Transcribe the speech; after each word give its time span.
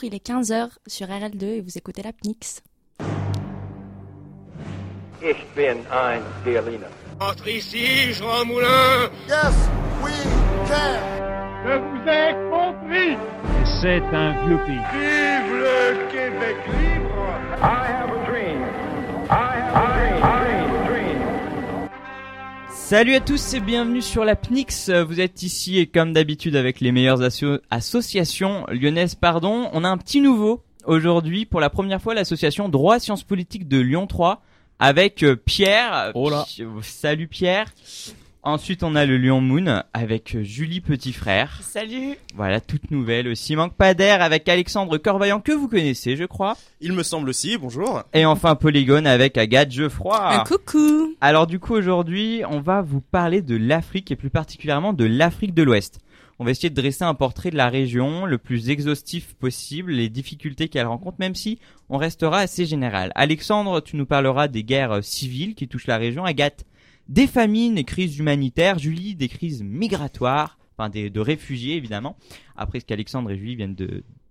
Bonjour, 0.00 0.12
il 0.12 0.14
est 0.14 0.24
15h 0.24 0.68
sur 0.86 1.08
RL2 1.08 1.44
et 1.44 1.60
vous 1.60 1.76
écoutez 1.76 2.02
la 2.02 2.12
PNIX. 2.12 2.62
Ich 5.20 5.36
bin 5.56 5.78
ein 5.90 6.20
Berliner. 6.44 6.86
Entre 7.18 7.48
ici, 7.48 8.12
Jean 8.12 8.44
Moulin 8.44 9.10
Yes, 9.26 9.56
we 10.04 10.12
can. 10.68 11.00
Je 11.66 11.78
vous 11.78 12.08
ai 12.08 12.34
compris 12.48 13.16
C'est 13.80 14.02
un 14.14 14.46
vieux 14.46 14.58
pays. 14.66 14.84
Vive 14.92 15.52
le 15.56 16.10
Québec 16.12 16.56
libre 16.80 17.18
I 17.60 17.86
have 17.90 18.10
a 18.12 18.30
dream. 18.30 18.37
Salut 22.88 23.14
à 23.16 23.20
tous 23.20 23.52
et 23.52 23.60
bienvenue 23.60 24.00
sur 24.00 24.24
la 24.24 24.34
PNIX. 24.34 24.90
Vous 25.06 25.20
êtes 25.20 25.42
ici 25.42 25.76
et 25.78 25.86
comme 25.86 26.14
d'habitude 26.14 26.56
avec 26.56 26.80
les 26.80 26.90
meilleures 26.90 27.20
asso- 27.20 27.60
associations 27.70 28.64
lyonnaises, 28.70 29.14
pardon. 29.14 29.68
On 29.74 29.84
a 29.84 29.88
un 29.90 29.98
petit 29.98 30.22
nouveau 30.22 30.62
aujourd'hui 30.86 31.44
pour 31.44 31.60
la 31.60 31.68
première 31.68 32.00
fois 32.00 32.14
l'association 32.14 32.70
Droit 32.70 32.98
Sciences 32.98 33.24
Politiques 33.24 33.68
de 33.68 33.78
Lyon 33.78 34.06
3 34.06 34.40
avec 34.78 35.22
euh, 35.22 35.36
Pierre. 35.36 36.12
Oh 36.14 36.30
là. 36.30 36.46
Salut 36.80 37.28
Pierre. 37.28 37.66
Ensuite 38.48 38.82
on 38.82 38.94
a 38.94 39.04
le 39.04 39.18
Lyon 39.18 39.42
Moon 39.42 39.82
avec 39.92 40.34
euh, 40.34 40.42
Julie 40.42 40.80
Petit 40.80 41.12
Frère. 41.12 41.60
Salut 41.60 42.16
Voilà, 42.34 42.62
toute 42.62 42.90
nouvelle 42.90 43.28
aussi. 43.28 43.54
Manque 43.56 43.74
pas 43.74 43.92
d'air 43.92 44.22
avec 44.22 44.48
Alexandre 44.48 44.96
Corvaillant 44.96 45.40
que 45.40 45.52
vous 45.52 45.68
connaissez, 45.68 46.16
je 46.16 46.24
crois. 46.24 46.56
Il 46.80 46.94
me 46.94 47.02
semble 47.02 47.28
aussi, 47.28 47.58
bonjour. 47.58 48.04
Et 48.14 48.24
enfin 48.24 48.54
Polygone 48.54 49.06
avec 49.06 49.36
Agathe 49.36 49.70
Geoffroy. 49.70 50.40
Un 50.40 50.44
coucou 50.44 51.14
Alors 51.20 51.46
du 51.46 51.60
coup 51.60 51.74
aujourd'hui, 51.74 52.40
on 52.48 52.60
va 52.60 52.80
vous 52.80 53.02
parler 53.02 53.42
de 53.42 53.54
l'Afrique 53.54 54.10
et 54.12 54.16
plus 54.16 54.30
particulièrement 54.30 54.94
de 54.94 55.04
l'Afrique 55.04 55.52
de 55.52 55.62
l'Ouest. 55.62 56.00
On 56.38 56.44
va 56.44 56.52
essayer 56.52 56.70
de 56.70 56.80
dresser 56.80 57.02
un 57.04 57.14
portrait 57.14 57.50
de 57.50 57.56
la 57.56 57.68
région 57.68 58.24
le 58.24 58.38
plus 58.38 58.70
exhaustif 58.70 59.34
possible, 59.34 59.90
les 59.90 60.08
difficultés 60.08 60.68
qu'elle 60.68 60.86
rencontre, 60.86 61.16
même 61.18 61.34
si 61.34 61.58
on 61.90 61.98
restera 61.98 62.38
assez 62.38 62.64
général. 62.64 63.10
Alexandre, 63.16 63.80
tu 63.80 63.96
nous 63.96 64.06
parleras 64.06 64.46
des 64.46 64.62
guerres 64.62 64.92
euh, 64.92 65.02
civiles 65.02 65.56
qui 65.56 65.66
touchent 65.66 65.88
la 65.88 65.98
région. 65.98 66.24
Agathe, 66.24 66.64
des 67.08 67.26
famines 67.26 67.78
et 67.78 67.84
crises 67.84 68.18
humanitaires. 68.18 68.78
Julie, 68.78 69.14
des 69.14 69.28
crises 69.28 69.62
migratoires, 69.62 70.58
enfin 70.76 70.88
des, 70.88 71.10
de 71.10 71.20
réfugiés 71.20 71.76
évidemment, 71.76 72.16
après 72.56 72.80
ce 72.80 72.84
qu'Alexandre 72.84 73.30
et 73.30 73.38
Julie 73.38 73.56
viennent 73.56 73.76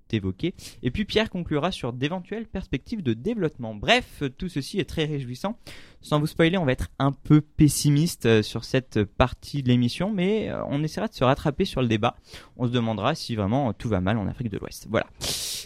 d'évoquer. 0.10 0.54
Et 0.84 0.92
puis 0.92 1.06
Pierre 1.06 1.30
conclura 1.30 1.72
sur 1.72 1.92
d'éventuelles 1.94 2.48
perspectives 2.48 3.04
de 3.04 3.14
développement. 3.14 3.76
Bref, 3.76 4.24
tout 4.38 4.48
ceci 4.48 4.80
est 4.80 4.90
très 4.90 5.06
réjouissant. 5.06 5.58
Sans 6.02 6.20
vous 6.20 6.28
spoiler, 6.28 6.58
on 6.58 6.66
va 6.66 6.72
être 6.72 6.90
un 7.00 7.12
peu 7.12 7.42
pessimiste 7.42 8.28
euh, 8.28 8.42
sur 8.42 8.64
cette 8.64 9.04
partie 9.04 9.64
de 9.64 9.68
l'émission, 9.68 10.12
mais 10.14 10.50
euh, 10.50 10.64
on 10.70 10.84
essaiera 10.84 11.08
de 11.08 11.14
se 11.14 11.24
rattraper 11.24 11.66
sur 11.66 11.82
le 11.82 11.88
débat. 11.88 12.16
On 12.56 12.68
se 12.68 12.72
demandera 12.72 13.16
si 13.16 13.36
vraiment 13.36 13.74
tout 13.74 13.90
va 13.90 14.00
mal 14.00 14.18
en 14.18 14.28
Afrique 14.28 14.50
de 14.50 14.58
l'Ouest. 14.58 14.88
Voilà. 14.90 15.08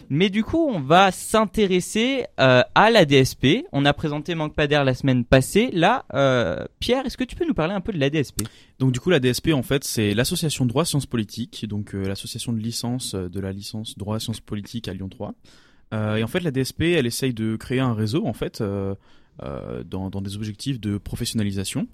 Mais 0.10 0.30
du 0.30 0.44
coup, 0.44 0.70
on 0.70 0.80
va 0.80 1.12
s'intéresser 1.12 2.26
euh, 2.40 2.62
à 2.76 2.90
la 2.90 3.06
DSP. 3.06 3.66
On 3.72 3.86
a 3.86 3.94
présenté 3.94 4.36
Manque 4.36 4.56
pas 4.56 4.68
d'air 4.68 4.84
la 4.84 4.94
semaine 4.94 5.26
passée. 5.26 5.70
Là, 5.72 6.06
euh, 6.14 6.66
Pierre, 6.80 7.06
est-ce 7.06 7.18
que 7.18 7.24
tu 7.24 7.36
peux 7.36 7.46
nous 7.46 7.54
parler 7.54 7.74
un 7.74 7.82
peu 7.82 7.94
de 7.94 8.00
la 8.00 8.10
DSP 8.10 8.44
Donc 8.80 8.92
du 8.92 9.00
coup 9.00 9.10
la 9.10 9.20
DSP 9.20 9.50
en 9.54 9.64
fait 9.64 9.84
c'est 9.84 10.14
l'association 10.14 10.66
droit 10.66 10.86
sciences 10.86 11.06
politiques, 11.06 11.66
donc 11.68 11.96
euh, 11.96 12.08
l'association 12.08 12.54
de 12.54 12.60
licence 12.60 13.16
de 13.16 13.40
la 13.40 13.52
licence 13.52 13.98
droit 13.98 14.20
sciences 14.20 14.40
politiques 14.40 14.88
à 14.88 14.94
Lyon 14.94 15.10
3. 15.10 15.34
Euh, 15.94 16.16
et 16.16 16.24
en 16.24 16.28
fait 16.28 16.40
la 16.40 16.52
DSP 16.52 16.82
elle 16.84 17.06
essaye 17.06 17.34
de 17.34 17.56
créer 17.56 17.80
un 17.80 17.94
réseau 17.94 18.26
en 18.26 18.34
fait 18.34 18.64
dans 19.42 20.22
des 20.22 20.36
objectifs 20.36 20.80
de 20.80 20.98
professionnalisation. 20.98 21.88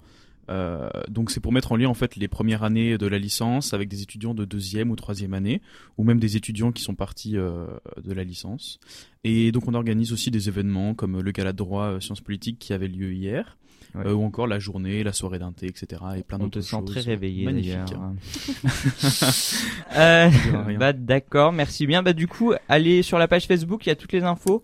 Euh, 0.50 0.88
donc 1.08 1.30
c'est 1.30 1.40
pour 1.40 1.52
mettre 1.52 1.72
en 1.72 1.76
lien 1.76 1.88
en 1.88 1.94
fait 1.94 2.16
les 2.16 2.28
premières 2.28 2.62
années 2.62 2.96
de 2.96 3.06
la 3.06 3.18
licence 3.18 3.74
avec 3.74 3.88
des 3.88 4.02
étudiants 4.02 4.34
de 4.34 4.44
deuxième 4.44 4.90
ou 4.90 4.96
troisième 4.96 5.34
année 5.34 5.60
ou 5.98 6.04
même 6.04 6.18
des 6.18 6.36
étudiants 6.36 6.72
qui 6.72 6.82
sont 6.82 6.94
partis 6.94 7.36
euh, 7.36 7.66
de 8.02 8.12
la 8.12 8.24
licence. 8.24 8.78
Et 9.24 9.52
donc 9.52 9.68
on 9.68 9.74
organise 9.74 10.12
aussi 10.12 10.30
des 10.30 10.48
événements 10.48 10.94
comme 10.94 11.20
le 11.20 11.30
gala 11.32 11.52
de 11.52 11.58
droit 11.58 11.84
euh, 11.84 12.00
sciences 12.00 12.20
politiques 12.20 12.58
qui 12.58 12.72
avait 12.72 12.88
lieu 12.88 13.12
hier. 13.12 13.56
Ouais. 13.94 14.06
Euh, 14.06 14.12
ou 14.12 14.22
encore 14.22 14.46
la 14.46 14.58
journée, 14.58 15.02
la 15.02 15.14
soirée 15.14 15.38
d'un 15.38 15.52
thé, 15.52 15.66
etc. 15.66 16.02
Et 16.18 16.22
plein 16.22 16.36
On 16.38 16.44
d'autres 16.44 16.60
te 16.60 16.66
choses. 16.66 16.86
sent 16.86 16.92
très 16.92 17.00
réveillé 17.00 17.46
Magnifique. 17.46 17.78
euh, 19.96 20.30
bah 20.78 20.92
d'accord, 20.92 21.52
merci 21.52 21.86
bien. 21.86 22.02
Bah 22.02 22.12
du 22.12 22.28
coup, 22.28 22.52
allez 22.68 23.02
sur 23.02 23.18
la 23.18 23.28
page 23.28 23.46
Facebook, 23.46 23.86
il 23.86 23.88
y 23.88 23.92
a 23.92 23.96
toutes 23.96 24.12
les 24.12 24.24
infos. 24.24 24.60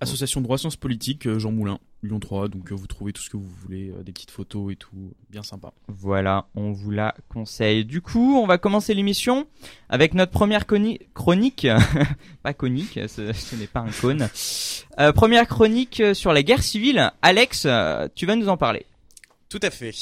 Association 0.00 0.40
droit 0.40 0.58
sciences 0.58 0.76
politiques, 0.76 1.26
euh, 1.26 1.38
Jean 1.38 1.52
Moulin, 1.52 1.78
Lyon 2.02 2.20
3. 2.20 2.48
Donc 2.48 2.72
euh, 2.72 2.74
vous 2.74 2.86
trouvez 2.86 3.12
tout 3.12 3.22
ce 3.22 3.30
que 3.30 3.36
vous 3.36 3.48
voulez, 3.62 3.90
euh, 3.90 4.02
des 4.02 4.12
petites 4.12 4.30
photos 4.30 4.72
et 4.72 4.76
tout, 4.76 5.12
bien 5.30 5.42
sympa. 5.42 5.72
Voilà, 5.88 6.46
on 6.54 6.72
vous 6.72 6.90
la 6.90 7.14
conseille. 7.28 7.84
Du 7.84 8.00
coup, 8.00 8.36
on 8.36 8.46
va 8.46 8.58
commencer 8.58 8.94
l'émission 8.94 9.46
avec 9.88 10.14
notre 10.14 10.32
première 10.32 10.66
chronique. 10.66 11.66
pas 12.42 12.54
conique, 12.54 13.00
ce, 13.08 13.32
ce 13.32 13.56
n'est 13.56 13.66
pas 13.66 13.80
un 13.80 13.90
cône. 13.90 14.28
Euh, 14.98 15.12
première 15.12 15.46
chronique 15.46 16.02
sur 16.14 16.32
la 16.32 16.42
guerre 16.42 16.62
civile. 16.62 17.12
Alex, 17.22 17.66
tu 18.14 18.26
vas 18.26 18.36
nous 18.36 18.48
en 18.48 18.56
parler. 18.56 18.86
Tout 19.48 19.60
à 19.62 19.70
fait. 19.70 19.92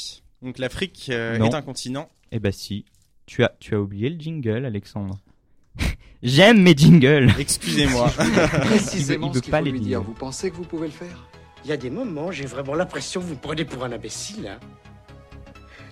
Donc 0.41 0.59
l'Afrique 0.59 1.07
euh, 1.09 1.41
est 1.41 1.53
un 1.53 1.61
continent. 1.61 2.09
Eh 2.31 2.39
bah 2.39 2.51
si, 2.51 2.85
tu 3.25 3.43
as, 3.43 3.55
tu 3.59 3.75
as 3.75 3.81
oublié 3.81 4.09
le 4.09 4.19
jingle, 4.19 4.65
Alexandre. 4.65 5.19
J'aime 6.23 6.61
mes 6.61 6.75
jingles. 6.75 7.31
Excusez-moi. 7.39 8.09
Précisément 8.09 9.27
il 9.31 9.33
veut 9.35 9.41
ce 9.45 9.49
pas 9.51 9.59
faut 9.59 9.65
les 9.65 9.71
lui 9.71 9.79
dire. 9.79 9.99
dire. 9.99 10.01
Vous 10.01 10.13
pensez 10.13 10.49
que 10.49 10.55
vous 10.55 10.63
pouvez 10.63 10.87
le 10.87 10.93
faire? 10.93 11.27
Il 11.63 11.69
y 11.69 11.73
a 11.73 11.77
des 11.77 11.89
moments, 11.89 12.31
j'ai 12.31 12.45
vraiment 12.45 12.73
l'impression 12.75 13.21
que 13.21 13.25
vous 13.27 13.33
me 13.35 13.39
prenez 13.39 13.65
pour 13.65 13.83
un 13.83 13.91
imbécile. 13.91 14.47
hein. 14.47 14.59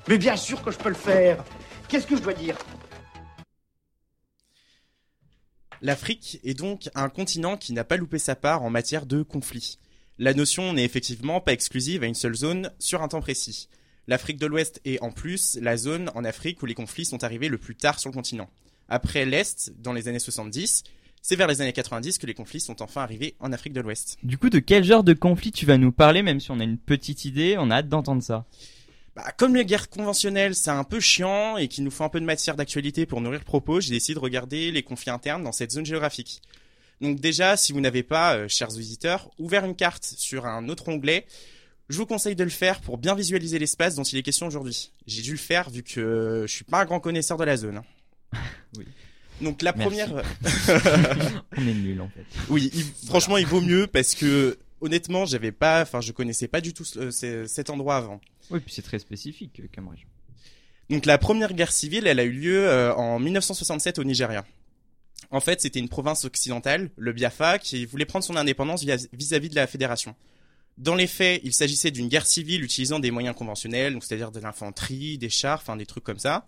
Mais 0.07 0.17
bien 0.17 0.35
sûr 0.35 0.61
que 0.63 0.71
je 0.71 0.77
peux 0.77 0.89
le 0.89 0.95
faire. 0.95 1.43
Qu'est-ce 1.87 2.07
que 2.07 2.15
je 2.15 2.21
dois 2.21 2.33
dire? 2.33 2.57
L'Afrique 5.81 6.39
est 6.43 6.53
donc 6.53 6.89
un 6.95 7.09
continent 7.09 7.57
qui 7.57 7.73
n'a 7.73 7.83
pas 7.83 7.97
loupé 7.97 8.17
sa 8.17 8.35
part 8.35 8.63
en 8.63 8.69
matière 8.69 9.05
de 9.05 9.21
conflits. 9.21 9.77
La 10.17 10.33
notion 10.33 10.73
n'est 10.73 10.85
effectivement 10.85 11.41
pas 11.41 11.51
exclusive 11.53 12.01
à 12.03 12.07
une 12.07 12.15
seule 12.15 12.35
zone 12.35 12.71
sur 12.79 13.03
un 13.03 13.07
temps 13.09 13.19
précis. 13.21 13.67
L'Afrique 14.07 14.37
de 14.37 14.45
l'Ouest 14.45 14.79
est 14.85 15.01
en 15.01 15.11
plus 15.11 15.57
la 15.61 15.77
zone 15.77 16.09
en 16.15 16.23
Afrique 16.23 16.61
où 16.63 16.65
les 16.65 16.73
conflits 16.75 17.05
sont 17.05 17.23
arrivés 17.23 17.49
le 17.49 17.57
plus 17.57 17.75
tard 17.75 17.99
sur 17.99 18.09
le 18.09 18.15
continent. 18.15 18.49
Après 18.89 19.25
l'Est, 19.25 19.73
dans 19.79 19.93
les 19.93 20.07
années 20.07 20.19
70, 20.19 20.83
c'est 21.21 21.35
vers 21.35 21.47
les 21.47 21.61
années 21.61 21.73
90 21.73 22.19
que 22.19 22.27
les 22.27 22.33
conflits 22.35 22.59
sont 22.59 22.81
enfin 22.81 23.01
arrivés 23.01 23.35
en 23.39 23.51
Afrique 23.51 23.73
de 23.73 23.81
l'Ouest. 23.81 24.17
Du 24.21 24.37
coup, 24.37 24.49
de 24.49 24.59
quel 24.59 24.83
genre 24.83 25.03
de 25.03 25.13
conflit 25.13 25.51
tu 25.51 25.65
vas 25.65 25.77
nous 25.77 25.91
parler, 25.91 26.21
même 26.21 26.39
si 26.39 26.51
on 26.51 26.59
a 26.59 26.63
une 26.63 26.77
petite 26.77 27.25
idée, 27.25 27.55
on 27.57 27.71
a 27.71 27.77
hâte 27.77 27.89
d'entendre 27.89 28.21
ça? 28.21 28.45
Bah, 29.15 29.31
comme 29.37 29.55
les 29.55 29.65
guerres 29.65 29.89
conventionnelles, 29.89 30.55
c'est 30.55 30.69
un 30.69 30.83
peu 30.83 30.99
chiant 30.99 31.57
et 31.57 31.67
qu'il 31.67 31.83
nous 31.83 31.91
faut 31.91 32.03
un 32.03 32.09
peu 32.09 32.19
de 32.19 32.25
matière 32.25 32.55
d'actualité 32.55 33.05
pour 33.05 33.21
nourrir 33.21 33.39
le 33.39 33.45
propos, 33.45 33.79
j'ai 33.79 33.91
décidé 33.91 34.13
de 34.13 34.19
regarder 34.19 34.71
les 34.71 34.83
conflits 34.83 35.09
internes 35.09 35.41
dans 35.43 35.53
cette 35.53 35.71
zone 35.71 35.85
géographique. 35.85 36.41
Donc 37.01 37.19
déjà, 37.19 37.57
si 37.57 37.73
vous 37.73 37.81
n'avez 37.81 38.03
pas, 38.03 38.35
euh, 38.35 38.47
chers 38.47 38.69
visiteurs, 38.69 39.29
ouvert 39.39 39.65
une 39.65 39.75
carte 39.75 40.03
sur 40.05 40.45
un 40.45 40.69
autre 40.69 40.89
onglet, 40.89 41.25
je 41.89 41.97
vous 41.97 42.05
conseille 42.05 42.35
de 42.35 42.43
le 42.43 42.49
faire 42.49 42.81
pour 42.81 42.97
bien 42.97 43.15
visualiser 43.15 43.57
l'espace 43.57 43.95
dont 43.95 44.03
il 44.03 44.17
est 44.17 44.23
question 44.23 44.47
aujourd'hui. 44.47 44.91
J'ai 45.07 45.21
dû 45.21 45.31
le 45.31 45.37
faire 45.37 45.69
vu 45.69 45.81
que 45.81 45.99
euh, 45.99 46.47
je 46.47 46.53
suis 46.53 46.63
pas 46.63 46.81
un 46.81 46.85
grand 46.85 46.99
connaisseur 46.99 47.37
de 47.37 47.43
la 47.45 47.57
zone. 47.57 47.77
hein. 47.77 47.85
Oui. 48.77 48.85
Donc 49.41 49.61
la 49.61 49.73
Merci. 49.73 49.97
première, 49.97 50.23
On 51.57 51.67
est 51.67 51.73
nul 51.73 51.99
en 52.01 52.07
fait. 52.09 52.23
oui, 52.49 52.69
il- 52.73 53.07
franchement, 53.07 53.37
il 53.37 53.45
vaut 53.45 53.61
mieux 53.61 53.87
parce 53.87 54.15
que 54.15 54.57
honnêtement, 54.81 55.25
j'avais 55.25 55.51
pas, 55.51 55.81
enfin, 55.81 55.99
je 56.01 56.11
connaissais 56.11 56.47
pas 56.47 56.61
du 56.61 56.73
tout 56.73 56.85
ce- 56.85 57.11
ce- 57.11 57.45
cet 57.45 57.69
endroit 57.69 57.97
avant. 57.97 58.21
Oui, 58.51 58.59
puis 58.59 58.73
c'est 58.73 58.81
très 58.81 58.99
spécifique 58.99 59.59
euh, 59.59 59.67
comme 59.73 59.87
région. 59.89 60.07
Donc 60.89 61.05
la 61.05 61.17
première 61.17 61.53
guerre 61.53 61.71
civile, 61.71 62.07
elle 62.07 62.19
a 62.19 62.23
eu 62.23 62.31
lieu 62.31 62.67
euh, 62.67 62.93
en 62.93 63.19
1967 63.19 63.99
au 63.99 64.03
Nigeria. 64.03 64.45
En 65.31 65.39
fait, 65.39 65.59
c'était 65.59 65.79
une 65.79 65.89
province 65.89 66.23
occidentale, 66.23 66.91
le 66.97 67.11
Biafra, 67.11 67.57
qui 67.57 67.85
voulait 67.85 68.05
prendre 68.05 68.23
son 68.23 68.35
indépendance 68.35 68.83
vis-à-vis 69.11 69.49
de 69.49 69.55
la 69.55 69.65
fédération. 69.65 70.15
Dans 70.77 70.93
les 70.93 71.07
faits, 71.07 71.41
il 71.43 71.53
s'agissait 71.53 71.89
d'une 71.89 72.07
guerre 72.09 72.25
civile 72.27 72.63
utilisant 72.63 72.99
des 72.99 73.09
moyens 73.09 73.35
conventionnels, 73.35 73.93
donc 73.93 74.03
c'est-à-dire 74.03 74.31
de 74.31 74.39
l'infanterie, 74.39 75.17
des 75.17 75.29
chars, 75.29 75.59
enfin 75.61 75.77
des 75.77 75.85
trucs 75.85 76.03
comme 76.03 76.19
ça. 76.19 76.45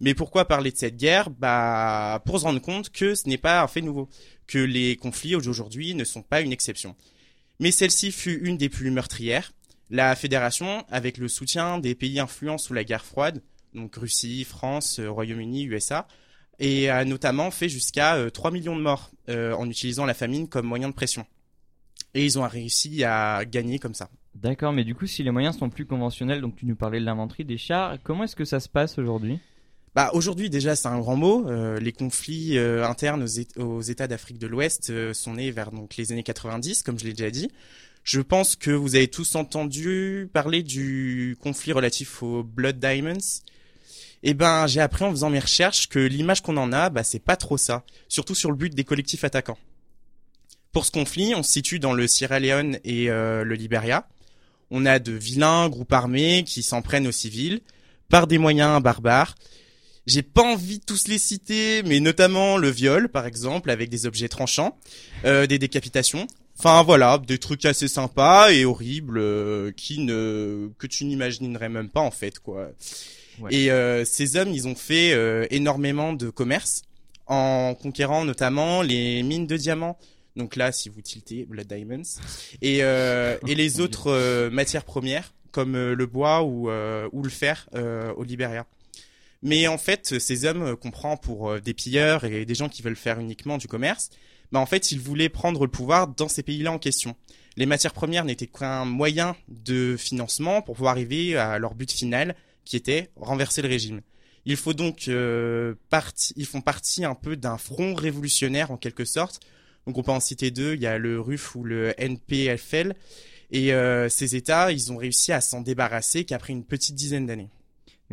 Mais 0.00 0.14
pourquoi 0.14 0.46
parler 0.46 0.70
de 0.70 0.76
cette 0.76 0.96
guerre? 0.96 1.30
Bah, 1.30 2.22
pour 2.26 2.38
se 2.38 2.44
rendre 2.44 2.60
compte 2.60 2.90
que 2.90 3.14
ce 3.14 3.28
n'est 3.28 3.38
pas 3.38 3.62
un 3.62 3.68
fait 3.68 3.80
nouveau, 3.80 4.08
que 4.46 4.58
les 4.58 4.96
conflits 4.96 5.32
d'aujourd'hui 5.32 5.94
ne 5.94 6.04
sont 6.04 6.22
pas 6.22 6.40
une 6.40 6.52
exception. 6.52 6.96
Mais 7.60 7.70
celle-ci 7.70 8.12
fut 8.12 8.40
une 8.44 8.56
des 8.56 8.68
plus 8.68 8.90
meurtrières. 8.90 9.52
La 9.90 10.16
fédération, 10.16 10.84
avec 10.90 11.18
le 11.18 11.28
soutien 11.28 11.78
des 11.78 11.94
pays 11.94 12.18
influents 12.18 12.58
sous 12.58 12.74
la 12.74 12.84
guerre 12.84 13.04
froide, 13.04 13.42
donc 13.74 13.96
Russie, 13.96 14.44
France, 14.44 14.98
euh, 14.98 15.10
Royaume-Uni, 15.10 15.64
USA, 15.64 16.06
et 16.58 16.88
a 16.88 17.04
notamment 17.04 17.50
fait 17.50 17.68
jusqu'à 17.68 18.16
euh, 18.16 18.30
3 18.30 18.50
millions 18.50 18.76
de 18.76 18.80
morts 18.80 19.10
euh, 19.28 19.52
en 19.54 19.68
utilisant 19.68 20.06
la 20.06 20.14
famine 20.14 20.48
comme 20.48 20.66
moyen 20.66 20.88
de 20.88 20.94
pression. 20.94 21.26
Et 22.14 22.24
ils 22.24 22.38
ont 22.38 22.46
réussi 22.46 23.02
à 23.04 23.44
gagner 23.44 23.78
comme 23.78 23.94
ça. 23.94 24.08
D'accord, 24.34 24.72
mais 24.72 24.84
du 24.84 24.94
coup, 24.94 25.06
si 25.06 25.22
les 25.22 25.30
moyens 25.30 25.58
sont 25.58 25.68
plus 25.68 25.86
conventionnels, 25.86 26.40
donc 26.40 26.56
tu 26.56 26.66
nous 26.66 26.76
parlais 26.76 27.00
de 27.00 27.04
l'inventerie 27.04 27.44
des 27.44 27.58
chars, 27.58 27.98
comment 28.02 28.24
est-ce 28.24 28.36
que 28.36 28.44
ça 28.44 28.60
se 28.60 28.68
passe 28.68 28.98
aujourd'hui? 28.98 29.38
Bah 29.94 30.10
aujourd'hui 30.12 30.50
déjà 30.50 30.74
c'est 30.74 30.88
un 30.88 30.98
grand 30.98 31.16
mot. 31.16 31.48
Euh, 31.48 31.78
les 31.78 31.92
conflits 31.92 32.58
euh, 32.58 32.84
internes 32.84 33.24
aux, 33.24 33.62
aux 33.62 33.80
États 33.80 34.08
d'Afrique 34.08 34.38
de 34.38 34.46
l'Ouest 34.46 34.90
euh, 34.90 35.14
sont 35.14 35.34
nés 35.34 35.52
vers 35.52 35.70
donc 35.70 35.96
les 35.96 36.10
années 36.10 36.24
90, 36.24 36.82
comme 36.82 36.98
je 36.98 37.04
l'ai 37.04 37.12
déjà 37.12 37.30
dit. 37.30 37.50
Je 38.02 38.20
pense 38.20 38.56
que 38.56 38.70
vous 38.70 38.96
avez 38.96 39.08
tous 39.08 39.34
entendu 39.36 40.28
parler 40.32 40.62
du 40.62 41.36
conflit 41.40 41.72
relatif 41.72 42.22
aux 42.22 42.42
Blood 42.42 42.78
Diamonds. 42.78 43.42
Eh 44.24 44.34
ben 44.34 44.66
j'ai 44.66 44.80
appris 44.80 45.04
en 45.04 45.10
faisant 45.10 45.30
mes 45.30 45.38
recherches 45.38 45.88
que 45.88 46.00
l'image 46.00 46.42
qu'on 46.42 46.56
en 46.56 46.72
a, 46.72 46.90
bah 46.90 47.04
c'est 47.04 47.18
pas 47.18 47.36
trop 47.36 47.56
ça. 47.56 47.84
Surtout 48.08 48.34
sur 48.34 48.50
le 48.50 48.56
but 48.56 48.74
des 48.74 48.84
collectifs 48.84 49.22
attaquants. 49.22 49.58
Pour 50.72 50.84
ce 50.84 50.90
conflit, 50.90 51.34
on 51.36 51.44
se 51.44 51.52
situe 51.52 51.78
dans 51.78 51.92
le 51.92 52.08
Sierra 52.08 52.40
Leone 52.40 52.78
et 52.82 53.08
euh, 53.08 53.44
le 53.44 53.54
Liberia. 53.54 54.08
On 54.72 54.86
a 54.86 54.98
de 54.98 55.12
vilains 55.12 55.68
groupes 55.68 55.92
armés 55.92 56.42
qui 56.44 56.64
s'en 56.64 56.82
prennent 56.82 57.06
aux 57.06 57.12
civils 57.12 57.60
par 58.08 58.26
des 58.26 58.38
moyens 58.38 58.82
barbares. 58.82 59.36
J'ai 60.06 60.22
pas 60.22 60.42
envie 60.42 60.78
de 60.78 60.84
tous 60.84 61.08
les 61.08 61.18
citer, 61.18 61.82
mais 61.84 62.00
notamment 62.00 62.56
le 62.58 62.68
viol, 62.68 63.08
par 63.08 63.26
exemple, 63.26 63.70
avec 63.70 63.88
des 63.88 64.06
objets 64.06 64.28
tranchants, 64.28 64.78
euh, 65.24 65.46
des 65.46 65.58
décapitations. 65.58 66.26
Enfin 66.58 66.82
voilà, 66.82 67.18
des 67.18 67.38
trucs 67.38 67.64
assez 67.64 67.88
sympas 67.88 68.52
et 68.52 68.64
horribles 68.64 69.18
euh, 69.18 69.72
qui 69.72 69.98
ne 69.98 70.70
que 70.78 70.86
tu 70.86 71.04
n'imaginerais 71.04 71.68
même 71.68 71.88
pas 71.88 72.00
en 72.00 72.12
fait 72.12 72.38
quoi. 72.38 72.70
Ouais. 73.40 73.52
Et 73.52 73.70
euh, 73.72 74.04
ces 74.04 74.36
hommes, 74.36 74.50
ils 74.50 74.68
ont 74.68 74.76
fait 74.76 75.12
euh, 75.12 75.46
énormément 75.50 76.12
de 76.12 76.30
commerce 76.30 76.82
en 77.26 77.74
conquérant 77.74 78.24
notamment 78.24 78.82
les 78.82 79.22
mines 79.22 79.46
de 79.46 79.56
diamants. 79.56 79.98
Donc 80.36 80.56
là, 80.56 80.72
si 80.72 80.88
vous 80.88 81.00
tiltez, 81.00 81.44
Blood 81.44 81.66
Diamonds 81.66 82.02
et 82.60 82.82
euh, 82.82 83.36
et 83.46 83.54
les 83.54 83.80
autres 83.80 84.10
euh, 84.10 84.50
matières 84.50 84.84
premières 84.84 85.32
comme 85.50 85.76
le 85.76 86.06
bois 86.06 86.42
ou 86.42 86.68
euh, 86.68 87.08
ou 87.12 87.22
le 87.22 87.30
fer 87.30 87.68
euh, 87.74 88.12
au 88.14 88.24
Liberia. 88.24 88.66
Mais 89.44 89.68
en 89.68 89.78
fait, 89.78 90.18
ces 90.18 90.46
hommes 90.46 90.74
qu'on 90.76 90.90
prend 90.90 91.16
pour 91.16 91.50
euh, 91.50 91.60
des 91.60 91.74
pilleurs 91.74 92.24
et 92.24 92.46
des 92.46 92.54
gens 92.54 92.70
qui 92.70 92.80
veulent 92.82 92.96
faire 92.96 93.20
uniquement 93.20 93.58
du 93.58 93.68
commerce, 93.68 94.08
bah 94.50 94.58
en 94.58 94.66
fait, 94.66 94.90
ils 94.90 94.98
voulaient 94.98 95.28
prendre 95.28 95.64
le 95.64 95.70
pouvoir 95.70 96.08
dans 96.08 96.28
ces 96.28 96.42
pays-là 96.42 96.72
en 96.72 96.78
question. 96.78 97.14
Les 97.56 97.66
matières 97.66 97.92
premières 97.92 98.24
n'étaient 98.24 98.46
qu'un 98.46 98.86
moyen 98.86 99.36
de 99.48 99.96
financement 99.98 100.62
pour 100.62 100.74
pouvoir 100.76 100.92
arriver 100.92 101.36
à 101.36 101.58
leur 101.58 101.74
but 101.74 101.92
final, 101.92 102.34
qui 102.64 102.76
était 102.76 103.10
renverser 103.16 103.60
le 103.60 103.68
régime. 103.68 104.00
Il 104.46 104.56
faut 104.56 104.72
donc 104.72 105.08
euh, 105.08 105.74
parti, 105.90 106.32
ils 106.36 106.46
font 106.46 106.62
partie 106.62 107.04
un 107.04 107.14
peu 107.14 107.36
d'un 107.36 107.58
front 107.58 107.94
révolutionnaire 107.94 108.70
en 108.70 108.78
quelque 108.78 109.04
sorte. 109.04 109.40
Donc 109.86 109.98
on 109.98 110.02
peut 110.02 110.10
en 110.10 110.20
citer 110.20 110.50
deux, 110.50 110.74
il 110.74 110.80
y 110.80 110.86
a 110.86 110.96
le 110.96 111.20
RUF 111.20 111.54
ou 111.54 111.64
le 111.64 111.94
NPFL. 111.98 112.94
Et 113.50 113.74
euh, 113.74 114.08
ces 114.08 114.36
États, 114.36 114.72
ils 114.72 114.90
ont 114.90 114.96
réussi 114.96 115.32
à 115.32 115.42
s'en 115.42 115.60
débarrasser 115.60 116.24
qu'après 116.24 116.54
une 116.54 116.64
petite 116.64 116.94
dizaine 116.94 117.26
d'années. 117.26 117.50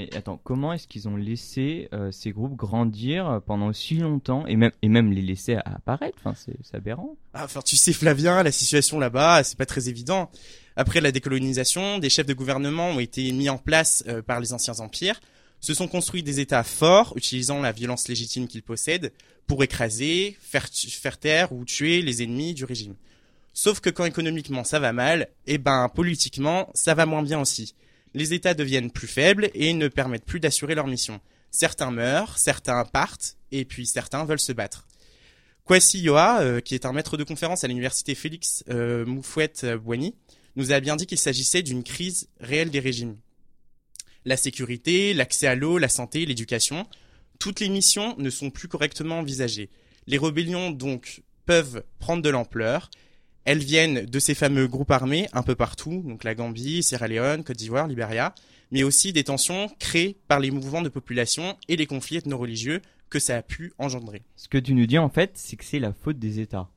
Mais 0.09 0.17
attends, 0.17 0.39
comment 0.43 0.73
est-ce 0.73 0.87
qu'ils 0.87 1.07
ont 1.07 1.15
laissé 1.15 1.89
euh, 1.93 2.11
ces 2.11 2.31
groupes 2.31 2.55
grandir 2.55 3.41
pendant 3.45 3.67
aussi 3.67 3.95
longtemps 3.95 4.45
et 4.47 4.55
même, 4.55 5.11
les 5.11 5.21
laisser 5.21 5.55
apparaître? 5.65 6.17
Enfin, 6.23 6.33
c'est 6.35 6.75
aberrant. 6.75 7.15
Ah, 7.33 7.45
Enfin, 7.45 7.61
tu 7.61 7.77
sais, 7.77 7.93
Flavien, 7.93 8.41
la 8.43 8.51
situation 8.51 8.99
là-bas, 8.99 9.43
c'est 9.43 9.57
pas 9.57 9.65
très 9.65 9.89
évident. 9.89 10.31
Après 10.75 11.01
la 11.01 11.11
décolonisation, 11.11 11.99
des 11.99 12.09
chefs 12.09 12.25
de 12.25 12.33
gouvernement 12.33 12.89
ont 12.89 12.99
été 12.99 13.31
mis 13.31 13.49
en 13.49 13.57
place 13.57 14.03
euh, 14.07 14.21
par 14.21 14.39
les 14.39 14.53
anciens 14.53 14.79
empires, 14.79 15.19
se 15.59 15.73
sont 15.73 15.87
construits 15.87 16.23
des 16.23 16.39
États 16.39 16.63
forts, 16.63 17.13
utilisant 17.15 17.61
la 17.61 17.71
violence 17.71 18.07
légitime 18.07 18.47
qu'ils 18.47 18.63
possèdent, 18.63 19.11
pour 19.47 19.63
écraser, 19.63 20.37
faire, 20.41 20.67
faire 20.71 21.17
taire 21.17 21.51
ou 21.51 21.65
tuer 21.65 22.01
les 22.01 22.23
ennemis 22.23 22.53
du 22.53 22.65
régime. 22.65 22.95
Sauf 23.53 23.81
que 23.81 23.89
quand 23.89 24.05
économiquement 24.05 24.63
ça 24.63 24.79
va 24.79 24.93
mal, 24.93 25.27
et 25.45 25.57
ben 25.57 25.89
politiquement 25.89 26.69
ça 26.73 26.93
va 26.93 27.05
moins 27.05 27.21
bien 27.21 27.39
aussi. 27.39 27.75
Les 28.13 28.33
États 28.33 28.53
deviennent 28.53 28.91
plus 28.91 29.07
faibles 29.07 29.49
et 29.53 29.73
ne 29.73 29.87
permettent 29.87 30.25
plus 30.25 30.39
d'assurer 30.39 30.75
leur 30.75 30.87
mission. 30.87 31.19
Certains 31.49 31.91
meurent, 31.91 32.37
certains 32.37 32.83
partent, 32.85 33.37
et 33.51 33.65
puis 33.65 33.85
certains 33.85 34.25
veulent 34.25 34.39
se 34.39 34.53
battre. 34.53 34.87
Kwasi 35.65 35.99
Yoa, 35.99 36.41
euh, 36.41 36.59
qui 36.59 36.75
est 36.75 36.85
un 36.85 36.93
maître 36.93 37.17
de 37.17 37.23
conférence 37.23 37.63
à 37.63 37.67
l'université 37.67 38.15
Félix 38.15 38.63
euh, 38.69 39.05
Moufouette-Boigny, 39.05 40.15
nous 40.55 40.71
a 40.71 40.79
bien 40.79 40.95
dit 40.95 41.05
qu'il 41.05 41.17
s'agissait 41.17 41.61
d'une 41.61 41.83
crise 41.83 42.29
réelle 42.39 42.71
des 42.71 42.79
régimes. 42.79 43.17
La 44.25 44.37
sécurité, 44.37 45.13
l'accès 45.13 45.47
à 45.47 45.55
l'eau, 45.55 45.77
la 45.77 45.89
santé, 45.89 46.25
l'éducation, 46.25 46.85
toutes 47.39 47.59
les 47.59 47.69
missions 47.69 48.15
ne 48.17 48.29
sont 48.29 48.49
plus 48.49 48.67
correctement 48.67 49.19
envisagées. 49.19 49.69
Les 50.07 50.17
rébellions 50.17 50.71
donc 50.71 51.23
peuvent 51.45 51.83
prendre 51.99 52.21
de 52.21 52.29
l'ampleur. 52.29 52.89
Elles 53.45 53.63
viennent 53.63 54.05
de 54.05 54.19
ces 54.19 54.35
fameux 54.35 54.67
groupes 54.67 54.91
armés 54.91 55.27
un 55.33 55.41
peu 55.41 55.55
partout, 55.55 56.03
donc 56.05 56.23
la 56.23 56.35
Gambie, 56.35 56.83
Sierra 56.83 57.07
Leone, 57.07 57.43
Côte 57.43 57.57
d'Ivoire, 57.57 57.87
Liberia, 57.87 58.35
mais 58.71 58.83
aussi 58.83 59.13
des 59.13 59.23
tensions 59.23 59.69
créées 59.79 60.17
par 60.27 60.39
les 60.39 60.51
mouvements 60.51 60.81
de 60.81 60.89
population 60.89 61.57
et 61.67 61.75
les 61.75 61.87
conflits 61.87 62.17
ethno-religieux 62.17 62.81
que 63.09 63.19
ça 63.19 63.37
a 63.37 63.41
pu 63.41 63.73
engendrer. 63.77 64.21
Ce 64.35 64.47
que 64.47 64.57
tu 64.57 64.73
nous 64.73 64.85
dis 64.85 64.97
en 64.97 65.09
fait, 65.09 65.31
c'est 65.35 65.55
que 65.55 65.65
c'est 65.65 65.79
la 65.79 65.93
faute 65.93 66.19
des 66.19 66.39
États. 66.39 66.69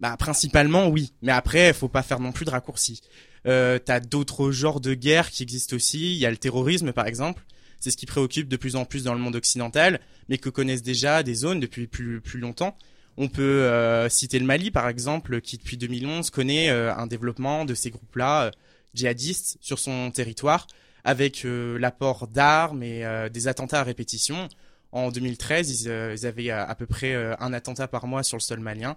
Bah 0.00 0.16
principalement 0.18 0.88
oui, 0.88 1.12
mais 1.22 1.32
après 1.32 1.72
faut 1.72 1.88
pas 1.88 2.02
faire 2.02 2.20
non 2.20 2.32
plus 2.32 2.44
de 2.44 2.50
raccourcis. 2.50 3.00
Euh, 3.46 3.78
T'as 3.78 4.00
d'autres 4.00 4.50
genres 4.50 4.80
de 4.80 4.94
guerres 4.94 5.30
qui 5.30 5.42
existent 5.42 5.76
aussi. 5.76 6.14
Il 6.14 6.18
y 6.18 6.26
a 6.26 6.30
le 6.30 6.36
terrorisme 6.36 6.92
par 6.92 7.06
exemple. 7.06 7.44
C'est 7.80 7.90
ce 7.90 7.96
qui 7.96 8.06
préoccupe 8.06 8.48
de 8.48 8.56
plus 8.56 8.76
en 8.76 8.84
plus 8.84 9.04
dans 9.04 9.14
le 9.14 9.20
monde 9.20 9.36
occidental, 9.36 10.00
mais 10.28 10.38
que 10.38 10.48
connaissent 10.48 10.82
déjà 10.82 11.22
des 11.22 11.34
zones 11.34 11.60
depuis 11.60 11.86
plus 11.86 12.20
plus 12.20 12.40
longtemps. 12.40 12.76
On 13.16 13.28
peut 13.28 13.42
euh, 13.42 14.08
citer 14.08 14.38
le 14.38 14.44
Mali 14.44 14.70
par 14.70 14.88
exemple, 14.88 15.40
qui 15.40 15.58
depuis 15.58 15.76
2011 15.76 16.30
connaît 16.30 16.70
euh, 16.70 16.94
un 16.94 17.06
développement 17.06 17.64
de 17.64 17.74
ces 17.74 17.90
groupes-là 17.90 18.46
euh, 18.46 18.50
djihadistes 18.94 19.56
sur 19.60 19.78
son 19.78 20.10
territoire, 20.10 20.66
avec 21.04 21.44
l'apport 21.44 22.28
d'armes 22.28 22.82
et 22.82 23.04
des 23.30 23.46
attentats 23.46 23.80
à 23.80 23.82
répétition. 23.82 24.48
En 24.90 25.10
2013, 25.10 25.82
ils, 25.82 26.26
avaient 26.26 26.48
à, 26.48 26.74
peu 26.76 26.86
près 26.86 27.14
un 27.14 27.52
attentat 27.52 27.88
par 27.88 28.06
mois 28.06 28.22
sur 28.22 28.38
le 28.38 28.40
sol 28.40 28.60
malien. 28.60 28.96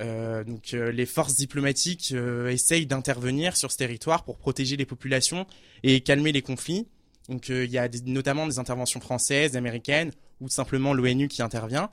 Donc 0.00 0.70
les 0.70 1.04
forces 1.04 1.36
diplomatiques 1.36 2.14
essayent 2.48 2.86
d'intervenir 2.86 3.58
sur 3.58 3.70
ce 3.70 3.76
territoire 3.76 4.24
pour 4.24 4.38
protéger 4.38 4.78
les 4.78 4.86
populations 4.86 5.46
et 5.82 6.00
calmer 6.00 6.32
les 6.32 6.40
conflits. 6.40 6.86
Donc 7.28 7.50
il 7.50 7.70
y 7.70 7.76
a 7.76 7.90
notamment 8.06 8.46
des 8.46 8.58
interventions 8.58 9.00
françaises, 9.00 9.54
américaines 9.54 10.12
ou 10.40 10.48
simplement 10.48 10.94
l'ONU 10.94 11.28
qui 11.28 11.42
intervient. 11.42 11.90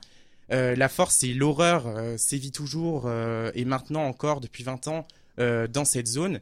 Euh, 0.52 0.76
la 0.76 0.88
force 0.88 1.24
et 1.24 1.34
l'horreur 1.34 1.88
euh, 1.88 2.16
sévit 2.16 2.52
toujours 2.52 3.04
euh, 3.06 3.50
et 3.54 3.64
maintenant 3.64 4.04
encore 4.04 4.40
depuis 4.40 4.62
20 4.62 4.88
ans 4.88 5.06
dans 5.38 5.84
cette 5.84 6.06
zone. 6.06 6.40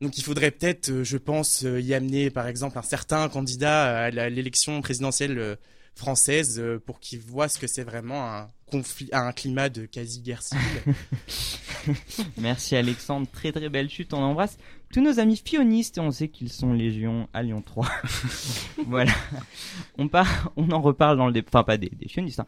Donc 0.00 0.16
il 0.16 0.24
faudrait 0.24 0.50
peut-être, 0.50 1.02
je 1.02 1.18
pense, 1.18 1.60
y 1.60 1.92
amener 1.92 2.30
par 2.30 2.48
exemple 2.48 2.78
un 2.78 2.82
certain 2.82 3.28
candidat 3.28 4.04
à 4.04 4.10
l'élection 4.30 4.80
présidentielle 4.80 5.58
française 5.94 6.62
pour 6.86 7.00
qu'il 7.00 7.20
voit 7.20 7.50
ce 7.50 7.58
que 7.58 7.66
c'est 7.66 7.82
vraiment 7.82 8.32
un 8.32 8.50
conflit, 8.64 9.10
un 9.12 9.30
climat 9.32 9.68
de 9.68 9.84
quasi-guerre 9.84 10.40
civile. 10.42 10.94
Merci 12.38 12.76
Alexandre, 12.76 13.26
très 13.30 13.52
très 13.52 13.68
belle 13.68 13.90
chute, 13.90 14.14
on 14.14 14.22
embrasse 14.22 14.56
tous 14.94 15.00
nos 15.02 15.18
amis 15.18 15.42
fionistes 15.44 15.98
et 15.98 16.00
on 16.00 16.12
sait 16.12 16.28
qu'ils 16.28 16.52
sont 16.52 16.72
légion 16.72 17.26
à 17.34 17.42
Lyon 17.42 17.62
3. 17.66 17.84
voilà. 18.86 19.10
On 19.98 20.06
part, 20.06 20.52
on 20.56 20.70
en 20.70 20.80
reparle 20.80 21.16
dans 21.18 21.26
le 21.26 21.32
débat, 21.32 21.48
enfin 21.52 21.64
pas 21.64 21.76
des, 21.76 21.90
des 21.90 22.06
fionistes, 22.06 22.38
hein. 22.38 22.46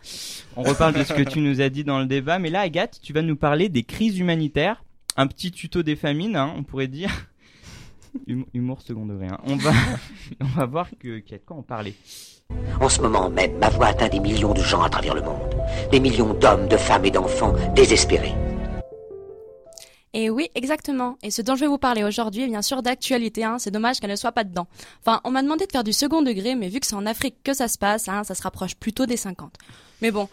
on 0.57 0.63
reparle 0.63 0.95
de 0.95 1.03
ce 1.03 1.13
que 1.13 1.23
tu 1.23 1.41
nous 1.41 1.61
as 1.61 1.71
dit 1.71 1.83
dans 1.83 1.99
le 1.99 2.07
débat, 2.07 2.39
mais 2.39 2.51
là 2.51 2.61
Agathe, 2.61 3.01
tu 3.03 3.13
vas 3.13 3.23
nous 3.23 3.35
parler 3.35 3.69
des 3.69 3.83
crises 3.83 4.17
humanitaires, 4.21 4.85
un 5.17 5.27
petit 5.27 5.51
tuto 5.51 5.83
des 5.83 5.97
famines, 5.97 6.37
hein, 6.37 6.55
on 6.57 6.63
pourrait 6.63 6.87
dire. 6.87 7.11
Hum- 8.29 8.47
Humour 8.55 8.81
second 8.81 9.07
degré. 9.07 9.27
hein. 9.27 9.39
On 9.45 9.57
va, 9.57 9.73
on 10.41 10.45
va 10.47 10.67
voir 10.67 10.89
que 11.01 11.19
qu'il 11.19 11.33
y 11.33 11.35
a 11.35 11.39
de 11.39 11.45
quoi 11.45 11.57
en 11.57 11.63
parler. 11.63 11.97
En 12.81 12.89
ce 12.89 13.01
moment 13.01 13.29
même, 13.29 13.59
ma 13.59 13.71
voix 13.71 13.89
atteint 13.89 14.09
des 14.09 14.21
millions 14.21 14.55
de 14.55 14.63
gens 14.63 14.83
à 14.83 14.89
travers 14.89 15.17
le 15.17 15.23
monde. 15.23 15.53
Des 15.91 15.99
millions 15.99 16.33
d'hommes, 16.33 16.69
de 16.69 16.77
femmes 16.77 17.05
et 17.07 17.11
d'enfants 17.11 17.55
désespérés. 17.75 18.35
Et 20.19 20.31
oui, 20.31 20.49
exactement. 20.55 21.19
Et 21.23 21.31
ce 21.31 21.43
dont 21.43 21.57
je 21.57 21.61
vais 21.61 21.67
vous 21.67 21.77
parler 21.77 22.03
aujourd'hui 22.03 22.45
est 22.45 22.49
bien 22.49 22.63
sûr 22.63 22.81
d'actualité. 22.81 23.45
Hein. 23.45 23.59
C'est 23.59 23.71
dommage 23.71 24.01
qu'elle 24.01 24.11
ne 24.11 24.17
soit 24.17 24.33
pas 24.33 24.45
dedans. 24.45 24.67
Enfin, 25.03 25.21
on 25.25 25.31
m'a 25.31 25.43
demandé 25.43 25.67
de 25.67 25.71
faire 25.71 25.85
du 25.85 25.93
second 25.93 26.23
degré, 26.23 26.55
mais 26.55 26.71
vu 26.71 26.81
que 26.81 26.87
c'est 26.87 26.95
en 26.95 27.05
Afrique 27.05 27.37
que 27.45 27.53
ça 27.53 27.69
se 27.69 27.77
passe, 27.77 28.09
hein, 28.09 28.25
ça 28.25 28.35
se 28.35 28.43
rapproche 28.43 28.77
plutôt 28.77 29.05
des 29.05 29.19
50. 29.19 29.53
Mais 30.01 30.11
bon, 30.11 30.27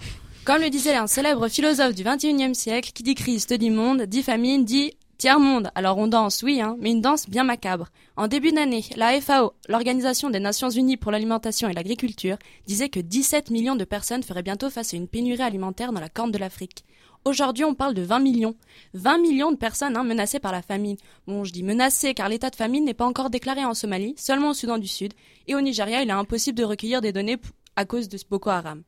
comme 0.46 0.62
le 0.62 0.70
disait 0.70 0.96
un 0.96 1.08
célèbre 1.08 1.50
philosophe 1.50 1.96
du 1.96 2.06
21e 2.06 2.54
siècle, 2.54 2.92
qui 2.94 3.04
dit 3.04 3.13
crise 3.13 3.46
te 3.46 3.56
dit 3.56 3.72
monde, 3.72 4.04
dit 4.04 4.24
famine, 4.24 4.63
dit 4.63 4.94
tiers-monde. 5.18 5.70
Alors 5.75 5.98
on 5.98 6.08
danse, 6.08 6.44
oui, 6.44 6.62
hein, 6.62 6.78
mais 6.80 6.92
une 6.92 7.02
danse 7.02 7.30
bien 7.30 7.44
macabre. 7.44 7.90
En 8.16 8.30
début 8.30 8.54
d'année, 8.54 8.86
la 8.96 9.20
FAO, 9.20 9.52
l'Organisation 9.68 10.30
des 10.30 10.40
Nations 10.40 10.70
Unies 10.70 10.96
pour 10.96 11.12
l'alimentation 11.12 11.68
et 11.68 11.74
l'agriculture, 11.74 12.38
disait 12.68 12.88
que 12.88 13.02
17 13.02 13.50
millions 13.50 13.75
de 13.75 13.84
personnes 13.84 14.24
feraient 14.24 14.44
bientôt 14.44 14.70
face 14.70 14.94
à 14.94 14.98
une 14.98 15.10
pénurie 15.10 15.42
alimentaire 15.42 15.92
dans 15.92 16.00
la 16.00 16.08
corne 16.08 16.32
de 16.32 16.38
l'Afrique. 16.38 16.86
Aujourd'hui, 17.25 17.63
on 17.63 17.74
parle 17.74 17.94
de 17.94 18.01
20 18.01 18.20
millions. 18.20 18.56
20 18.96 19.18
millions 19.20 19.51
de 19.51 19.58
personnes 19.58 19.96
hein, 19.96 20.03
menacées 20.03 20.39
par 20.39 20.51
la 20.51 20.62
famine. 20.62 20.98
Bon, 21.25 21.46
je 21.46 21.53
dis 21.53 21.63
menacées 21.63 22.13
car 22.13 22.27
l'état 22.27 22.50
de 22.50 22.56
famine 22.56 22.84
n'est 22.84 22.94
pas 22.94 23.06
encore 23.06 23.30
déclaré 23.30 23.63
en 23.63 23.74
Somalie, 23.74 24.13
seulement 24.18 24.50
au 24.50 24.53
Soudan 24.53 24.77
du 24.77 24.88
Sud. 24.88 25.13
Et 25.48 25.56
au 25.56 25.62
Nigeria, 25.62 26.01
il 26.01 26.10
est 26.10 26.13
impossible 26.13 26.58
de 26.58 26.65
recueillir 26.65 27.00
des 27.00 27.13
données 27.13 27.38
à 27.77 27.86
cause 27.86 28.10
de 28.10 28.18
ce 28.18 28.25
Boko 28.30 28.50
Haram. 28.50 28.84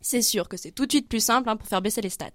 C'est 0.00 0.22
sûr 0.22 0.48
que 0.48 0.56
c'est 0.56 0.70
tout 0.70 0.86
de 0.86 0.92
suite 0.92 1.08
plus 1.08 1.22
simple 1.22 1.48
hein, 1.50 1.56
pour 1.56 1.68
faire 1.68 1.82
baisser 1.82 2.00
les 2.00 2.08
stats. 2.08 2.30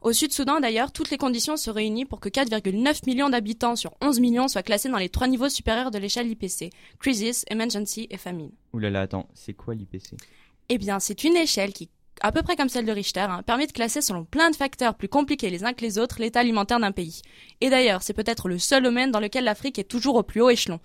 Au 0.00 0.14
Sud-Soudan, 0.14 0.60
d'ailleurs, 0.60 0.92
toutes 0.92 1.10
les 1.10 1.18
conditions 1.18 1.58
se 1.58 1.68
réunissent 1.68 2.08
pour 2.08 2.20
que 2.20 2.30
4,9 2.30 3.06
millions 3.06 3.28
d'habitants 3.28 3.76
sur 3.76 3.92
11 4.00 4.18
millions 4.20 4.48
soient 4.48 4.62
classés 4.62 4.88
dans 4.88 4.96
les 4.96 5.10
trois 5.10 5.28
niveaux 5.28 5.50
supérieurs 5.50 5.90
de 5.90 5.98
l'échelle 5.98 6.26
IPC, 6.26 6.70
Crisis, 6.98 7.44
Emergency 7.50 8.06
et 8.08 8.16
Famine. 8.16 8.50
Ouh 8.72 8.78
là 8.78 8.88
là, 8.88 9.02
attends, 9.02 9.28
c'est 9.34 9.52
quoi 9.52 9.74
l'IPC 9.74 10.16
Eh 10.70 10.78
bien, 10.78 11.00
c'est 11.00 11.22
une 11.24 11.36
échelle 11.36 11.74
qui, 11.74 11.90
à 12.20 12.32
peu 12.32 12.42
près 12.42 12.56
comme 12.56 12.68
celle 12.68 12.86
de 12.86 12.92
Richter, 12.92 13.20
hein, 13.20 13.42
permet 13.44 13.66
de 13.66 13.72
classer 13.72 14.00
selon 14.00 14.24
plein 14.24 14.50
de 14.50 14.56
facteurs 14.56 14.94
plus 14.94 15.08
compliqués 15.08 15.50
les 15.50 15.64
uns 15.64 15.72
que 15.72 15.82
les 15.82 15.98
autres 15.98 16.20
l'état 16.20 16.40
alimentaire 16.40 16.80
d'un 16.80 16.92
pays. 16.92 17.22
Et 17.60 17.70
d'ailleurs, 17.70 18.02
c'est 18.02 18.12
peut-être 18.12 18.48
le 18.48 18.58
seul 18.58 18.82
domaine 18.82 19.10
dans 19.10 19.20
lequel 19.20 19.44
l'Afrique 19.44 19.78
est 19.78 19.84
toujours 19.84 20.16
au 20.16 20.22
plus 20.22 20.40
haut 20.40 20.50
échelon. 20.50 20.80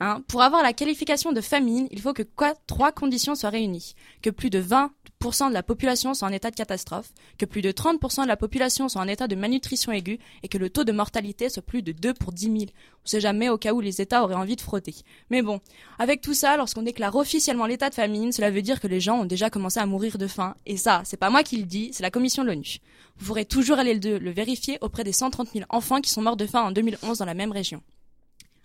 Hein, 0.00 0.22
pour 0.28 0.42
avoir 0.42 0.62
la 0.62 0.72
qualification 0.72 1.32
de 1.32 1.40
famine, 1.40 1.88
il 1.90 2.00
faut 2.00 2.12
que 2.12 2.22
trois 2.66 2.92
conditions 2.92 3.34
soient 3.34 3.50
réunies. 3.50 3.94
Que 4.22 4.30
plus 4.30 4.50
de 4.50 4.58
20 4.58 4.90
40% 5.19 5.19
de 5.20 5.52
la 5.52 5.62
population 5.62 6.14
sont 6.14 6.24
en 6.24 6.32
état 6.32 6.50
de 6.50 6.56
catastrophe, 6.56 7.12
que 7.38 7.44
plus 7.44 7.60
de 7.60 7.70
30% 7.70 8.22
de 8.22 8.28
la 8.28 8.38
population 8.38 8.88
sont 8.88 8.98
en 8.98 9.06
état 9.06 9.28
de 9.28 9.36
malnutrition 9.36 9.92
aiguë 9.92 10.18
et 10.42 10.48
que 10.48 10.56
le 10.56 10.70
taux 10.70 10.82
de 10.82 10.92
mortalité 10.92 11.50
soit 11.50 11.62
plus 11.62 11.82
de 11.82 11.92
2 11.92 12.14
pour 12.14 12.32
10 12.32 12.44
000. 12.44 12.56
On 12.58 13.06
sait 13.06 13.20
jamais 13.20 13.50
au 13.50 13.58
cas 13.58 13.74
où 13.74 13.80
les 13.80 14.00
États 14.00 14.24
auraient 14.24 14.34
envie 14.34 14.56
de 14.56 14.60
frotter. 14.62 14.94
Mais 15.28 15.42
bon, 15.42 15.60
avec 15.98 16.22
tout 16.22 16.32
ça, 16.32 16.56
lorsqu'on 16.56 16.82
déclare 16.82 17.14
officiellement 17.14 17.66
l'état 17.66 17.90
de 17.90 17.94
famine, 17.94 18.32
cela 18.32 18.50
veut 18.50 18.62
dire 18.62 18.80
que 18.80 18.88
les 18.88 19.00
gens 19.00 19.20
ont 19.20 19.24
déjà 19.26 19.50
commencé 19.50 19.78
à 19.78 19.86
mourir 19.86 20.16
de 20.16 20.26
faim. 20.26 20.54
Et 20.64 20.78
ça, 20.78 21.02
c'est 21.04 21.18
pas 21.18 21.30
moi 21.30 21.42
qui 21.42 21.58
le 21.58 21.64
dis, 21.64 21.90
c'est 21.92 22.02
la 22.02 22.10
commission 22.10 22.42
de 22.42 22.48
l'ONU. 22.48 22.78
Vous 23.18 23.26
pourrez 23.26 23.44
toujours 23.44 23.78
aller 23.78 23.94
le, 23.94 24.18
le 24.18 24.30
vérifier 24.30 24.78
auprès 24.80 25.04
des 25.04 25.12
130 25.12 25.50
000 25.52 25.66
enfants 25.68 26.00
qui 26.00 26.10
sont 26.10 26.22
morts 26.22 26.36
de 26.36 26.46
faim 26.46 26.62
en 26.62 26.72
2011 26.72 27.18
dans 27.18 27.26
la 27.26 27.34
même 27.34 27.52
région. 27.52 27.82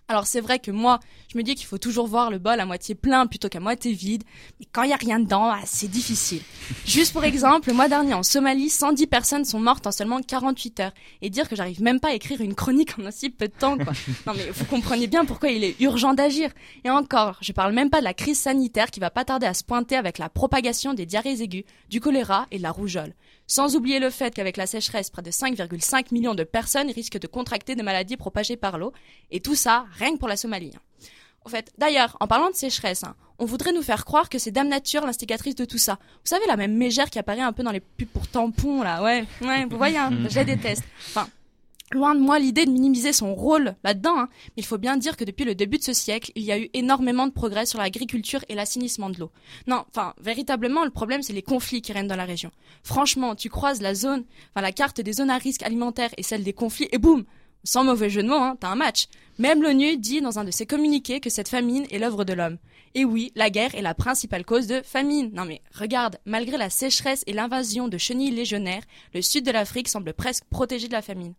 Alors 0.08 0.28
c'est 0.28 0.40
vrai 0.40 0.60
que 0.60 0.70
moi, 0.70 1.00
je 1.32 1.36
me 1.36 1.42
dis 1.42 1.56
qu'il 1.56 1.66
faut 1.66 1.78
toujours 1.78 2.06
voir 2.06 2.30
le 2.30 2.38
bol 2.38 2.60
à 2.60 2.64
moitié 2.64 2.94
plein 2.94 3.26
plutôt 3.26 3.48
qu'à 3.48 3.58
moitié 3.58 3.92
vide, 3.92 4.22
mais 4.60 4.66
quand 4.70 4.84
il 4.84 4.90
y 4.90 4.92
a 4.92 4.96
rien 4.96 5.18
dedans, 5.18 5.50
ah, 5.50 5.60
c'est 5.64 5.90
difficile. 5.90 6.42
Juste 6.84 7.12
pour 7.12 7.24
exemple, 7.24 7.68
le 7.68 7.74
mois 7.74 7.88
dernier 7.88 8.14
en 8.14 8.22
Somalie, 8.22 8.70
110 8.70 9.08
personnes 9.08 9.44
sont 9.44 9.58
mortes 9.58 9.84
en 9.84 9.90
seulement 9.90 10.22
48 10.22 10.80
heures. 10.80 10.92
Et 11.22 11.30
dire 11.30 11.48
que 11.48 11.56
j'arrive 11.56 11.82
même 11.82 11.98
pas 11.98 12.10
à 12.10 12.14
écrire 12.14 12.40
une 12.40 12.54
chronique 12.54 12.96
en 13.00 13.06
aussi 13.06 13.30
peu 13.30 13.48
de 13.48 13.52
temps, 13.52 13.76
quoi. 13.76 13.92
Non 14.28 14.34
mais 14.36 14.48
vous 14.50 14.64
comprenez 14.66 15.08
bien 15.08 15.24
pourquoi 15.24 15.48
il 15.48 15.64
est 15.64 15.80
urgent 15.80 16.14
d'agir. 16.14 16.50
Et 16.84 16.90
encore, 16.90 17.38
je 17.40 17.50
parle 17.50 17.72
même 17.72 17.90
pas 17.90 17.98
de 17.98 18.04
la 18.04 18.14
crise 18.14 18.38
sanitaire 18.38 18.92
qui 18.92 19.00
va 19.00 19.10
pas 19.10 19.24
tarder 19.24 19.46
à 19.46 19.54
se 19.54 19.64
pointer 19.64 19.96
avec 19.96 20.18
la 20.18 20.28
propagation 20.28 20.94
des 20.94 21.06
diarrhées 21.06 21.42
aiguës, 21.42 21.64
du 21.90 22.00
choléra 22.00 22.46
et 22.52 22.58
de 22.58 22.62
la 22.62 22.70
rougeole. 22.70 23.12
Sans 23.46 23.76
oublier 23.76 24.00
le 24.00 24.10
fait 24.10 24.34
qu'avec 24.34 24.56
la 24.56 24.66
sécheresse, 24.66 25.10
près 25.10 25.22
de 25.22 25.30
5,5 25.30 26.06
millions 26.12 26.34
de 26.34 26.44
personnes 26.44 26.90
risquent 26.90 27.18
de 27.18 27.26
contracter 27.26 27.74
des 27.76 27.82
maladies 27.82 28.16
propagées 28.16 28.56
par 28.56 28.76
l'eau. 28.78 28.92
Et 29.30 29.40
tout 29.40 29.54
ça, 29.54 29.86
rien 29.92 30.12
que 30.14 30.18
pour 30.18 30.28
la 30.28 30.36
Somalie. 30.36 30.72
hein. 30.74 30.80
En 31.44 31.48
fait, 31.48 31.72
d'ailleurs, 31.78 32.16
en 32.18 32.26
parlant 32.26 32.50
de 32.50 32.56
sécheresse, 32.56 33.04
hein, 33.04 33.14
on 33.38 33.44
voudrait 33.44 33.72
nous 33.72 33.82
faire 33.82 34.04
croire 34.04 34.28
que 34.28 34.36
c'est 34.38 34.50
Dame 34.50 34.66
Nature 34.66 35.06
l'instigatrice 35.06 35.54
de 35.54 35.64
tout 35.64 35.78
ça. 35.78 35.94
Vous 36.24 36.28
savez, 36.28 36.44
la 36.48 36.56
même 36.56 36.74
mégère 36.76 37.08
qui 37.08 37.20
apparaît 37.20 37.40
un 37.40 37.52
peu 37.52 37.62
dans 37.62 37.70
les 37.70 37.78
pubs 37.78 38.08
pour 38.08 38.26
tampons, 38.26 38.82
là, 38.82 39.00
ouais, 39.00 39.24
ouais, 39.42 39.64
vous 39.66 39.76
voyez, 39.76 39.96
hein, 39.98 40.10
je 40.28 40.34
la 40.34 40.44
déteste. 40.44 40.82
Enfin, 41.06 41.28
Loin 41.92 42.16
de 42.16 42.20
moi 42.20 42.40
l'idée 42.40 42.66
de 42.66 42.72
minimiser 42.72 43.12
son 43.12 43.32
rôle 43.32 43.76
là-dedans, 43.84 44.18
hein, 44.18 44.28
mais 44.56 44.62
il 44.62 44.66
faut 44.66 44.76
bien 44.76 44.96
dire 44.96 45.16
que 45.16 45.22
depuis 45.22 45.44
le 45.44 45.54
début 45.54 45.78
de 45.78 45.84
ce 45.84 45.92
siècle, 45.92 46.32
il 46.34 46.42
y 46.42 46.50
a 46.50 46.58
eu 46.58 46.68
énormément 46.74 47.28
de 47.28 47.32
progrès 47.32 47.64
sur 47.64 47.78
l'agriculture 47.78 48.44
et 48.48 48.56
l'assainissement 48.56 49.08
de 49.08 49.20
l'eau. 49.20 49.30
Non, 49.68 49.84
enfin, 49.90 50.12
véritablement, 50.20 50.84
le 50.84 50.90
problème, 50.90 51.22
c'est 51.22 51.32
les 51.32 51.42
conflits 51.42 51.82
qui 51.82 51.92
règnent 51.92 52.08
dans 52.08 52.16
la 52.16 52.24
région. 52.24 52.50
Franchement, 52.82 53.36
tu 53.36 53.50
croises 53.50 53.80
la 53.80 53.94
zone, 53.94 54.24
enfin 54.50 54.62
la 54.62 54.72
carte 54.72 55.00
des 55.00 55.12
zones 55.12 55.30
à 55.30 55.38
risque 55.38 55.62
alimentaire 55.62 56.10
et 56.16 56.24
celle 56.24 56.42
des 56.42 56.52
conflits, 56.52 56.88
et 56.90 56.98
boum 56.98 57.24
Sans 57.62 57.84
mauvais 57.84 58.10
jeu 58.10 58.24
de 58.24 58.28
mots, 58.28 58.34
hein, 58.34 58.56
t'as 58.58 58.68
un 58.68 58.74
match. 58.74 59.06
Même 59.38 59.62
l'ONU 59.62 59.96
dit 59.96 60.20
dans 60.20 60.40
un 60.40 60.44
de 60.44 60.50
ses 60.50 60.66
communiqués 60.66 61.20
que 61.20 61.30
cette 61.30 61.48
famine 61.48 61.86
est 61.92 62.00
l'œuvre 62.00 62.24
de 62.24 62.32
l'homme. 62.32 62.58
Et 62.96 63.04
oui, 63.04 63.30
la 63.36 63.48
guerre 63.48 63.76
est 63.76 63.82
la 63.82 63.94
principale 63.94 64.44
cause 64.44 64.66
de 64.66 64.82
famine. 64.82 65.30
Non 65.34 65.44
mais 65.44 65.60
regarde, 65.72 66.16
malgré 66.24 66.56
la 66.56 66.70
sécheresse 66.70 67.22
et 67.28 67.32
l'invasion 67.32 67.86
de 67.86 67.98
chenilles 67.98 68.34
légionnaires, 68.34 68.82
le 69.14 69.22
sud 69.22 69.44
de 69.46 69.52
l'Afrique 69.52 69.88
semble 69.88 70.14
presque 70.14 70.44
protégé 70.46 70.88
de 70.88 70.92
la 70.92 71.02
famine. 71.02 71.34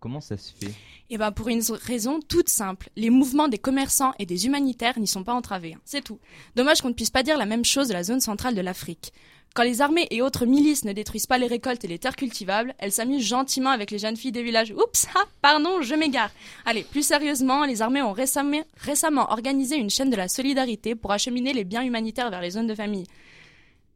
Comment 0.00 0.20
ça 0.20 0.36
se 0.36 0.52
fait? 0.52 0.72
Eh 1.10 1.18
ben 1.18 1.32
pour 1.32 1.48
une 1.48 1.62
raison 1.84 2.20
toute 2.20 2.48
simple. 2.48 2.88
Les 2.96 3.10
mouvements 3.10 3.48
des 3.48 3.58
commerçants 3.58 4.12
et 4.18 4.26
des 4.26 4.46
humanitaires 4.46 4.98
n'y 4.98 5.06
sont 5.06 5.24
pas 5.24 5.34
entravés. 5.34 5.74
hein. 5.74 5.80
C'est 5.84 6.02
tout. 6.02 6.18
Dommage 6.56 6.80
qu'on 6.80 6.88
ne 6.88 6.94
puisse 6.94 7.10
pas 7.10 7.22
dire 7.22 7.38
la 7.38 7.46
même 7.46 7.64
chose 7.64 7.88
de 7.88 7.92
la 7.92 8.02
zone 8.02 8.20
centrale 8.20 8.54
de 8.54 8.60
l'Afrique. 8.60 9.12
Quand 9.52 9.64
les 9.64 9.80
armées 9.80 10.06
et 10.10 10.22
autres 10.22 10.46
milices 10.46 10.84
ne 10.84 10.92
détruisent 10.92 11.26
pas 11.26 11.38
les 11.38 11.48
récoltes 11.48 11.84
et 11.84 11.88
les 11.88 11.98
terres 11.98 12.14
cultivables, 12.14 12.72
elles 12.78 12.92
s'amusent 12.92 13.26
gentiment 13.26 13.70
avec 13.70 13.90
les 13.90 13.98
jeunes 13.98 14.16
filles 14.16 14.30
des 14.30 14.44
villages. 14.44 14.70
Oups, 14.72 15.08
ah, 15.16 15.24
pardon, 15.42 15.82
je 15.82 15.96
m'égare. 15.96 16.30
Allez, 16.64 16.84
plus 16.84 17.04
sérieusement, 17.04 17.64
les 17.64 17.82
armées 17.82 18.02
ont 18.02 18.12
récemment, 18.12 18.62
récemment 18.76 19.30
organisé 19.32 19.74
une 19.76 19.90
chaîne 19.90 20.10
de 20.10 20.14
la 20.16 20.28
solidarité 20.28 20.94
pour 20.94 21.10
acheminer 21.10 21.52
les 21.52 21.64
biens 21.64 21.82
humanitaires 21.82 22.30
vers 22.30 22.40
les 22.40 22.50
zones 22.52 22.68
de 22.68 22.76
famille. 22.76 23.06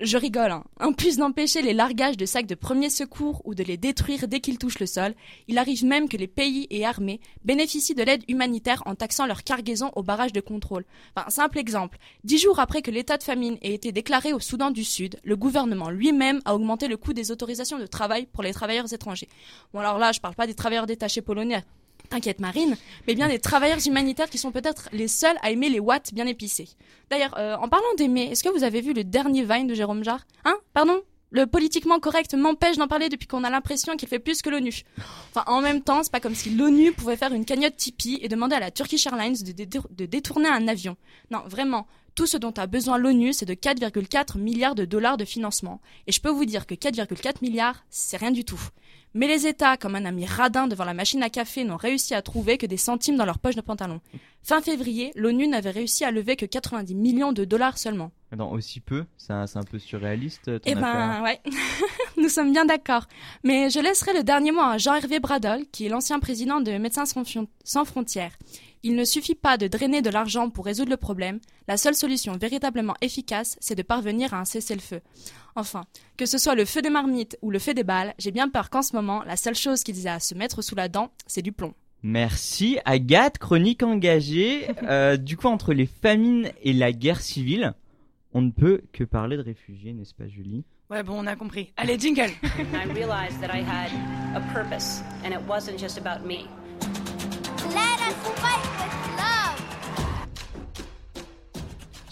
Je 0.04 0.18
rigole, 0.18 0.50
hein. 0.50 0.64
En 0.80 0.92
plus 0.92 1.16
d'empêcher 1.16 1.62
les 1.62 1.73
largages 1.73 2.18
de 2.18 2.26
sacs 2.26 2.44
de 2.44 2.54
premiers 2.54 2.90
secours 2.90 3.40
ou 3.46 3.54
de 3.54 3.62
les 3.62 3.78
détruire 3.78 4.28
dès 4.28 4.40
qu'ils 4.40 4.58
touchent 4.58 4.78
le 4.78 4.84
sol, 4.84 5.14
il 5.49 5.56
arrive 5.56 5.82
même 5.82 6.11
que 6.11 6.18
les 6.18 6.26
pays 6.26 6.66
et 6.68 6.84
armées 6.84 7.20
bénéficient 7.42 7.94
de 7.94 8.02
l'aide 8.02 8.23
humanitaire 8.28 8.82
en 8.84 8.94
taxant 8.96 9.25
leur 9.25 9.44
cargaison 9.44 9.90
au 9.96 10.02
barrage 10.02 10.34
de 10.34 10.42
contrôle. 10.42 10.84
Enfin, 11.16 11.30
simple 11.30 11.58
exemple. 11.58 11.96
Dix 12.23 12.37
jours 12.37 12.61
après 12.61 12.82
que 12.82 12.90
l'état 12.90 13.16
de 13.16 13.23
famine 13.23 13.56
ait 13.62 13.73
été 13.73 13.92
déclaré 13.92 14.34
au 14.34 14.40
Soudan 14.40 14.70
du 14.70 14.84
Sud, 14.84 15.18
le 15.25 15.37
gouvernement 15.37 15.88
lui-même 15.88 16.42
a 16.44 16.54
augmenté 16.54 16.87
le 16.87 16.99
coût 16.99 17.14
des 17.14 17.30
autorisations 17.30 17.78
de 17.78 17.87
travail 17.87 18.26
pour 18.30 18.42
les 18.42 18.52
travailleurs 18.52 18.92
étrangers. 18.92 19.28
Bon 19.73 19.80
alors 19.80 19.96
là, 19.96 20.12
je 20.12 20.20
parle 20.20 20.34
pas 20.34 20.46
des 20.46 20.54
travailleurs 20.54 20.87
détachés 20.87 21.23
polonais. 21.23 21.64
T'inquiète 22.11 22.38
Marine, 22.38 22.76
mais 23.08 23.14
bien 23.14 23.28
des 23.28 23.38
travailleurs 23.40 23.84
humanitaires 23.87 24.30
qui 24.30 24.38
sont 24.38 24.52
peut-être 24.52 24.88
les 24.92 25.08
seuls 25.08 25.37
à 25.42 25.50
aimer 25.50 25.68
les 25.68 25.80
watts 25.80 26.12
bien 26.14 26.26
épicés. 26.26 26.68
D'ailleurs, 27.11 27.34
euh, 27.38 27.56
en 27.56 27.68
parlant 27.68 27.92
d'aimer, 27.96 28.28
est-ce 28.30 28.44
que 28.44 28.50
vous 28.50 28.62
avez 28.62 28.80
vu 28.80 28.92
le 28.92 29.02
dernier 29.04 29.42
Vine 29.44 29.66
de 29.66 29.75
Jérôme 29.75 30.04
Jarre? 30.04 30.25
Hein? 30.44 30.56
Pardon? 30.75 31.00
Le 31.30 31.46
politiquement 31.46 31.99
correct 31.99 32.34
m'empêche 32.34 32.76
d'en 32.76 32.87
parler 32.87 33.08
depuis 33.08 33.26
qu'on 33.26 33.42
a 33.42 33.50
l'impression 33.50 33.96
qu'il 33.96 34.08
fait 34.08 34.20
plus 34.20 34.40
que 34.42 34.50
l'ONU. 34.50 34.82
Enfin, 35.30 35.42
en 35.49 35.61
même 35.62 35.82
temps, 35.82 36.04
c'est 36.04 36.12
pas 36.12 36.20
comme 36.20 36.37
si 36.37 36.50
l'ONU 36.50 36.92
pouvait 36.92 37.16
faire 37.16 37.32
une 37.32 37.44
cagnotte 37.44 37.76
Tipeee 37.76 38.20
et 38.23 38.28
demander 38.28 38.54
à 38.54 38.61
la 38.61 38.70
Turkish 38.70 39.04
Airlines 39.08 39.34
de, 39.42 39.50
dé- 39.50 39.66
de 39.90 40.06
détourner 40.06 40.49
un 40.49 40.68
avion. 40.68 40.96
Non, 41.32 41.40
vraiment, 41.46 41.88
tout 42.14 42.26
ce 42.26 42.37
dont 42.37 42.52
a 42.52 42.66
besoin 42.66 42.99
l'ONU, 42.99 43.33
c'est 43.33 43.47
de 43.47 43.54
4,4 43.54 44.38
milliards 44.38 44.75
de 44.75 44.85
dollars 44.85 45.16
de 45.16 45.25
financement. 45.25 45.80
Et 46.06 46.12
je 46.12 46.21
peux 46.21 46.30
vous 46.30 46.44
dire 46.44 46.66
que 46.66 46.75
4,4 46.75 47.37
milliards, 47.42 47.85
c'est 47.90 48.16
rien 48.16 48.30
du 48.30 48.44
tout. 48.44 48.61
Mais 49.16 49.28
les 49.28 49.47
États, 49.47 49.76
comme 49.76 49.94
un 49.94 50.04
ami 50.04 50.26
radin 50.26 50.66
devant 50.66 50.85
la 50.85 50.94
machine 50.94 51.23
à 51.23 51.30
café, 51.30 51.62
n'ont 51.62 51.76
réussi 51.76 52.14
à 52.14 52.23
trouver 52.23 52.59
que 52.59 52.66
des 52.66 52.76
centimes 52.76 53.16
dans 53.16 53.25
leur 53.25 53.38
poche 53.38 53.54
de 53.54 53.61
pantalon. 53.61 54.00
Fin 54.42 54.61
février, 54.61 55.12
l'ONU 55.14 55.47
n'avait 55.47 55.71
réussi 55.71 56.04
à 56.04 56.11
lever 56.11 56.35
que 56.35 56.47
90 56.47 56.94
millions 56.97 57.33
de 57.33 57.44
dollars 57.44 57.78
seulement. 57.78 58.11
Attends, 58.33 58.50
aussi 58.50 58.80
peu 58.80 59.04
C'est 59.16 59.33
un 59.33 59.62
peu 59.71 59.78
surréaliste 59.78 60.50
Eh 60.64 60.75
ben, 60.75 60.83
affaire 60.83 61.23
ouais. 61.23 61.40
Nous 62.16 62.28
sommes 62.28 62.52
bien 62.52 62.64
d'accord. 62.64 63.06
Mais 63.44 63.71
je 63.71 63.78
laisserai 63.78 64.14
le 64.14 64.25
dernier 64.25 64.50
mot 64.50 64.61
à 64.61 64.78
Jean-Hervé 64.78 65.21
Bradol, 65.21 65.64
qui 65.71 65.87
est 65.87 65.88
l'ancien 65.88 66.18
président 66.18 66.61
de 66.61 66.73
Médecins 66.73 67.04
sans 67.06 67.85
frontières. 67.85 68.33
Il 68.87 68.97
ne 68.97 69.05
suffit 69.05 69.35
pas 69.35 69.57
de 69.57 69.67
drainer 69.67 70.03
de 70.03 70.11
l'argent 70.11 70.50
pour 70.50 70.67
résoudre 70.67 70.91
le 70.91 70.99
problème. 70.99 71.41
La 71.69 71.79
seule 71.79 71.95
solution 71.95 72.37
véritablement 72.37 72.95
efficace, 73.00 73.57
c'est 73.59 73.75
de 73.75 73.83
parvenir 73.83 74.35
à 74.35 74.41
un 74.41 74.45
cessez-le-feu. 74.45 75.00
Enfin, 75.57 75.85
que 76.19 76.26
ce 76.26 76.37
soit 76.37 76.55
le 76.55 76.67
feu 76.67 76.83
des 76.83 76.91
marmites 76.91 77.38
ou 77.41 77.50
le 77.50 77.59
feu 77.59 77.73
des 77.73 77.83
balles, 77.83 78.12
j'ai 78.19 78.31
bien 78.31 78.50
peur 78.50 78.69
qu'en 78.69 78.83
ce 78.83 78.95
moment, 78.95 79.23
la 79.25 79.38
seule 79.38 79.55
chose 79.55 79.85
qu'ils 79.85 80.07
aient 80.07 80.11
à 80.11 80.21
se 80.21 80.35
mettre 80.35 80.61
sous 80.61 80.75
la 80.75 80.88
dent, 80.88 81.11
c'est 81.26 81.41
du 81.41 81.50
plomb. 81.50 81.73
Merci 82.03 82.79
Agathe, 82.85 83.38
chronique 83.38 83.83
engagée. 83.83 84.69
Euh, 84.83 85.17
du 85.17 85.38
coup, 85.38 85.47
entre 85.47 85.73
les 85.73 85.87
famines 85.87 86.50
et 86.62 86.75
la 86.75 86.93
guerre 86.93 87.23
civile, 87.23 87.73
on 88.35 88.43
ne 88.43 88.50
peut 88.50 88.83
que 88.93 89.03
parler 89.03 89.38
de 89.38 89.43
réfugiés, 89.43 89.95
n'est-ce 89.95 90.14
pas 90.14 90.29
Julie? 90.29 90.62
Ouais, 90.91 91.03
bon, 91.03 91.14
on 91.19 91.26
a 91.26 91.37
compris. 91.37 91.73
Allez, 91.79 91.99
jingle 91.99 92.29
I 92.43 92.85
realized 92.93 93.41
that 93.41 93.50
I 93.50 93.62
had 93.62 93.91
a 94.37 94.41
purpose, 94.53 95.03
and 95.25 95.31
it 95.33 95.41
wasn't 95.49 95.79
just 95.79 95.97
about 95.97 96.26
me. 96.26 96.47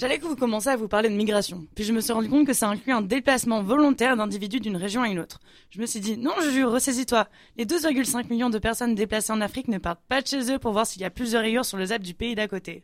J'allais 0.03 0.19
que 0.19 0.27
vous 0.27 0.35
commenciez 0.35 0.73
à 0.73 0.77
vous 0.77 0.89
parler 0.89 1.09
de 1.09 1.15
migration, 1.15 1.65
puis 1.77 1.85
je 1.85 1.93
me 1.93 2.01
suis 2.01 2.13
rendu 2.13 2.29
compte 2.29 2.45
que 2.45 2.53
ça 2.53 2.69
inclut 2.69 2.93
un 2.93 3.03
déplacement 3.03 3.63
volontaire 3.63 4.17
d'individus 4.17 4.59
d'une 4.59 4.77
région 4.77 5.03
à 5.03 5.09
une 5.09 5.21
autre. 5.21 5.39
Je 5.71 5.81
me 5.81 5.87
suis 5.87 6.01
dit, 6.01 6.17
non, 6.17 6.33
Juju, 6.43 6.65
ressaisis-toi. 6.65 7.29
Les 7.57 7.65
12,5 7.65 8.29
millions 8.29 8.51
de 8.51 8.59
personnes 8.59 8.97
déplacées 8.97 9.33
en 9.33 9.41
Afrique 9.41 9.69
ne 9.69 9.79
partent 9.79 10.03
pas 10.09 10.21
de 10.21 10.27
chez 10.27 10.53
eux 10.53 10.59
pour 10.59 10.73
voir 10.73 10.89
s'il 10.89 11.03
y 11.03 11.05
a 11.05 11.11
plus 11.11 11.31
de 11.31 11.39
rayures 11.39 11.65
sur 11.65 11.79
le 11.79 11.87
zap 11.87 12.03
du 12.03 12.15
pays 12.15 12.35
d'à 12.35 12.49
côté. 12.49 12.83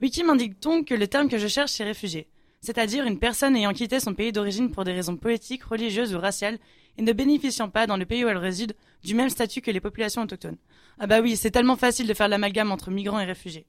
Wiki 0.00 0.22
m'indique 0.22 0.62
donc 0.62 0.86
que 0.86 0.94
le 0.94 1.08
terme 1.08 1.28
que 1.28 1.36
je 1.36 1.48
cherche, 1.48 1.72
c'est 1.72 1.82
réfugié? 1.82 2.28
C'est-à-dire 2.60 3.06
une 3.06 3.18
personne 3.18 3.56
ayant 3.56 3.72
quitté 3.72 3.98
son 3.98 4.14
pays 4.14 4.30
d'origine 4.30 4.70
pour 4.70 4.84
des 4.84 4.92
raisons 4.92 5.16
politiques, 5.16 5.64
religieuses 5.64 6.14
ou 6.14 6.20
raciales, 6.20 6.60
et 6.98 7.02
ne 7.02 7.12
bénéficiant 7.12 7.68
pas, 7.68 7.86
dans 7.86 7.96
le 7.96 8.06
pays 8.06 8.24
où 8.24 8.28
elle 8.28 8.36
réside, 8.36 8.74
du 9.02 9.14
même 9.14 9.30
statut 9.30 9.60
que 9.60 9.70
les 9.70 9.80
populations 9.80 10.22
autochtones. 10.22 10.58
Ah 10.98 11.06
bah 11.06 11.20
oui, 11.20 11.36
c'est 11.36 11.50
tellement 11.50 11.76
facile 11.76 12.06
de 12.06 12.14
faire 12.14 12.28
l'amalgame 12.28 12.70
entre 12.70 12.90
migrants 12.90 13.20
et 13.20 13.24
réfugiés. 13.24 13.66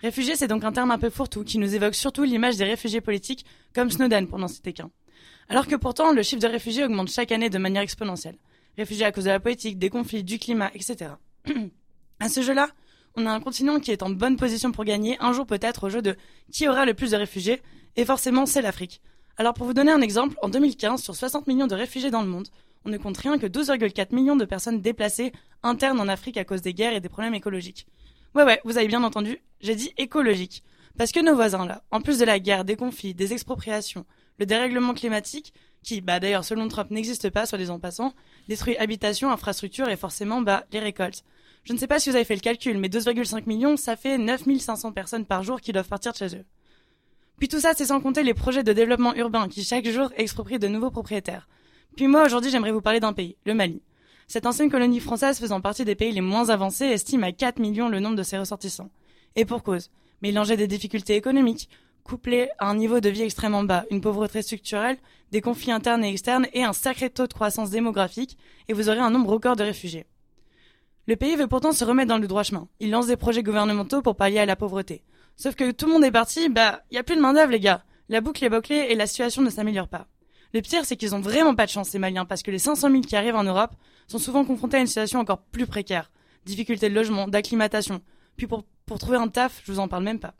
Réfugiés, 0.00 0.36
c'est 0.36 0.48
donc 0.48 0.64
un 0.64 0.72
terme 0.72 0.90
un 0.90 0.98
peu 0.98 1.08
fourre-tout 1.08 1.44
qui 1.44 1.58
nous 1.58 1.74
évoque 1.74 1.94
surtout 1.94 2.24
l'image 2.24 2.56
des 2.56 2.64
réfugiés 2.64 3.00
politiques, 3.00 3.46
comme 3.74 3.90
Snowden 3.90 4.28
pour 4.28 4.38
n'en 4.38 4.48
citer 4.48 4.72
qu'un. 4.72 4.90
Alors 5.48 5.66
que 5.66 5.76
pourtant, 5.76 6.12
le 6.12 6.22
chiffre 6.22 6.42
de 6.42 6.48
réfugiés 6.48 6.84
augmente 6.84 7.08
chaque 7.08 7.32
année 7.32 7.48
de 7.48 7.58
manière 7.58 7.82
exponentielle. 7.82 8.36
Réfugiés 8.76 9.06
à 9.06 9.12
cause 9.12 9.24
de 9.24 9.30
la 9.30 9.40
politique, 9.40 9.78
des 9.78 9.88
conflits, 9.88 10.22
du 10.22 10.38
climat, 10.38 10.70
etc. 10.74 11.12
à 12.20 12.28
ce 12.28 12.42
jeu-là, 12.42 12.68
on 13.16 13.24
a 13.24 13.30
un 13.30 13.40
continent 13.40 13.80
qui 13.80 13.90
est 13.90 14.02
en 14.02 14.10
bonne 14.10 14.36
position 14.36 14.72
pour 14.72 14.84
gagner, 14.84 15.16
un 15.20 15.32
jour 15.32 15.46
peut-être 15.46 15.84
au 15.84 15.88
jeu 15.88 16.02
de 16.02 16.16
qui 16.52 16.68
aura 16.68 16.84
le 16.84 16.92
plus 16.92 17.12
de 17.12 17.16
réfugiés, 17.16 17.62
et 17.96 18.04
forcément 18.04 18.44
c'est 18.44 18.60
l'Afrique. 18.60 19.00
Alors 19.38 19.54
pour 19.54 19.66
vous 19.66 19.72
donner 19.72 19.92
un 19.92 20.02
exemple, 20.02 20.36
en 20.42 20.50
2015, 20.50 21.02
sur 21.02 21.16
60 21.16 21.46
millions 21.46 21.66
de 21.66 21.74
réfugiés 21.74 22.10
dans 22.10 22.22
le 22.22 22.28
monde, 22.28 22.48
on 22.86 22.90
ne 22.90 22.98
compte 22.98 23.18
rien 23.18 23.36
que 23.36 23.46
12,4 23.46 24.14
millions 24.14 24.36
de 24.36 24.44
personnes 24.44 24.80
déplacées 24.80 25.32
internes 25.62 26.00
en 26.00 26.08
Afrique 26.08 26.36
à 26.36 26.44
cause 26.44 26.62
des 26.62 26.72
guerres 26.72 26.94
et 26.94 27.00
des 27.00 27.08
problèmes 27.08 27.34
écologiques. 27.34 27.86
Ouais 28.34 28.44
ouais, 28.44 28.60
vous 28.64 28.78
avez 28.78 28.86
bien 28.86 29.02
entendu, 29.02 29.38
j'ai 29.60 29.74
dit 29.74 29.92
écologique. 29.98 30.62
Parce 30.96 31.12
que 31.12 31.20
nos 31.20 31.34
voisins 31.34 31.66
là, 31.66 31.82
en 31.90 32.00
plus 32.00 32.18
de 32.18 32.24
la 32.24 32.38
guerre, 32.38 32.64
des 32.64 32.76
conflits, 32.76 33.12
des 33.12 33.32
expropriations, 33.32 34.06
le 34.38 34.46
dérèglement 34.46 34.94
climatique, 34.94 35.52
qui, 35.82 36.00
bah 36.00 36.20
d'ailleurs 36.20 36.44
selon 36.44 36.68
Trump 36.68 36.90
n'existe 36.90 37.28
pas, 37.30 37.44
soit 37.44 37.70
en 37.70 37.80
passant, 37.80 38.14
détruit 38.48 38.76
habitations, 38.78 39.30
infrastructures 39.30 39.88
et 39.88 39.96
forcément, 39.96 40.40
bah, 40.40 40.64
les 40.72 40.78
récoltes. 40.78 41.24
Je 41.64 41.72
ne 41.72 41.78
sais 41.78 41.88
pas 41.88 41.98
si 41.98 42.08
vous 42.08 42.16
avez 42.16 42.24
fait 42.24 42.36
le 42.36 42.40
calcul, 42.40 42.78
mais 42.78 42.88
2,5 42.88 43.46
millions, 43.46 43.76
ça 43.76 43.96
fait 43.96 44.16
9500 44.16 44.92
personnes 44.92 45.26
par 45.26 45.42
jour 45.42 45.60
qui 45.60 45.72
doivent 45.72 45.88
partir 45.88 46.12
de 46.12 46.18
chez 46.18 46.36
eux. 46.36 46.44
Puis 47.38 47.48
tout 47.48 47.60
ça, 47.60 47.72
c'est 47.74 47.86
sans 47.86 48.00
compter 48.00 48.22
les 48.22 48.34
projets 48.34 48.62
de 48.62 48.72
développement 48.72 49.14
urbain 49.16 49.48
qui 49.48 49.64
chaque 49.64 49.88
jour 49.88 50.12
exproprient 50.16 50.60
de 50.60 50.68
nouveaux 50.68 50.90
propriétaires. 50.90 51.48
Puis 51.96 52.08
moi, 52.08 52.26
aujourd'hui, 52.26 52.50
j'aimerais 52.50 52.72
vous 52.72 52.82
parler 52.82 53.00
d'un 53.00 53.14
pays, 53.14 53.36
le 53.46 53.54
Mali. 53.54 53.82
Cette 54.28 54.44
ancienne 54.44 54.70
colonie 54.70 55.00
française 55.00 55.38
faisant 55.38 55.62
partie 55.62 55.86
des 55.86 55.94
pays 55.94 56.12
les 56.12 56.20
moins 56.20 56.50
avancés 56.50 56.84
estime 56.84 57.24
à 57.24 57.32
4 57.32 57.58
millions 57.58 57.88
le 57.88 58.00
nombre 58.00 58.16
de 58.16 58.22
ses 58.22 58.36
ressortissants. 58.36 58.90
Et 59.34 59.46
pour 59.46 59.62
cause. 59.62 59.90
Mélanger 60.20 60.56
des 60.56 60.66
difficultés 60.66 61.16
économiques, 61.16 61.70
couplées 62.04 62.48
à 62.58 62.68
un 62.68 62.74
niveau 62.74 63.00
de 63.00 63.08
vie 63.08 63.22
extrêmement 63.22 63.64
bas, 63.64 63.84
une 63.90 64.00
pauvreté 64.00 64.42
structurelle, 64.42 64.98
des 65.32 65.40
conflits 65.40 65.72
internes 65.72 66.04
et 66.04 66.10
externes 66.10 66.46
et 66.52 66.64
un 66.64 66.72
sacré 66.72 67.08
taux 67.08 67.26
de 67.26 67.32
croissance 67.32 67.70
démographique, 67.70 68.36
et 68.68 68.72
vous 68.74 68.88
aurez 68.88 68.98
un 68.98 69.10
nombre 69.10 69.30
record 69.30 69.56
de 69.56 69.62
réfugiés. 69.62 70.06
Le 71.06 71.16
pays 71.16 71.36
veut 71.36 71.46
pourtant 71.46 71.72
se 71.72 71.84
remettre 71.84 72.08
dans 72.08 72.18
le 72.18 72.26
droit 72.26 72.42
chemin. 72.42 72.68
Il 72.80 72.90
lance 72.90 73.06
des 73.06 73.16
projets 73.16 73.42
gouvernementaux 73.42 74.02
pour 74.02 74.16
pallier 74.16 74.40
à 74.40 74.46
la 74.46 74.56
pauvreté. 74.56 75.02
Sauf 75.36 75.54
que 75.54 75.70
tout 75.70 75.86
le 75.86 75.92
monde 75.92 76.04
est 76.04 76.10
parti, 76.10 76.48
bah, 76.48 76.82
y 76.90 76.98
a 76.98 77.02
plus 77.02 77.16
de 77.16 77.20
main 77.20 77.32
d'œuvre, 77.32 77.52
les 77.52 77.60
gars. 77.60 77.84
La 78.08 78.20
boucle 78.20 78.44
est 78.44 78.50
bouclée 78.50 78.86
et 78.90 78.94
la 78.94 79.06
situation 79.06 79.42
ne 79.42 79.50
s'améliore 79.50 79.88
pas. 79.88 80.08
Le 80.56 80.62
pire, 80.62 80.86
c'est 80.86 80.96
qu'ils 80.96 81.14
ont 81.14 81.20
vraiment 81.20 81.54
pas 81.54 81.66
de 81.66 81.70
chance, 81.70 81.90
ces 81.90 81.98
Maliens, 81.98 82.24
parce 82.24 82.42
que 82.42 82.50
les 82.50 82.58
500 82.58 82.90
000 82.90 83.02
qui 83.02 83.14
arrivent 83.14 83.36
en 83.36 83.44
Europe 83.44 83.72
sont 84.06 84.16
souvent 84.16 84.42
confrontés 84.42 84.78
à 84.78 84.80
une 84.80 84.86
situation 84.86 85.20
encore 85.20 85.42
plus 85.42 85.66
précaire. 85.66 86.10
Difficultés 86.46 86.88
de 86.88 86.94
logement, 86.94 87.28
d'acclimatation. 87.28 88.00
Puis 88.38 88.46
pour, 88.46 88.64
trouver 88.98 89.18
un 89.18 89.28
taf, 89.28 89.60
je 89.66 89.72
vous 89.72 89.80
en 89.80 89.88
parle 89.88 90.04
même 90.04 90.18
pas. 90.18 90.32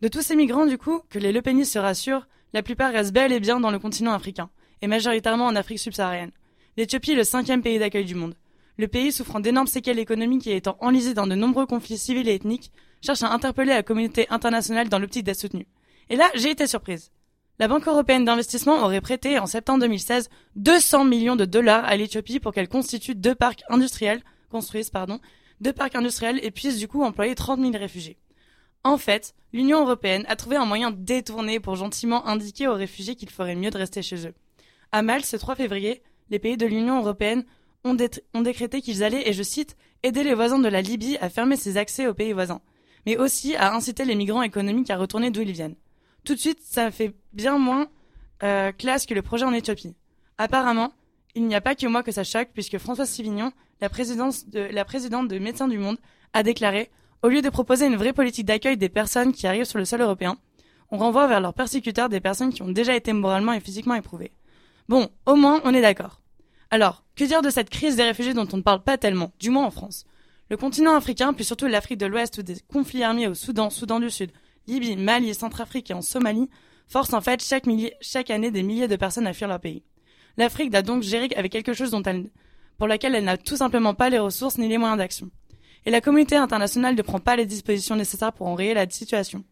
De 0.00 0.06
tous 0.06 0.22
ces 0.22 0.36
migrants, 0.36 0.66
du 0.66 0.78
coup, 0.78 1.00
que 1.10 1.18
les 1.18 1.32
Lepénis 1.32 1.66
se 1.66 1.80
rassurent, 1.80 2.28
la 2.52 2.62
plupart 2.62 2.92
restent 2.92 3.12
bel 3.12 3.32
et 3.32 3.40
bien 3.40 3.58
dans 3.58 3.72
le 3.72 3.80
continent 3.80 4.12
africain, 4.12 4.48
et 4.80 4.86
majoritairement 4.86 5.46
en 5.46 5.56
Afrique 5.56 5.80
subsaharienne. 5.80 6.30
L'Éthiopie 6.76 7.10
est 7.10 7.16
le 7.16 7.24
cinquième 7.24 7.60
pays 7.60 7.80
d'accueil 7.80 8.04
du 8.04 8.14
monde. 8.14 8.36
Le 8.76 8.86
pays, 8.86 9.10
souffrant 9.10 9.40
d'énormes 9.40 9.66
séquelles 9.66 9.98
économiques 9.98 10.46
et 10.46 10.54
étant 10.54 10.76
enlisé 10.78 11.14
dans 11.14 11.26
de 11.26 11.34
nombreux 11.34 11.66
conflits 11.66 11.98
civils 11.98 12.28
et 12.28 12.34
ethniques, 12.36 12.70
cherche 13.02 13.24
à 13.24 13.32
interpeller 13.32 13.74
la 13.74 13.82
communauté 13.82 14.28
internationale 14.30 14.88
dans 14.88 15.00
l'optique 15.00 15.24
d'être 15.24 15.40
soutenue. 15.40 15.66
Et 16.10 16.14
là, 16.14 16.30
j'ai 16.36 16.50
été 16.50 16.68
surprise. 16.68 17.10
La 17.60 17.66
Banque 17.66 17.88
européenne 17.88 18.24
d'investissement 18.24 18.84
aurait 18.84 19.00
prêté 19.00 19.40
en 19.40 19.46
septembre 19.46 19.80
2016 19.80 20.28
200 20.54 21.04
millions 21.04 21.34
de 21.34 21.44
dollars 21.44 21.84
à 21.84 21.96
l'Éthiopie 21.96 22.38
pour 22.38 22.52
qu'elle 22.52 22.68
constitue 22.68 23.16
deux 23.16 23.34
parcs 23.34 23.64
industriels, 23.68 24.22
construise, 24.48 24.90
pardon, 24.90 25.18
deux 25.60 25.72
parcs 25.72 25.96
industriels 25.96 26.38
et 26.44 26.52
puisse 26.52 26.78
du 26.78 26.86
coup 26.86 27.02
employer 27.02 27.34
30 27.34 27.58
000 27.58 27.72
réfugiés. 27.72 28.16
En 28.84 28.96
fait, 28.96 29.34
l'Union 29.52 29.80
européenne 29.80 30.24
a 30.28 30.36
trouvé 30.36 30.54
un 30.54 30.66
moyen 30.66 30.92
détourné 30.92 31.58
pour 31.58 31.74
gentiment 31.74 32.24
indiquer 32.28 32.68
aux 32.68 32.74
réfugiés 32.74 33.16
qu'il 33.16 33.28
ferait 33.28 33.56
mieux 33.56 33.70
de 33.70 33.78
rester 33.78 34.02
chez 34.02 34.28
eux. 34.28 34.34
À 34.92 35.02
Malte, 35.02 35.26
ce 35.26 35.36
3 35.36 35.56
février, 35.56 36.04
les 36.30 36.38
pays 36.38 36.56
de 36.56 36.66
l'Union 36.66 37.00
européenne 37.00 37.44
ont 37.82 37.96
décrété 38.42 38.80
qu'ils 38.82 39.02
allaient, 39.02 39.28
et 39.28 39.32
je 39.32 39.42
cite, 39.42 39.76
aider 40.04 40.22
les 40.22 40.34
voisins 40.34 40.60
de 40.60 40.68
la 40.68 40.80
Libye 40.80 41.18
à 41.20 41.28
fermer 41.28 41.56
ses 41.56 41.76
accès 41.76 42.06
aux 42.06 42.14
pays 42.14 42.32
voisins, 42.32 42.60
mais 43.04 43.16
aussi 43.16 43.56
à 43.56 43.74
inciter 43.74 44.04
les 44.04 44.14
migrants 44.14 44.42
économiques 44.42 44.90
à 44.90 44.96
retourner 44.96 45.32
d'où 45.32 45.40
ils 45.40 45.50
viennent. 45.50 45.74
Tout 46.28 46.34
de 46.34 46.40
suite, 46.40 46.60
ça 46.62 46.90
fait 46.90 47.14
bien 47.32 47.56
moins 47.56 47.86
euh, 48.42 48.70
classe 48.72 49.06
que 49.06 49.14
le 49.14 49.22
projet 49.22 49.46
en 49.46 49.52
Éthiopie. 49.54 49.94
Apparemment, 50.36 50.92
il 51.34 51.46
n'y 51.46 51.54
a 51.54 51.62
pas 51.62 51.74
que 51.74 51.86
moi 51.86 52.02
que 52.02 52.12
ça 52.12 52.22
choque, 52.22 52.50
puisque 52.52 52.76
Françoise 52.76 53.08
Sivignon, 53.08 53.50
la, 53.80 53.88
de, 53.88 54.70
la 54.70 54.84
présidente 54.84 55.28
de 55.28 55.38
Médecins 55.38 55.68
du 55.68 55.78
Monde, 55.78 55.96
a 56.34 56.42
déclaré 56.42 56.90
au 57.22 57.28
lieu 57.28 57.40
de 57.40 57.48
proposer 57.48 57.86
une 57.86 57.96
vraie 57.96 58.12
politique 58.12 58.44
d'accueil 58.44 58.76
des 58.76 58.90
personnes 58.90 59.32
qui 59.32 59.46
arrivent 59.46 59.64
sur 59.64 59.78
le 59.78 59.86
sol 59.86 60.02
européen, 60.02 60.36
on 60.90 60.98
renvoie 60.98 61.28
vers 61.28 61.40
leurs 61.40 61.54
persécuteurs 61.54 62.10
des 62.10 62.20
personnes 62.20 62.52
qui 62.52 62.60
ont 62.60 62.68
déjà 62.68 62.94
été 62.94 63.14
moralement 63.14 63.54
et 63.54 63.60
physiquement 63.60 63.94
éprouvées. 63.94 64.32
Bon, 64.86 65.08
au 65.24 65.34
moins, 65.34 65.62
on 65.64 65.72
est 65.72 65.80
d'accord. 65.80 66.20
Alors, 66.70 67.04
que 67.16 67.24
dire 67.24 67.40
de 67.40 67.48
cette 67.48 67.70
crise 67.70 67.96
des 67.96 68.04
réfugiés 68.04 68.34
dont 68.34 68.48
on 68.52 68.58
ne 68.58 68.62
parle 68.62 68.82
pas 68.82 68.98
tellement, 68.98 69.32
du 69.40 69.48
moins 69.48 69.64
en 69.64 69.70
France? 69.70 70.04
Le 70.50 70.58
continent 70.58 70.94
africain, 70.94 71.32
puis 71.32 71.46
surtout 71.46 71.68
l'Afrique 71.68 71.98
de 71.98 72.04
l'Ouest 72.04 72.36
où 72.36 72.42
des 72.42 72.58
conflits 72.70 73.02
armés 73.02 73.28
au 73.28 73.34
Soudan, 73.34 73.70
Soudan 73.70 73.98
du 73.98 74.10
Sud, 74.10 74.30
Libye, 74.68 74.96
Mali, 74.96 75.34
Centrafrique 75.34 75.90
et 75.90 75.94
en 75.94 76.02
Somalie 76.02 76.48
forcent 76.86 77.14
en 77.14 77.20
fait 77.20 77.42
chaque, 77.42 78.30
année 78.30 78.50
des 78.50 78.62
milliers 78.62 78.88
de 78.88 78.96
personnes 78.96 79.26
à 79.26 79.32
fuir 79.32 79.48
leur 79.48 79.60
pays. 79.60 79.82
L'Afrique 80.36 80.70
doit 80.70 80.82
donc 80.82 81.02
gérer 81.02 81.28
avec 81.36 81.50
quelque 81.50 81.72
chose 81.72 81.96
pour 82.76 82.86
laquelle 82.86 83.16
elle 83.16 83.24
n'a 83.24 83.36
tout 83.36 83.56
simplement 83.56 83.94
pas 83.94 84.08
les 84.08 84.20
ressources 84.20 84.58
ni 84.58 84.68
les 84.68 84.78
moyens 84.78 84.98
d'action 84.98 85.30
et 85.86 85.90
la 85.90 86.00
communauté 86.00 86.36
internationale 86.36 86.94
ne 86.94 87.02
prend 87.02 87.18
pas 87.18 87.36
les 87.36 87.46
dispositions 87.46 87.96
nécessaires 87.96 88.32
pour 88.32 88.46
enrayer 88.46 88.74
la 88.74 88.88
situation. 88.90 89.44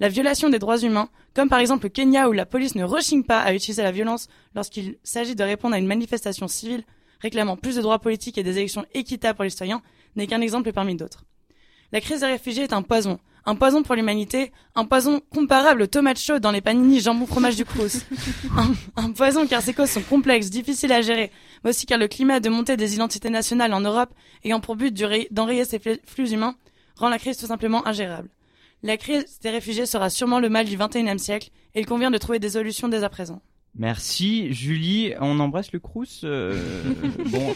La 0.00 0.08
violation 0.08 0.48
des 0.48 0.58
droits 0.58 0.78
humains, 0.78 1.08
comme 1.34 1.48
par 1.48 1.58
exemple 1.58 1.84
le 1.84 1.88
Kenya 1.88 2.28
où 2.28 2.32
la 2.32 2.46
police 2.46 2.74
ne 2.74 2.84
rechigne 2.84 3.24
pas 3.24 3.40
à 3.40 3.52
utiliser 3.52 3.82
la 3.82 3.90
violence 3.90 4.28
lorsqu'il 4.54 4.98
s'agit 5.02 5.34
de 5.34 5.42
répondre 5.42 5.74
à 5.74 5.78
une 5.78 5.86
manifestation 5.86 6.46
civile 6.46 6.84
réclamant 7.20 7.56
plus 7.56 7.76
de 7.76 7.82
droits 7.82 7.98
politiques 7.98 8.38
et 8.38 8.44
des 8.44 8.58
élections 8.58 8.84
équitables 8.94 9.36
pour 9.36 9.44
les 9.44 9.50
citoyens, 9.50 9.82
n'est 10.14 10.26
qu'un 10.26 10.40
exemple 10.40 10.72
parmi 10.72 10.94
d'autres. 10.94 11.24
La 11.90 12.00
crise 12.00 12.20
des 12.20 12.26
réfugiés 12.26 12.64
est 12.64 12.72
un 12.72 12.82
poison, 12.82 13.18
un 13.48 13.54
poison 13.54 13.82
pour 13.82 13.94
l'humanité, 13.94 14.52
un 14.74 14.84
poison 14.84 15.22
comparable 15.34 15.80
aux 15.80 15.86
tomates 15.86 16.18
chaudes 16.18 16.42
dans 16.42 16.50
les 16.50 16.60
panini 16.60 17.00
jambon 17.00 17.24
fromage 17.24 17.56
du 17.56 17.64
Crous. 17.64 18.04
un, 18.56 18.74
un, 19.02 19.10
poison 19.12 19.46
car 19.46 19.62
ces 19.62 19.72
causes 19.72 19.88
sont 19.88 20.02
complexes, 20.02 20.50
difficiles 20.50 20.92
à 20.92 21.00
gérer, 21.00 21.32
mais 21.64 21.70
aussi 21.70 21.86
car 21.86 21.96
le 21.96 22.08
climat 22.08 22.40
de 22.40 22.50
montée 22.50 22.76
des 22.76 22.94
identités 22.94 23.30
nationales 23.30 23.72
en 23.72 23.80
Europe, 23.80 24.12
ayant 24.44 24.60
pour 24.60 24.76
but 24.76 24.94
d'enrayer 25.30 25.64
ces 25.64 25.78
flux 25.78 26.30
humains, 26.30 26.56
rend 26.96 27.08
la 27.08 27.18
crise 27.18 27.38
tout 27.38 27.46
simplement 27.46 27.86
ingérable. 27.88 28.28
La 28.82 28.98
crise 28.98 29.40
des 29.40 29.48
réfugiés 29.48 29.86
sera 29.86 30.10
sûrement 30.10 30.40
le 30.40 30.50
mal 30.50 30.66
du 30.66 30.76
XXIe 30.76 31.18
siècle, 31.18 31.48
et 31.74 31.80
il 31.80 31.86
convient 31.86 32.10
de 32.10 32.18
trouver 32.18 32.40
des 32.40 32.50
solutions 32.50 32.88
dès 32.88 33.02
à 33.02 33.08
présent. 33.08 33.40
Merci 33.76 34.52
Julie, 34.52 35.14
on 35.20 35.38
embrasse 35.40 35.72
le 35.72 35.78
Crous. 35.78 36.22
Euh, 36.24 36.60
bon, 37.30 37.54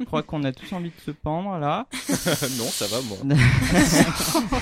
je 0.00 0.04
crois 0.04 0.22
qu'on 0.22 0.44
a 0.44 0.52
tous 0.52 0.72
envie 0.72 0.90
de 0.90 1.00
se 1.04 1.10
pendre 1.10 1.58
là. 1.58 1.86
non, 2.58 2.64
ça 2.64 2.86
va 2.86 3.02
moi. 3.02 3.18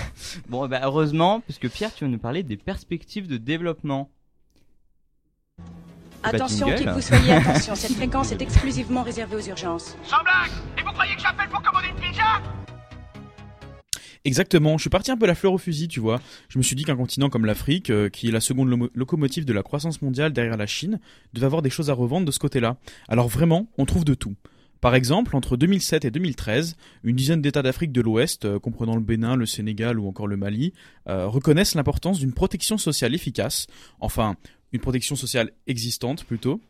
bon, 0.48 0.66
bah, 0.66 0.80
heureusement, 0.82 1.40
puisque 1.40 1.68
Pierre, 1.68 1.94
tu 1.94 2.04
vas 2.04 2.10
nous 2.10 2.18
parler 2.18 2.42
des 2.42 2.56
perspectives 2.56 3.28
de 3.28 3.36
développement. 3.36 4.10
Attention, 6.22 6.66
qui 6.74 6.84
que 6.84 6.90
vous 6.90 7.00
soyez, 7.00 7.32
attention, 7.32 7.76
cette 7.76 7.92
fréquence 7.92 8.32
est 8.32 8.42
exclusivement 8.42 9.04
réservée 9.04 9.36
aux 9.36 9.48
urgences. 9.48 9.96
Sans 10.02 10.22
blague 10.24 10.50
Et 10.76 10.82
vous 10.82 10.92
croyez 10.92 11.14
que 11.14 11.20
j'appelle 11.20 11.48
pour 11.48 11.62
commander 11.62 11.88
une 11.88 12.02
pizza? 12.02 12.42
Exactement, 14.26 14.76
je 14.76 14.82
suis 14.82 14.90
parti 14.90 15.12
un 15.12 15.16
peu 15.16 15.26
la 15.26 15.36
fleur 15.36 15.52
au 15.52 15.58
fusil, 15.58 15.86
tu 15.86 16.00
vois. 16.00 16.20
Je 16.48 16.58
me 16.58 16.62
suis 16.64 16.74
dit 16.74 16.82
qu'un 16.82 16.96
continent 16.96 17.28
comme 17.28 17.46
l'Afrique, 17.46 17.90
euh, 17.90 18.08
qui 18.08 18.26
est 18.26 18.32
la 18.32 18.40
seconde 18.40 18.68
lo 18.68 18.90
locomotive 18.92 19.44
de 19.44 19.52
la 19.52 19.62
croissance 19.62 20.02
mondiale 20.02 20.32
derrière 20.32 20.56
la 20.56 20.66
Chine, 20.66 20.98
devait 21.32 21.46
avoir 21.46 21.62
des 21.62 21.70
choses 21.70 21.90
à 21.90 21.94
revendre 21.94 22.26
de 22.26 22.32
ce 22.32 22.40
côté-là. 22.40 22.76
Alors 23.06 23.28
vraiment, 23.28 23.68
on 23.78 23.86
trouve 23.86 24.04
de 24.04 24.14
tout. 24.14 24.34
Par 24.80 24.96
exemple, 24.96 25.36
entre 25.36 25.56
2007 25.56 26.04
et 26.06 26.10
2013, 26.10 26.76
une 27.04 27.14
dizaine 27.14 27.40
d'États 27.40 27.62
d'Afrique 27.62 27.92
de 27.92 28.00
l'Ouest, 28.00 28.44
euh, 28.44 28.58
comprenant 28.58 28.96
le 28.96 29.00
Bénin, 29.00 29.36
le 29.36 29.46
Sénégal 29.46 30.00
ou 30.00 30.08
encore 30.08 30.26
le 30.26 30.36
Mali, 30.36 30.72
euh, 31.08 31.28
reconnaissent 31.28 31.76
l'importance 31.76 32.18
d'une 32.18 32.32
protection 32.32 32.78
sociale 32.78 33.14
efficace, 33.14 33.68
enfin 34.00 34.34
une 34.72 34.80
protection 34.80 35.14
sociale 35.14 35.52
existante 35.68 36.24
plutôt. 36.24 36.60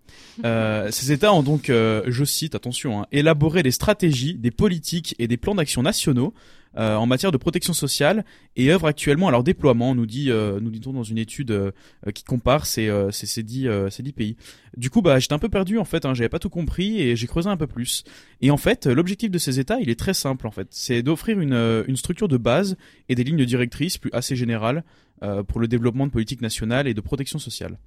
Euh, 0.44 0.90
ces 0.92 1.10
États 1.10 1.32
ont 1.32 1.42
donc, 1.42 1.68
je 1.68 2.24
cite, 2.24 2.54
attention, 2.54 3.00
hein, 3.00 3.06
élaboré 3.10 3.62
des 3.62 3.70
stratégies, 3.70 4.34
des 4.34 4.50
politiques 4.50 5.14
et 5.18 5.26
des 5.26 5.38
plans 5.38 5.54
d'action 5.54 5.82
nationaux 5.82 6.34
en 6.76 7.06
matière 7.06 7.32
de 7.32 7.36
protection 7.36 7.72
sociale 7.72 8.24
et 8.56 8.70
œuvrent 8.70 8.86
actuellement 8.86 9.28
à 9.28 9.30
leur 9.30 9.42
déploiement, 9.42 9.94
nous 9.94 10.06
dit, 10.06 10.30
euh, 10.30 10.60
nous 10.60 10.70
dit-on 10.70 10.92
dans 10.92 11.02
une 11.02 11.18
étude 11.18 11.50
euh, 11.50 11.70
qui 12.14 12.24
compare 12.24 12.66
ces, 12.66 12.88
euh, 12.88 13.10
ces, 13.10 13.26
ces, 13.26 13.42
dix, 13.42 13.68
ces 13.90 14.02
dix 14.02 14.12
pays. 14.12 14.36
Du 14.76 14.90
coup, 14.90 15.02
bah, 15.02 15.18
j'étais 15.18 15.34
un 15.34 15.38
peu 15.38 15.48
perdu 15.48 15.78
en 15.78 15.84
fait, 15.84 16.04
hein, 16.04 16.14
j'avais 16.14 16.28
pas 16.28 16.38
tout 16.38 16.50
compris 16.50 17.00
et 17.00 17.16
j'ai 17.16 17.26
creusé 17.26 17.48
un 17.48 17.56
peu 17.56 17.66
plus. 17.66 18.04
Et 18.40 18.50
en 18.50 18.56
fait, 18.56 18.86
l'objectif 18.86 19.30
de 19.30 19.38
ces 19.38 19.58
États, 19.58 19.80
il 19.80 19.90
est 19.90 19.98
très 19.98 20.14
simple 20.14 20.46
en 20.46 20.50
fait, 20.50 20.68
c'est 20.70 21.02
d'offrir 21.02 21.40
une, 21.40 21.84
une 21.86 21.96
structure 21.96 22.28
de 22.28 22.36
base 22.36 22.76
et 23.08 23.14
des 23.14 23.24
lignes 23.24 23.44
directrices 23.44 23.98
plus 23.98 24.10
assez 24.12 24.36
générales 24.36 24.84
pour 25.48 25.60
le 25.60 25.68
développement 25.68 26.06
de 26.06 26.12
politiques 26.12 26.42
nationales 26.42 26.86
et 26.86 26.94
de 26.94 27.00
protection 27.00 27.38
sociale. 27.38 27.78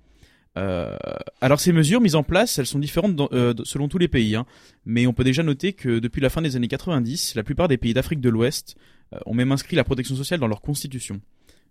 Euh, 0.58 0.98
alors 1.42 1.60
ces 1.60 1.72
mesures 1.72 2.02
mises 2.02 2.16
en 2.16 2.24
place, 2.24 2.58
elles 2.58 2.66
sont 2.66 2.80
différentes 2.80 3.20
euh, 3.34 3.54
selon 3.64 3.88
tous 3.88 3.98
les 3.98 4.08
pays, 4.08 4.36
hein. 4.36 4.46
mais 4.86 5.06
on 5.08 5.14
peut 5.14 5.24
déjà 5.24 5.44
noter 5.44 5.74
que 5.74 6.00
depuis 6.00 6.22
la 6.22 6.30
fin 6.30 6.42
des 6.42 6.56
années 6.56 6.68
90, 6.68 7.36
la 7.36 7.44
plupart 7.44 7.68
des 7.68 7.78
pays 7.78 7.94
d'Afrique 7.94 8.20
de 8.20 8.30
l'Ouest 8.30 8.76
euh, 9.14 9.20
ont 9.26 9.34
même 9.34 9.52
inscrit 9.52 9.76
la 9.76 9.84
protection 9.84 10.16
sociale 10.16 10.40
dans 10.40 10.48
leur 10.48 10.62
constitution. 10.62 11.22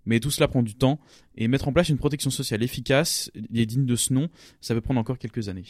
Mais 0.07 0.21
tout 0.21 0.31
cela 0.31 0.49
prend 0.49 0.63
du 0.63 0.75
temps, 0.75 1.01
et 1.37 1.49
mettre 1.49 1.69
en 1.69 1.73
place 1.73 1.89
une 1.89 1.99
protection 1.99 2.31
sociale 2.31 2.63
efficace 2.63 3.31
et 3.53 3.67
digne 3.67 3.85
de 3.85 3.97
ce 3.97 4.15
nom, 4.15 4.29
ça 4.61 4.75
peut 4.75 4.81
prendre 4.81 5.01
encore 5.01 5.19
quelques 5.19 5.49
années. 5.49 5.65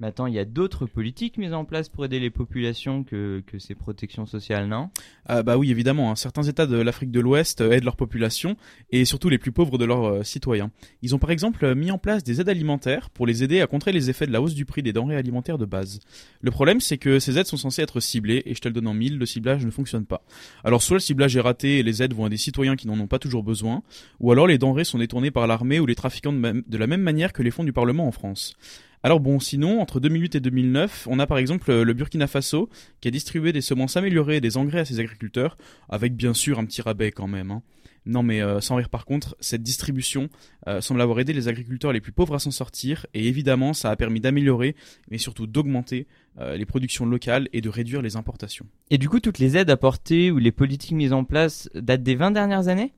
Mais 0.00 0.06
attends, 0.06 0.26
il 0.26 0.34
y 0.34 0.38
a 0.38 0.46
d'autres 0.46 0.86
politiques 0.86 1.36
mises 1.36 1.52
en 1.52 1.66
place 1.66 1.90
pour 1.90 2.06
aider 2.06 2.20
les 2.20 2.30
populations 2.30 3.04
que, 3.04 3.42
ces 3.58 3.74
protections 3.74 4.24
sociales, 4.24 4.66
non? 4.66 4.88
Ah 5.26 5.42
Bah 5.42 5.58
oui, 5.58 5.70
évidemment. 5.70 6.10
Hein. 6.10 6.16
Certains 6.16 6.42
États 6.42 6.66
de 6.66 6.76
l'Afrique 6.76 7.10
de 7.10 7.20
l'Ouest 7.20 7.60
euh, 7.60 7.72
aident 7.72 7.84
leur 7.84 7.96
population 7.96 8.56
et 8.90 9.04
surtout 9.04 9.28
les 9.28 9.36
plus 9.36 9.52
pauvres 9.52 9.76
de 9.76 9.84
leurs 9.84 10.06
euh, 10.06 10.22
citoyens. 10.22 10.70
Ils 11.02 11.14
ont 11.14 11.18
par 11.18 11.30
exemple 11.30 11.64
euh, 11.66 11.74
mis 11.74 11.90
en 11.90 11.98
place 11.98 12.24
des 12.24 12.40
aides 12.40 12.48
alimentaires 12.48 13.10
pour 13.10 13.26
les 13.26 13.44
aider 13.44 13.60
à 13.60 13.66
contrer 13.66 13.92
les 13.92 14.08
effets 14.08 14.26
de 14.26 14.32
la 14.32 14.40
hausse 14.40 14.54
du 14.54 14.64
prix 14.64 14.82
des 14.82 14.94
denrées 14.94 15.16
alimentaires 15.16 15.58
de 15.58 15.66
base. 15.66 16.00
Le 16.40 16.50
problème, 16.50 16.80
c'est 16.80 16.96
que 16.96 17.18
ces 17.18 17.38
aides 17.38 17.46
sont 17.46 17.58
censées 17.58 17.82
être 17.82 18.00
ciblées 18.00 18.42
et 18.46 18.54
je 18.54 18.60
te 18.60 18.68
le 18.68 18.74
donne 18.74 18.86
en 18.86 18.94
mille, 18.94 19.18
le 19.18 19.26
ciblage 19.26 19.66
ne 19.66 19.70
fonctionne 19.70 20.06
pas. 20.06 20.22
Alors 20.64 20.82
soit 20.82 20.96
le 20.96 21.00
ciblage 21.00 21.36
est 21.36 21.40
raté 21.40 21.78
et 21.78 21.82
les 21.82 22.02
aides 22.02 22.14
vont 22.14 22.24
à 22.24 22.30
des 22.30 22.38
citoyens 22.38 22.74
qui 22.74 22.86
n'en 22.86 22.98
ont 22.98 23.06
pas 23.06 23.18
toujours 23.18 23.42
besoin, 23.42 23.82
ou 24.18 24.32
alors 24.32 24.46
les 24.46 24.56
denrées 24.56 24.84
sont 24.84 24.98
détournées 24.98 25.30
par 25.30 25.46
l'armée 25.46 25.78
ou 25.78 25.84
les 25.84 25.94
trafiquants 25.94 26.32
de 26.32 26.78
la 26.78 26.86
même 26.86 27.02
manière 27.02 27.34
que 27.34 27.42
les 27.42 27.50
fonds 27.50 27.64
du 27.64 27.74
Parlement 27.74 28.06
en 28.06 28.12
France. 28.12 28.56
Alors 29.02 29.20
bon, 29.20 29.40
sinon, 29.40 29.80
entre 29.80 29.98
2008 29.98 30.34
et 30.34 30.40
2009, 30.40 31.08
on 31.10 31.18
a 31.18 31.26
par 31.26 31.38
exemple 31.38 31.72
le 31.72 31.94
Burkina 31.94 32.26
Faso 32.26 32.68
qui 33.00 33.08
a 33.08 33.10
distribué 33.10 33.52
des 33.52 33.62
semences 33.62 33.96
améliorées 33.96 34.36
et 34.36 34.40
des 34.42 34.58
engrais 34.58 34.80
à 34.80 34.84
ses 34.84 35.00
agriculteurs, 35.00 35.56
avec 35.88 36.14
bien 36.14 36.34
sûr 36.34 36.58
un 36.58 36.66
petit 36.66 36.82
rabais 36.82 37.10
quand 37.10 37.26
même. 37.26 37.50
Hein. 37.50 37.62
Non 38.06 38.22
mais 38.22 38.42
euh, 38.42 38.60
sans 38.60 38.76
rire 38.76 38.88
par 38.88 39.04
contre, 39.04 39.36
cette 39.40 39.62
distribution 39.62 40.28
euh, 40.68 40.80
semble 40.80 41.00
avoir 41.00 41.20
aidé 41.20 41.32
les 41.32 41.48
agriculteurs 41.48 41.92
les 41.92 42.00
plus 42.00 42.12
pauvres 42.12 42.34
à 42.34 42.38
s'en 42.38 42.50
sortir 42.50 43.06
et 43.12 43.26
évidemment 43.26 43.74
ça 43.74 43.90
a 43.90 43.96
permis 43.96 44.20
d'améliorer 44.20 44.74
mais 45.10 45.18
surtout 45.18 45.46
d'augmenter 45.46 46.06
euh, 46.38 46.56
les 46.56 46.64
productions 46.64 47.04
locales 47.04 47.48
et 47.52 47.60
de 47.60 47.68
réduire 47.68 48.02
les 48.02 48.16
importations. 48.16 48.66
Et 48.90 48.98
du 48.98 49.08
coup, 49.08 49.20
toutes 49.20 49.38
les 49.38 49.56
aides 49.56 49.70
apportées 49.70 50.30
ou 50.30 50.38
les 50.38 50.52
politiques 50.52 50.92
mises 50.92 51.12
en 51.12 51.24
place 51.24 51.68
datent 51.74 52.02
des 52.02 52.14
20 52.14 52.30
dernières 52.30 52.68
années? 52.68 52.92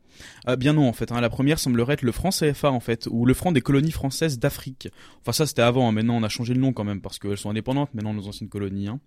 Euh, 0.48 0.56
bien 0.56 0.72
non 0.72 0.88
en 0.88 0.92
fait, 0.92 1.12
hein. 1.12 1.20
la 1.20 1.30
première 1.30 1.58
semblerait 1.58 1.94
être 1.94 2.02
le 2.02 2.12
franc 2.12 2.30
CFA 2.30 2.70
en 2.70 2.80
fait, 2.80 3.08
ou 3.10 3.26
le 3.26 3.34
franc 3.34 3.52
des 3.52 3.60
colonies 3.60 3.90
françaises 3.92 4.38
d'Afrique. 4.38 4.88
Enfin 5.20 5.32
ça 5.32 5.46
c'était 5.46 5.62
avant, 5.62 5.88
hein. 5.88 5.92
maintenant 5.92 6.16
on 6.16 6.22
a 6.22 6.28
changé 6.28 6.54
le 6.54 6.60
nom 6.60 6.72
quand 6.72 6.84
même 6.84 7.00
parce 7.00 7.18
qu'elles 7.18 7.38
sont 7.38 7.50
indépendantes 7.50 7.94
maintenant 7.94 8.14
nos 8.14 8.28
anciennes 8.28 8.48
colonies. 8.48 8.88
hein. 8.88 9.00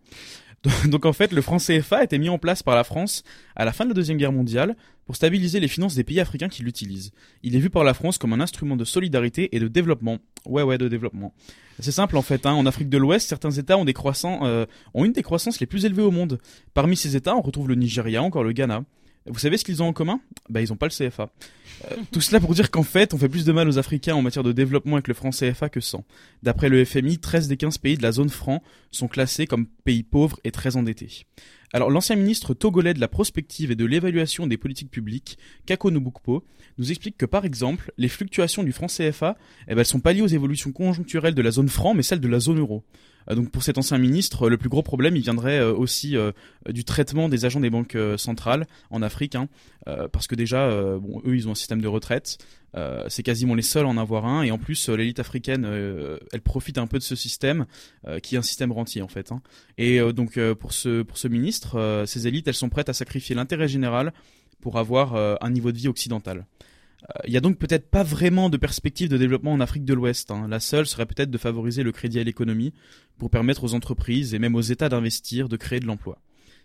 Donc 0.88 1.06
en 1.06 1.14
fait 1.14 1.32
le 1.32 1.42
franc 1.42 1.58
CFA 1.58 1.98
a 1.98 2.04
été 2.04 2.18
mis 2.18 2.30
en 2.30 2.38
place 2.38 2.64
par 2.64 2.76
la 2.76 2.84
France 2.84 3.24
à 3.56 3.66
la 3.66 3.72
fin 3.72 3.84
de 3.86 3.90
la 3.90 3.94
Deuxième 3.94 4.18
Guerre 4.18 4.32
mondiale 4.32 4.76
pour 5.06 5.16
stabiliser 5.16 5.60
les 5.60 5.68
finances 5.68 5.96
des 5.96 6.04
pays 6.04 6.20
africains 6.20 6.50
qui 6.50 6.64
l'utilisent. 6.64 7.12
Il 7.44 7.56
est 7.56 7.60
vu 7.60 7.70
par 7.70 7.84
la 7.84 7.94
France 7.94 8.18
comme 8.18 8.34
un 8.34 8.40
instrument 8.40 8.76
de 8.76 8.86
solidarité 8.86 9.56
et 9.56 9.60
de 9.60 9.68
développement. 9.68 10.18
Ouais 10.46 10.64
ouais 10.64 10.78
de 10.78 10.88
développement. 10.88 11.34
C'est 11.80 11.92
simple 11.92 12.18
en 12.18 12.22
fait, 12.22 12.46
en 12.46 12.66
Afrique 12.66 12.90
de 12.90 12.98
l'Ouest 12.98 13.28
certains 13.30 13.52
États 13.52 13.78
ont, 13.78 13.86
des 13.86 13.94
croissants, 13.94 14.40
euh, 14.44 14.66
ont 14.94 15.06
une 15.06 15.12
des 15.12 15.24
croissances 15.24 15.60
les 15.60 15.68
plus 15.68 15.86
élevées 15.86 16.02
au 16.02 16.12
monde. 16.12 16.40
Parmi 16.74 16.96
ces 16.96 17.16
États 17.16 17.36
on 17.36 17.42
retrouve 17.42 17.68
le 17.68 17.76
Nigeria, 17.76 18.24
encore 18.24 18.44
le 18.44 18.54
Ghana. 18.54 18.84
Vous 19.28 19.40
savez 19.40 19.58
ce 19.58 19.66
qu'ils 19.66 19.82
ont 19.82 19.88
en 19.88 19.94
commun? 19.94 20.22
Bah 20.50 20.62
ils 20.62 20.72
ont 20.72 20.76
pas 20.76 20.86
le 20.86 20.92
CFA. 20.92 21.32
Euh, 21.86 21.96
tout 22.12 22.22
cela 22.22 22.40
pour 22.40 22.54
dire 22.54 22.70
qu'en 22.70 22.84
fait, 22.84 23.14
on 23.14 23.18
fait 23.18 23.28
plus 23.28 23.44
de 23.44 23.52
mal 23.52 23.68
aux 23.68 23.80
Africains 23.80 24.14
en 24.14 24.22
matière 24.22 24.44
de 24.44 24.52
développement 24.52 24.98
avec 24.98 25.08
le 25.08 25.16
franc 25.16 25.32
CFA 25.32 25.70
que 25.70 25.80
sans. 25.80 26.06
D'après 26.44 26.70
le 26.70 26.86
FMI, 26.86 27.18
13 27.18 27.48
des 27.48 27.58
15 27.58 27.80
pays 27.80 27.98
de 27.98 28.04
la 28.04 28.12
zone 28.12 28.30
franc 28.30 28.62
sont 28.92 29.08
classés 29.08 29.48
comme 29.48 29.66
pays 29.84 30.04
pauvres 30.04 30.40
et 30.44 30.52
très 30.52 30.76
endettés. 30.78 31.26
Alors 31.74 31.90
l'ancien 31.90 32.16
ministre 32.16 32.54
togolais 32.54 32.94
de 32.94 33.00
la 33.00 33.08
prospective 33.08 33.72
et 33.72 33.76
de 33.76 33.86
l'évaluation 33.86 34.46
des 34.46 34.58
politiques 34.58 34.92
publiques, 34.92 35.40
Kako 35.66 35.90
Nubukpo, 35.90 36.46
nous 36.78 36.92
explique 36.92 37.18
que 37.18 37.26
par 37.26 37.46
exemple, 37.46 37.92
les 37.98 38.10
fluctuations 38.10 38.64
du 38.64 38.74
franc 38.74 38.88
CFA, 38.88 39.38
eh 39.68 39.74
ben, 39.74 39.80
elles 39.80 39.86
sont 39.86 40.00
pas 40.00 40.14
liées 40.14 40.22
aux 40.22 40.28
évolutions 40.28 40.72
conjoncturelles 40.72 41.36
de 41.36 41.42
la 41.42 41.52
zone 41.52 41.70
franc, 41.70 41.96
mais 41.96 42.04
celles 42.04 42.22
de 42.22 42.28
la 42.28 42.40
zone 42.40 42.60
euro. 42.60 42.84
Euh, 43.30 43.36
Donc 43.36 43.52
pour 43.52 43.64
cet 43.64 43.78
ancien 43.78 43.98
ministre, 43.98 44.50
le 44.50 44.58
plus 44.58 44.70
gros 44.70 44.84
problème, 44.84 45.16
il 45.16 45.22
viendrait 45.22 45.60
euh, 45.60 45.74
aussi 45.74 46.16
euh, 46.16 46.32
du 46.70 46.84
traitement 46.84 47.30
des 47.30 47.46
agents 47.46 47.60
des 47.60 47.70
banques 47.70 47.96
euh, 47.96 48.18
centrales 48.18 48.68
en 48.90 49.02
Afrique, 49.02 49.36
hein, 49.36 49.48
euh, 49.88 50.08
parce 50.08 50.28
que 50.28 50.36
déjà, 50.36 50.68
euh, 50.68 51.00
eux, 51.26 51.36
ils 51.36 51.48
ont 51.48 51.52
un 51.52 51.56
système 51.56 51.82
de 51.82 51.88
retraite. 51.88 52.38
Euh, 52.76 53.06
c'est 53.08 53.24
quasiment 53.24 53.56
les 53.56 53.62
seuls 53.62 53.86
à 53.86 53.88
en 53.88 53.98
avoir 53.98 54.26
un, 54.26 54.44
et 54.44 54.52
en 54.52 54.58
plus, 54.58 54.90
euh, 54.90 54.96
l'élite 54.96 55.20
africaine, 55.20 55.64
euh, 55.66 56.18
elle 56.34 56.42
profite 56.42 56.78
un 56.78 56.88
peu 56.88 56.98
de 56.98 57.04
ce 57.04 57.16
système, 57.16 57.66
euh, 58.06 58.20
qui 58.20 58.36
est 58.36 58.38
un 58.38 58.42
système 58.42 58.72
rentier 58.74 59.02
en 59.02 59.08
fait. 59.08 59.32
hein. 59.32 59.42
Et 59.78 60.00
euh, 60.02 60.12
donc 60.12 60.38
euh, 60.38 60.56
pour 60.56 60.74
ce 60.74 61.02
pour 61.02 61.18
ce 61.18 61.28
ministre, 61.30 61.80
euh, 61.80 62.06
ces 62.06 62.28
élites, 62.28 62.48
elles 62.48 62.54
sont 62.54 62.70
prêtes 62.70 62.90
à 62.90 62.94
sacrifier 62.94 63.34
l'intérêt 63.36 63.70
général 63.70 64.12
pour 64.60 64.78
avoir 64.78 65.16
euh, 65.16 65.36
un 65.42 65.52
niveau 65.52 65.72
de 65.72 65.78
vie 65.78 65.88
occidental. 65.88 66.46
Euh, 67.04 67.20
Il 67.28 67.34
y 67.34 67.38
a 67.38 67.42
donc 67.42 67.58
peut-être 67.58 67.90
pas 67.90 68.04
vraiment 68.04 68.50
de 68.50 68.58
perspective 68.58 69.10
de 69.10 69.18
développement 69.18 69.54
en 69.54 69.60
Afrique 69.60 69.86
de 69.86 69.94
l'Ouest. 69.94 70.32
hein. 70.32 70.48
La 70.50 70.60
seule 70.60 70.88
serait 70.88 71.06
peut-être 71.06 71.32
de 71.32 71.38
favoriser 71.38 71.84
le 71.84 71.92
crédit 71.92 72.20
à 72.20 72.24
l'économie 72.24 72.74
pour 73.18 73.30
permettre 73.30 73.64
aux 73.64 73.74
entreprises 73.74 74.34
et 74.34 74.40
même 74.40 74.56
aux 74.56 74.62
États 74.62 74.90
d'investir, 74.90 75.50
de 75.50 75.58
créer 75.58 75.80
de 75.80 75.86
l'emploi. 75.86 76.20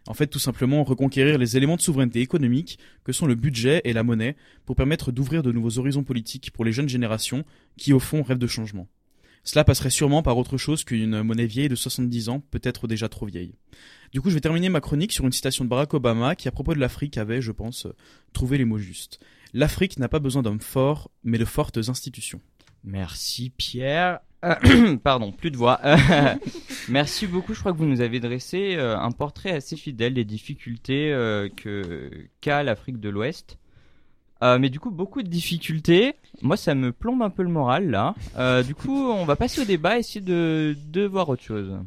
En 0.07 0.14
fait, 0.14 0.29
tout 0.29 0.38
simplement 0.38 0.83
reconquérir 0.83 1.37
les 1.37 1.59
éléments 1.59 1.77
de 1.77 1.83
souveraineté 1.83 2.21
économique 2.21 2.79
que 3.05 3.12
sont 3.12 3.27
le 3.27 3.35
budget 3.35 3.83
et 3.85 3.93
la 3.93 4.03
monnaie 4.03 4.35
pour 4.64 4.75
permettre 4.75 5.12
d'ouvrir 5.12 5.43
de 5.43 5.53
nouveaux 5.53 5.79
horizons 5.79 6.05
politiques 6.05 6.53
pour 6.53 6.64
les 6.64 6.73
jeunes 6.73 6.88
générations 6.88 7.45
qui, 7.77 7.93
au 7.93 8.01
fond, 8.01 8.23
rêvent 8.23 8.38
de 8.38 8.47
changement. 8.47 8.88
Cela 9.45 9.64
passerait 9.64 9.90
sûrement 9.90 10.23
par 10.23 10.37
autre 10.38 10.57
chose 10.59 10.85
qu'une 10.85 11.23
monnaie 11.23 11.47
vieille 11.47 11.69
de 11.69 11.75
70 11.75 12.29
ans, 12.29 12.40
peut-être 12.51 12.87
déjà 12.87 13.09
trop 13.09 13.27
vieille. 13.27 13.55
Du 14.12 14.21
coup, 14.21 14.31
je 14.31 14.35
vais 14.35 14.40
terminer 14.40 14.69
ma 14.69 14.81
chronique 14.81 15.12
sur 15.12 15.25
une 15.25 15.33
citation 15.33 15.64
de 15.64 15.71
Barack 15.71 15.95
Obama 15.95 16.35
qui, 16.35 16.49
à 16.49 16.51
propos 16.51 16.75
de 16.75 16.81
l'Afrique, 16.81 17.16
avait, 17.19 17.40
je 17.40 17.53
pense, 17.53 17.87
trouvé 18.33 18.59
les 18.59 18.64
mots 18.64 18.79
justes. 18.79 19.21
L'Afrique 19.53 19.99
n'a 19.99 20.09
pas 20.09 20.19
besoin 20.19 20.43
d'hommes 20.43 20.61
forts, 20.61 21.11
mais 21.25 21.39
de 21.39 21.45
fortes 21.45 21.79
institutions. 21.79 22.41
Merci 22.85 23.51
Pierre. 23.57 24.21
Euh, 24.45 24.97
Pardon, 25.05 25.33
plus 25.33 25.51
de 25.51 25.57
voix. 25.57 25.81
Euh, 25.85 25.97
Merci 26.89 27.27
beaucoup. 27.27 27.53
Je 27.55 27.61
crois 27.61 27.73
que 27.73 27.79
vous 27.79 27.85
nous 27.87 28.01
avez 28.01 28.21
dressé 28.21 28.75
euh, 28.77 28.99
un 28.99 29.11
portrait 29.11 29.51
assez 29.53 29.77
fidèle 29.77 30.15
des 30.15 30.25
difficultés 30.25 31.13
euh, 31.13 31.49
que 31.55 32.11
qu'a 32.41 32.63
l'Afrique 32.63 33.01
de 33.01 33.09
l'Ouest. 33.09 33.59
Euh, 34.43 34.59
mais 34.59 34.71
du 34.71 34.81
coup, 34.81 34.91
beaucoup 34.91 35.23
de 35.23 35.29
difficultés. 35.29 36.15
Moi, 36.41 36.57
ça 36.57 36.75
me 36.75 36.93
plombe 36.93 37.23
un 37.23 37.29
peu 37.29 37.43
le 37.43 37.51
moral 37.51 37.91
là. 37.91 38.15
Euh, 38.39 38.63
du 38.63 38.75
coup, 38.75 39.11
on 39.11 39.27
va 39.27 39.37
passer 39.37 39.61
au 39.61 39.65
débat, 39.65 39.99
essayer 39.99 40.23
de, 40.23 40.75
de 40.89 41.05
voir 41.05 41.29
autre 41.29 41.43
chose. 41.43 41.79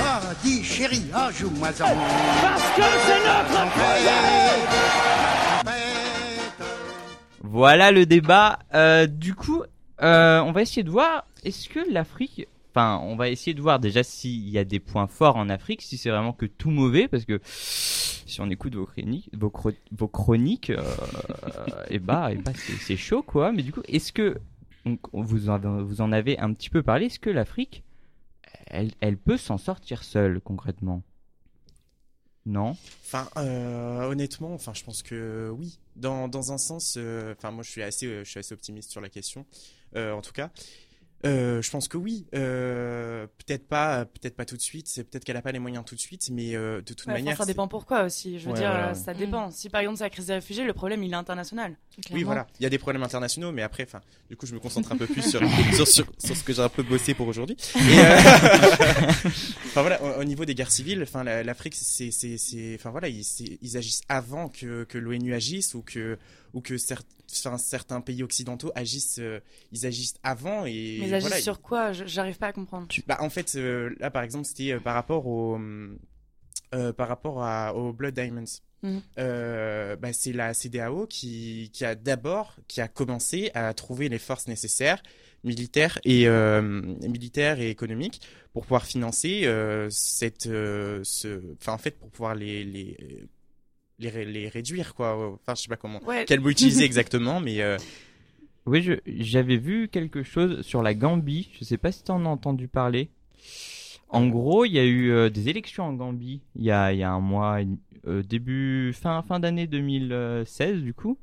Ah, 0.00 0.20
dis 0.42 0.62
chérie, 0.62 1.04
ah, 1.12 1.30
joue-moi. 1.30 1.68
Parce 1.76 1.90
que 2.76 2.82
c'est 2.82 3.20
notre 3.26 3.74
Voilà 7.44 7.92
le 7.92 8.06
débat. 8.06 8.58
Euh, 8.74 9.06
du 9.06 9.34
coup, 9.34 9.62
euh, 10.02 10.40
on 10.40 10.52
va 10.52 10.62
essayer 10.62 10.82
de 10.82 10.90
voir 10.90 11.26
est-ce 11.44 11.68
que 11.68 11.80
l'Afrique, 11.92 12.48
enfin, 12.70 13.00
on 13.04 13.16
va 13.16 13.28
essayer 13.28 13.52
de 13.54 13.60
voir 13.60 13.78
déjà 13.78 14.02
s'il 14.02 14.48
y 14.48 14.58
a 14.58 14.64
des 14.64 14.80
points 14.80 15.06
forts 15.06 15.36
en 15.36 15.48
Afrique, 15.50 15.82
si 15.82 15.98
c'est 15.98 16.08
vraiment 16.10 16.32
que 16.32 16.46
tout 16.46 16.70
mauvais, 16.70 17.06
parce 17.06 17.24
que 17.24 17.40
si 17.44 18.40
on 18.40 18.48
écoute 18.50 18.74
vos 18.74 18.86
chroniques, 18.86 19.28
vos, 19.34 19.50
chro- 19.50 19.76
vos 19.92 20.08
chroniques, 20.08 20.70
euh, 20.70 20.82
et 21.90 21.98
bah, 21.98 22.32
et 22.32 22.36
bah, 22.36 22.52
c'est 22.54 22.72
c'est 22.78 22.96
chaud 22.96 23.22
quoi. 23.22 23.52
Mais 23.52 23.62
du 23.62 23.72
coup, 23.72 23.82
est-ce 23.88 24.12
que 24.12 24.38
donc, 24.86 25.00
vous 25.12 25.50
en, 25.50 25.58
vous 25.82 26.00
en 26.00 26.12
avez 26.12 26.38
un 26.38 26.52
petit 26.54 26.70
peu 26.70 26.82
parlé, 26.82 27.06
est-ce 27.06 27.18
que 27.20 27.30
l'Afrique, 27.30 27.84
elle, 28.66 28.90
elle 29.00 29.16
peut 29.18 29.36
s'en 29.36 29.58
sortir 29.58 30.02
seule 30.02 30.40
concrètement? 30.40 31.02
Non. 32.46 32.76
Enfin, 33.04 33.28
euh, 33.36 34.02
honnêtement, 34.04 34.52
enfin, 34.52 34.74
je 34.74 34.84
pense 34.84 35.02
que 35.02 35.50
oui. 35.56 35.78
Dans, 35.96 36.28
dans 36.28 36.52
un 36.52 36.58
sens, 36.58 36.96
euh, 36.98 37.34
enfin, 37.38 37.50
moi, 37.50 37.62
je 37.62 37.70
suis 37.70 37.82
assez, 37.82 38.06
euh, 38.06 38.24
je 38.24 38.30
suis 38.30 38.40
assez 38.40 38.52
optimiste 38.52 38.90
sur 38.90 39.00
la 39.00 39.08
question, 39.08 39.46
en 39.96 40.20
tout 40.20 40.32
cas. 40.32 40.50
Euh, 41.24 41.62
je 41.62 41.70
pense 41.70 41.88
que 41.88 41.96
oui. 41.96 42.26
Euh, 42.34 43.26
peut-être 43.46 43.66
pas, 43.66 44.04
peut-être 44.04 44.36
pas 44.36 44.44
tout 44.44 44.56
de 44.56 44.60
suite. 44.62 44.88
C'est 44.88 45.04
peut-être 45.04 45.24
qu'elle 45.24 45.36
a 45.36 45.42
pas 45.42 45.52
les 45.52 45.58
moyens 45.58 45.84
tout 45.84 45.94
de 45.94 46.00
suite, 46.00 46.28
mais 46.30 46.54
euh, 46.54 46.76
de 46.82 46.92
toute 46.94 47.06
Ouais, 47.06 47.14
manière. 47.14 47.36
ça 47.36 47.46
dépend 47.46 47.66
pourquoi 47.68 48.02
aussi. 48.04 48.38
Je 48.38 48.46
veux 48.46 48.52
Ouais, 48.52 48.58
dire, 48.60 48.68
voilà. 48.70 48.90
euh, 48.90 48.94
ça 48.94 49.14
dépend. 49.14 49.50
Si 49.50 49.70
par 49.70 49.80
exemple 49.80 49.96
c'est 49.98 50.04
la 50.04 50.10
crise 50.10 50.26
des 50.26 50.34
réfugiés, 50.34 50.64
le 50.64 50.74
problème 50.74 51.02
il 51.02 51.12
est 51.12 51.16
international. 51.16 51.76
Oui, 52.12 52.24
voilà. 52.24 52.46
Il 52.60 52.62
y 52.64 52.66
a 52.66 52.70
des 52.70 52.78
problèmes 52.78 53.02
internationaux, 53.02 53.52
mais 53.52 53.62
après, 53.62 53.84
enfin, 53.84 54.00
du 54.28 54.36
coup, 54.36 54.46
je 54.46 54.54
me 54.54 54.60
concentre 54.60 54.90
un 54.92 54.96
peu 54.96 55.06
plus 55.06 55.22
sur, 55.22 55.40
sur, 55.74 55.86
sur, 55.88 56.06
sur 56.18 56.36
ce 56.36 56.42
que 56.44 56.52
j'ai 56.52 56.60
un 56.62 56.68
peu 56.68 56.82
bossé 56.82 57.14
pour 57.14 57.26
aujourd'hui. 57.28 57.56
Euh, 57.76 57.80
Enfin 59.76 59.80
voilà, 59.80 60.02
au, 60.02 60.20
au 60.20 60.24
niveau 60.24 60.44
des 60.44 60.54
guerres 60.54 60.70
civiles, 60.70 61.02
enfin, 61.02 61.24
la- 61.24 61.42
l'Afrique, 61.42 61.74
c'est, 61.74 62.10
c'est, 62.10 62.38
c'est, 62.38 62.76
enfin 62.78 62.90
voilà, 62.90 63.08
ils, 63.08 63.24
ils 63.60 63.76
agissent 63.76 64.02
avant 64.08 64.48
que, 64.48 64.84
que 64.84 64.98
l'ONU 64.98 65.34
agisse 65.34 65.74
ou 65.74 65.82
que, 65.82 66.16
ou 66.54 66.60
que 66.60 66.74
enfin, 67.30 67.58
certains 67.58 68.00
pays 68.00 68.22
occidentaux 68.22 68.72
agissent, 68.74 69.18
euh, 69.18 69.40
ils 69.72 69.84
agissent 69.84 70.14
avant 70.22 70.64
et. 70.64 70.98
Mais 71.00 71.08
ils 71.08 71.14
agissent 71.14 71.42
sur 71.42 71.60
quoi? 71.60 71.92
J'arrive 71.92 72.38
pas 72.38 72.46
à 72.46 72.52
comprendre. 72.52 72.88
bah, 73.06 73.18
en 73.20 73.28
fait, 73.28 73.54
euh, 73.56 73.94
là, 74.00 74.10
par 74.10 74.22
exemple, 74.22 74.46
c'était 74.46 74.72
euh, 74.72 74.80
par 74.80 74.94
rapport 74.94 75.26
au, 75.26 75.58
par 76.96 77.08
rapport 77.08 77.42
à, 77.42 77.74
aux 77.74 77.92
Blood 77.92 78.14
Diamonds. 78.14 78.44
Euh, 79.18 79.96
bah, 79.96 80.12
c'est 80.12 80.32
la 80.32 80.52
CDAO 80.52 81.06
qui, 81.06 81.70
qui 81.72 81.84
a 81.84 81.94
d'abord, 81.94 82.56
qui 82.68 82.80
a 82.80 82.88
commencé 82.88 83.50
à 83.54 83.72
trouver 83.72 84.08
les 84.08 84.18
forces 84.18 84.46
nécessaires, 84.46 85.02
militaires 85.42 85.98
et 86.04 86.28
euh, 86.28 86.60
militaires 86.62 87.60
et 87.60 87.70
économiques, 87.70 88.20
pour 88.52 88.64
pouvoir 88.64 88.84
financer 88.84 89.46
euh, 89.46 89.88
cette, 89.90 90.44
ce, 90.44 91.54
enfin 91.54 91.72
en 91.72 91.78
fait, 91.78 91.92
pour 91.92 92.10
pouvoir 92.10 92.34
les 92.34 92.62
les 92.64 93.26
les, 93.98 94.08
ré- 94.10 94.24
les 94.24 94.48
réduire 94.48 94.94
quoi. 94.94 95.34
Enfin, 95.42 95.54
je 95.54 95.62
sais 95.62 95.68
pas 95.68 95.76
comment, 95.76 96.02
Ouais. 96.04 96.24
quel 96.26 96.40
mot 96.40 96.48
utiliser 96.50 96.84
exactement, 96.90 97.40
mais 97.40 97.60
euh, 97.62 97.76
Oui, 98.66 98.82
je- 98.82 99.00
j'avais 99.06 99.56
vu 99.56 99.88
quelque 99.88 100.22
chose 100.22 100.62
sur 100.62 100.82
la 100.82 100.94
Gambie. 100.94 101.50
Je 101.58 101.64
sais 101.64 101.78
pas 101.78 101.92
si 101.92 102.02
t'en 102.04 102.24
as 102.24 102.28
entendu 102.28 102.68
parler. 102.68 103.08
En 104.08 104.26
gros, 104.28 104.64
il 104.64 104.72
y 104.72 104.78
a 104.78 104.84
eu 104.84 105.10
euh, 105.10 105.28
des 105.28 105.48
élections 105.48 105.84
en 105.84 105.92
Gambie 105.92 106.40
il 106.54 106.62
y 106.64 106.70
a, 106.70 106.92
il 106.92 106.98
y 106.98 107.02
a 107.02 107.10
un 107.10 107.20
mois, 107.20 107.58
euh, 108.06 108.22
début 108.22 108.92
fin 108.92 109.22
fin 109.22 109.40
d'année 109.40 109.66
2016 109.66 110.82
du 110.82 110.94
coup. 110.94 111.18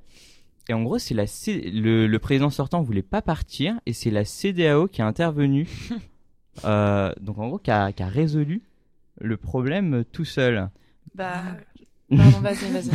Et 0.70 0.74
en 0.74 0.84
gros, 0.84 1.00
c'est 1.00 1.14
la 1.16 1.26
C- 1.28 1.72
le, 1.72 2.06
le 2.08 2.20
président 2.20 2.50
sortant 2.50 2.82
voulait 2.82 3.02
pas 3.02 3.22
partir 3.22 3.80
et 3.86 3.94
c'est 3.94 4.12
la 4.12 4.26
CDAO 4.26 4.88
qui 4.88 5.02
a 5.02 5.08
intervenu. 5.08 5.68
Euh, 6.66 7.14
donc 7.22 7.40
en 7.40 7.48
gros, 7.48 7.60
qui 7.60 7.72
a, 7.72 7.94
qui 7.94 8.04
a 8.04 8.08
résolu 8.10 8.62
le 9.22 9.38
problème 9.38 10.04
tout 10.12 10.26
seul. 10.26 10.70
Bah, 11.16 11.44
pardon, 12.16 12.40
vas-y, 12.42 12.72
vas-y. 12.72 12.90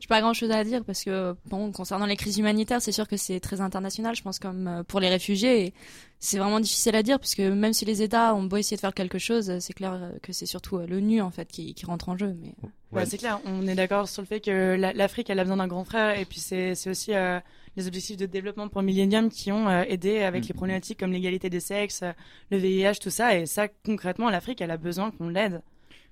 J'ai 0.00 0.08
pas 0.08 0.20
grand 0.20 0.32
chose 0.34 0.50
à 0.50 0.62
dire 0.64 0.84
parce 0.84 1.02
que, 1.04 1.34
bon, 1.46 1.72
concernant 1.72 2.06
les 2.06 2.16
crises 2.16 2.38
humanitaires, 2.38 2.82
c'est 2.82 2.92
sûr 2.92 3.08
que 3.08 3.16
c'est 3.16 3.40
très 3.40 3.60
international, 3.60 4.14
je 4.14 4.22
pense, 4.22 4.38
comme 4.38 4.68
euh, 4.68 4.82
pour 4.82 5.00
les 5.00 5.08
réfugiés. 5.08 5.72
C'est 6.18 6.38
vraiment 6.38 6.60
difficile 6.60 6.94
à 6.96 7.02
dire 7.02 7.18
parce 7.18 7.34
que 7.34 7.48
même 7.50 7.72
si 7.72 7.84
les 7.84 8.02
États 8.02 8.34
ont 8.34 8.42
beau 8.44 8.56
essayer 8.56 8.76
de 8.76 8.80
faire 8.80 8.94
quelque 8.94 9.18
chose, 9.18 9.50
euh, 9.50 9.56
c'est 9.60 9.72
clair 9.72 9.94
euh, 9.94 10.12
que 10.22 10.32
c'est 10.32 10.46
surtout 10.46 10.78
l'ONU, 10.78 11.20
en 11.22 11.30
fait, 11.30 11.48
qui, 11.48 11.74
qui 11.74 11.86
rentre 11.86 12.08
en 12.08 12.16
jeu. 12.16 12.34
Mais... 12.40 12.54
Ouais, 12.92 13.04
c'est 13.04 13.18
clair, 13.18 13.40
on 13.44 13.66
est 13.66 13.74
d'accord 13.74 14.08
sur 14.08 14.22
le 14.22 14.26
fait 14.26 14.40
que 14.40 14.76
la- 14.76 14.92
l'Afrique 14.92 15.28
elle 15.28 15.38
a 15.38 15.42
besoin 15.44 15.56
d'un 15.58 15.66
grand 15.66 15.84
frère 15.84 16.18
et 16.18 16.24
puis 16.24 16.38
c'est 16.38 16.72
aussi 16.88 17.12
euh, 17.14 17.38
les 17.76 17.86
objectifs 17.88 18.16
de 18.16 18.24
développement 18.26 18.68
pour 18.68 18.80
le 18.80 18.86
millénium 18.86 19.28
qui 19.28 19.50
ont 19.52 19.68
euh, 19.68 19.82
aidé 19.88 20.20
avec 20.22 20.46
les 20.46 20.54
problématiques 20.54 20.98
comme 21.00 21.12
l'égalité 21.12 21.50
des 21.50 21.60
sexes, 21.60 22.02
euh, 22.04 22.12
le 22.50 22.56
VIH, 22.58 22.94
tout 23.02 23.10
ça 23.10 23.36
et 23.36 23.44
ça 23.44 23.66
concrètement 23.84 24.30
l'Afrique 24.30 24.60
elle 24.62 24.70
a 24.70 24.76
besoin 24.78 25.10
qu'on 25.10 25.28
l'aide. 25.28 25.60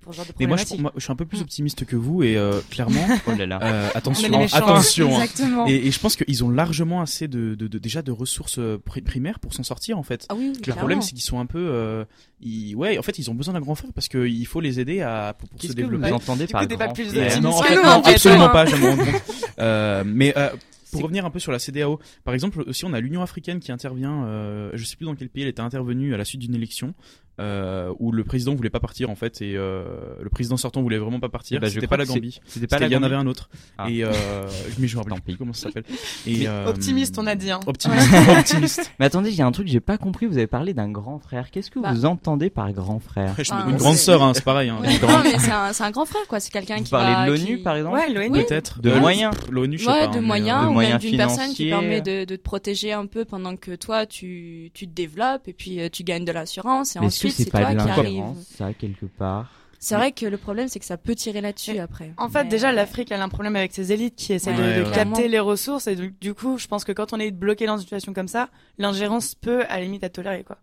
Pour 0.01 0.13
ce 0.13 0.17
genre 0.17 0.25
de 0.27 0.31
Mais 0.39 0.45
moi 0.47 0.57
je, 0.57 0.63
problématique. 0.65 0.81
moi, 0.81 0.91
je 0.95 1.03
suis 1.03 1.11
un 1.11 1.15
peu 1.15 1.25
plus 1.25 1.41
optimiste 1.41 1.85
que 1.85 1.95
vous 1.95 2.23
et 2.23 2.37
euh, 2.37 2.59
clairement, 2.69 3.07
Oh 3.27 3.31
là 3.37 3.45
là. 3.45 3.59
euh, 3.63 3.87
On 3.87 3.89
est 3.93 3.97
attention, 3.97 4.37
méchants. 4.37 4.57
attention. 4.57 5.15
hein. 5.17 5.21
Exactement. 5.23 5.67
Et, 5.67 5.75
et 5.87 5.91
je 5.91 5.99
pense 5.99 6.15
qu'ils 6.15 6.43
ont 6.43 6.49
largement 6.49 7.01
assez 7.01 7.27
de, 7.27 7.55
de, 7.55 7.67
de- 7.67 7.77
déjà 7.79 8.01
de 8.01 8.11
ressources 8.11 8.59
euh, 8.59 8.77
pri- 8.87 9.03
primaires 9.03 9.39
pour 9.39 9.53
s'en 9.53 9.63
sortir 9.63 9.97
en 9.97 10.03
fait. 10.03 10.25
Ah 10.29 10.35
oui, 10.35 10.51
oui, 10.55 10.61
Le 10.65 10.73
problème 10.73 11.01
c'est 11.01 11.11
qu'ils 11.13 11.21
sont 11.21 11.39
un 11.39 11.45
peu, 11.45 11.59
euh, 11.71 12.05
ils, 12.41 12.75
ouais, 12.75 12.97
en 12.97 13.01
fait 13.01 13.17
ils 13.19 13.29
ont 13.31 13.35
besoin 13.35 13.53
d'un 13.53 13.61
grand 13.61 13.75
frère 13.75 13.91
parce 13.93 14.07
qu'il 14.07 14.45
faut 14.47 14.61
les 14.61 14.79
aider 14.79 15.01
à 15.01 15.35
pour, 15.37 15.49
pour 15.49 15.59
se 15.61 15.67
que 15.67 15.71
vous 15.71 15.75
développer. 15.75 16.11
entendez 16.11 16.47
par 16.47 16.65
grand 16.67 16.93
plus 16.93 17.05
frère 17.09 17.41
non, 17.41 17.49
en 17.49 17.61
fait, 17.63 17.75
non, 17.75 18.01
absolument 18.03 18.45
hein. 18.45 18.49
pas, 18.49 18.65
je. 18.65 18.75
Euh, 19.59 20.03
mais 20.05 20.33
euh, 20.37 20.49
pour 20.91 21.01
revenir 21.03 21.25
un 21.25 21.29
peu 21.29 21.39
sur 21.39 21.51
la 21.53 21.59
CDAO, 21.59 21.99
par 22.25 22.33
exemple, 22.33 22.61
aussi 22.67 22.83
on 22.85 22.91
a 22.93 22.99
l'Union 22.99 23.21
africaine 23.21 23.59
qui 23.61 23.71
intervient. 23.71 24.25
Euh, 24.25 24.69
je 24.73 24.83
sais 24.83 24.95
plus 24.97 25.05
dans 25.05 25.15
quel 25.15 25.29
pays 25.29 25.43
elle 25.43 25.49
était 25.49 25.61
intervenue 25.61 26.13
à 26.13 26.17
la 26.17 26.25
suite 26.25 26.41
d'une 26.41 26.55
élection 26.55 26.93
euh, 27.39 27.93
où 27.99 28.11
le 28.11 28.23
président 28.23 28.55
voulait 28.55 28.69
pas 28.69 28.79
partir 28.79 29.09
en 29.09 29.15
fait 29.15 29.41
et 29.41 29.55
euh, 29.57 29.83
le 30.21 30.29
président 30.29 30.55
sortant 30.57 30.81
voulait 30.81 30.97
vraiment 30.97 31.19
pas 31.19 31.29
partir. 31.29 31.59
Je 31.63 31.67
C'était 31.69 31.87
pas 31.87 31.97
la 31.97 32.05
Gambie. 32.05 32.39
c'était 32.45 32.67
pas 32.67 32.79
la 32.79 32.87
Il 32.87 32.93
y 32.93 32.95
en 32.95 33.03
avait 33.03 33.15
un 33.15 33.27
autre. 33.27 33.49
Ah. 33.77 33.89
Et 33.89 34.03
euh, 34.03 34.11
mais 34.79 34.87
je 34.87 34.95
me 34.97 35.01
rappelle 35.03 35.21
plus 35.21 35.35
comment 35.37 35.53
ça 35.53 35.63
s'appelle. 35.67 35.83
Et 36.25 36.47
euh, 36.47 36.67
optimiste, 36.67 37.17
on 37.19 37.27
a 37.27 37.35
dit. 37.35 37.51
Hein. 37.51 37.59
Optimiste, 37.67 38.09
optimiste. 38.39 38.91
Mais 38.99 39.05
attendez, 39.05 39.29
il 39.31 39.35
y 39.35 39.41
a 39.41 39.45
un 39.45 39.51
truc 39.51 39.65
que 39.67 39.71
j'ai 39.71 39.79
pas 39.79 39.97
compris. 39.97 40.25
Vous 40.27 40.37
avez 40.37 40.47
parlé 40.47 40.73
d'un 40.73 40.89
grand 40.89 41.19
frère. 41.19 41.51
Qu'est-ce 41.51 41.71
que 41.71 41.79
Bah. 41.79 41.91
vous 41.93 42.05
entendez 42.05 42.49
par 42.49 42.71
grand 42.71 42.99
frère 42.99 43.33
Je 43.37 43.51
me 43.53 43.55
Enfin, 43.55 43.59
Une 43.59 43.65
demande- 43.67 43.79
grande 43.79 43.95
sœur, 43.95 44.23
hein, 44.23 44.31
c'est 44.33 44.43
pareil. 44.43 44.69
Hein, 44.69 44.77
Ouais, 44.81 44.93
une 44.95 45.23
mais 45.23 45.39
c'est 45.73 45.83
un, 45.83 45.91
grand 45.91 46.05
frère, 46.05 46.25
quoi. 46.27 46.39
C'est 46.39 46.51
quelqu'un 46.51 46.77
Vous 46.77 46.83
qui 46.83 46.91
parlez 46.91 47.13
va- 47.13 47.25
de 47.25 47.31
l'ONU, 47.31 47.57
qui- 47.57 47.63
par 47.63 47.75
exemple 47.75 47.95
Ouais, 47.97 48.09
l'ONU. 48.13 48.43
Peut-être. 48.45 48.81
De 48.81 48.89
Euh, 48.91 48.99
moyens. 48.99 49.33
L'ONU, 49.49 49.77
je 49.77 49.83
sais 49.85 49.89
Ouais, 49.91 50.05
pas. 50.05 50.13
de 50.13 50.17
hein, 50.17 50.21
moyens, 50.21 50.63
de 50.63 50.67
ou 50.69 50.71
moyens 50.73 51.01
même 51.03 51.09
d'une 51.11 51.17
personne 51.17 51.53
qui 51.53 51.69
permet 51.69 52.01
de, 52.01 52.23
te 52.25 52.35
protéger 52.35 52.93
un 52.93 53.05
peu 53.05 53.25
pendant 53.25 53.55
que 53.55 53.75
toi, 53.75 54.05
tu, 54.05 54.71
tu 54.73 54.87
te 54.87 54.93
développes 54.93 55.47
et 55.47 55.53
puis 55.53 55.79
euh, 55.81 55.89
tu 55.91 56.03
gagnes 56.03 56.25
de 56.25 56.31
l'assurance 56.31 56.95
et 56.95 56.99
ensuite 57.27 57.45
c'est 57.47 57.51
pas 57.51 57.61
toi 57.61 57.71
de 57.73 57.77
l'incohérence, 57.77 58.37
ça, 58.57 58.73
quelque 58.73 59.05
part 59.05 59.51
C'est 59.79 59.95
vrai 59.95 60.11
que 60.11 60.25
le 60.25 60.37
problème, 60.37 60.67
c'est 60.67 60.79
que 60.79 60.85
ça 60.85 60.97
peut 60.97 61.13
tirer 61.15 61.41
là-dessus 61.41 61.77
après. 61.79 62.13
En 62.17 62.27
fait, 62.29 62.43
Mais- 62.43 62.49
déjà, 62.49 62.71
l'Afrique, 62.71 63.11
elle 63.11 63.21
a 63.21 63.23
un 63.23 63.29
problème 63.29 63.55
avec 63.55 63.73
ses 63.73 63.91
élites 63.91 64.15
qui 64.15 64.33
essaient 64.33 64.53
de- 64.53 64.61
Ouais, 64.61 64.79
de, 64.79 64.83
ouais. 64.83 64.91
capter 64.91 65.27
les 65.27 65.39
ressources. 65.39 65.87
Et 65.87 65.95
du, 65.95 66.15
du 66.19 66.33
coup, 66.33 66.57
je 66.57 66.67
pense 66.67 66.83
que 66.83 66.91
quand 66.91 67.13
on 67.13 67.19
est 67.19 67.31
bloqué 67.31 67.65
dans 67.67 67.75
une 67.77 67.83
situation 67.83 68.13
comme 68.13 68.27
ça, 68.27 68.49
l'ingérence 68.77 69.35
peut, 69.35 69.63
à 69.69 69.77
la 69.77 69.81
limite, 69.81 70.03
être 70.03 70.13
tolérée, 70.13 70.43
quoi. 70.43 70.57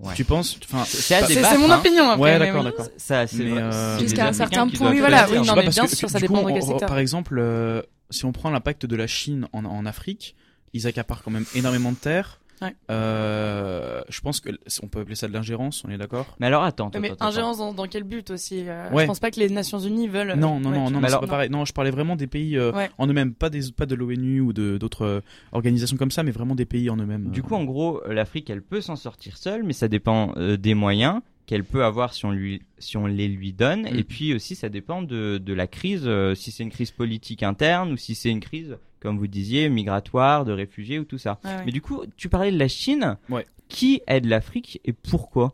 Ouais. 0.00 0.14
Tu 0.14 0.24
penses, 0.24 0.58
C'est 0.86 1.58
mon 1.58 1.70
hein. 1.70 1.78
opinion, 1.78 2.08
après. 2.10 2.20
Ouais, 2.22 2.38
d'accord, 2.38 2.64
oui. 2.64 2.70
d'accord. 2.70 2.86
Ça, 2.96 3.26
c'est 3.26 3.42
euh, 3.42 3.98
Jusqu'à 3.98 4.26
un 4.28 4.32
certain 4.32 4.66
point, 4.68 4.90
oui, 4.90 4.98
voilà, 4.98 5.28
oui, 5.30 5.38
non, 5.46 5.54
mais 5.54 5.68
bien 5.68 5.86
sûr, 5.86 6.08
ça 6.10 6.18
dépend 6.18 6.42
de 6.42 6.50
quel 6.52 6.62
secteur. 6.62 6.88
Par 6.88 6.98
exemple, 6.98 7.38
euh, 7.38 7.80
si 8.10 8.24
on 8.24 8.32
prend 8.32 8.50
l'impact 8.50 8.86
de 8.86 8.96
la 8.96 9.06
Chine 9.06 9.46
en, 9.52 9.64
en 9.64 9.86
Afrique, 9.86 10.34
ils 10.72 10.86
accaparent 10.88 11.22
quand 11.22 11.30
même 11.30 11.46
énormément 11.54 11.92
de 11.92 11.96
terres. 11.96 12.40
Ouais. 12.64 12.74
Euh, 12.90 14.02
je 14.08 14.20
pense 14.20 14.40
que 14.40 14.50
on 14.82 14.88
peut 14.88 15.00
appeler 15.00 15.14
ça 15.14 15.28
de 15.28 15.32
l'ingérence, 15.32 15.82
on 15.86 15.90
est 15.90 15.98
d'accord? 15.98 16.26
Mais 16.40 16.46
alors 16.46 16.62
attends, 16.62 16.90
mais 16.94 17.08
attends, 17.10 17.14
attends. 17.14 17.26
ingérence 17.26 17.58
dans, 17.58 17.72
dans 17.72 17.86
quel 17.86 18.04
but 18.04 18.30
aussi 18.30 18.64
euh, 18.68 18.90
Ouais. 18.90 19.02
Je 19.02 19.06
pense 19.06 19.20
pas 19.20 19.30
que 19.30 19.40
les 19.40 19.48
Nations 19.48 19.78
Unies 19.78 20.08
veulent. 20.08 20.34
Non, 20.34 20.58
non, 20.60 20.70
Ouais, 20.70 20.76
non, 20.76 20.84
non, 20.84 20.90
Mais 20.90 21.00
mais 21.02 21.08
c'est 21.08 21.14
alors- 21.14 21.20
pas 21.22 21.26
pareil. 21.26 21.50
Non, 21.50 21.64
je 21.64 21.72
parlais 21.72 21.90
vraiment 21.90 22.16
des 22.16 22.26
pays 22.26 22.56
euh, 22.56 22.72
Ouais. 22.72 22.90
en 22.98 23.06
eux-mêmes, 23.06 23.34
pas 23.34 23.50
des, 23.50 23.60
pas 23.76 23.86
de 23.86 23.94
l'ONU 23.94 24.40
ou 24.40 24.52
de 24.52 24.78
d'autres 24.78 25.04
euh, 25.04 25.20
organisations 25.52 25.96
comme 25.96 26.10
ça, 26.10 26.22
mais 26.22 26.30
vraiment 26.30 26.54
des 26.54 26.66
pays 26.66 26.90
en 26.90 26.96
eux-mêmes. 26.96 27.30
Du 27.30 27.42
coup, 27.42 27.54
en 27.54 27.64
gros, 27.64 28.00
l'Afrique, 28.08 28.50
elle 28.50 28.62
peut 28.62 28.80
s'en 28.80 28.96
sortir 28.96 29.36
seule, 29.36 29.62
mais 29.62 29.72
ça 29.72 29.88
dépend 29.88 30.32
euh, 30.36 30.56
des 30.56 30.74
moyens 30.74 31.20
qu'elle 31.46 31.64
peut 31.64 31.84
avoir 31.84 32.14
si 32.14 32.24
on 32.24 32.30
lui, 32.30 32.62
si 32.78 32.96
on 32.96 33.06
les 33.06 33.28
lui 33.28 33.52
donne. 33.52 33.82
Mm. 33.82 33.98
Et 33.98 34.04
puis 34.04 34.34
aussi, 34.34 34.54
ça 34.54 34.68
dépend 34.68 35.02
de, 35.02 35.38
de 35.38 35.52
la 35.52 35.66
crise, 35.66 36.04
euh, 36.06 36.34
si 36.34 36.50
c'est 36.50 36.62
une 36.62 36.70
crise 36.70 36.90
politique 36.90 37.42
interne 37.42 37.92
ou 37.92 37.96
si 37.96 38.14
c'est 38.14 38.30
une 38.30 38.40
crise, 38.40 38.76
comme 39.00 39.18
vous 39.18 39.26
disiez, 39.26 39.68
migratoire, 39.68 40.44
de 40.44 40.52
réfugiés 40.52 40.98
ou 40.98 41.04
tout 41.04 41.18
ça. 41.18 41.38
Ouais. 41.44 41.64
Mais 41.66 41.72
du 41.72 41.82
coup, 41.82 42.02
tu 42.16 42.28
parlais 42.28 42.52
de 42.52 42.58
la 42.58 42.68
Chine. 42.68 43.16
Ouais. 43.28 43.46
Qui 43.68 44.02
aide 44.06 44.26
l'Afrique 44.26 44.80
et 44.84 44.92
pourquoi? 44.92 45.50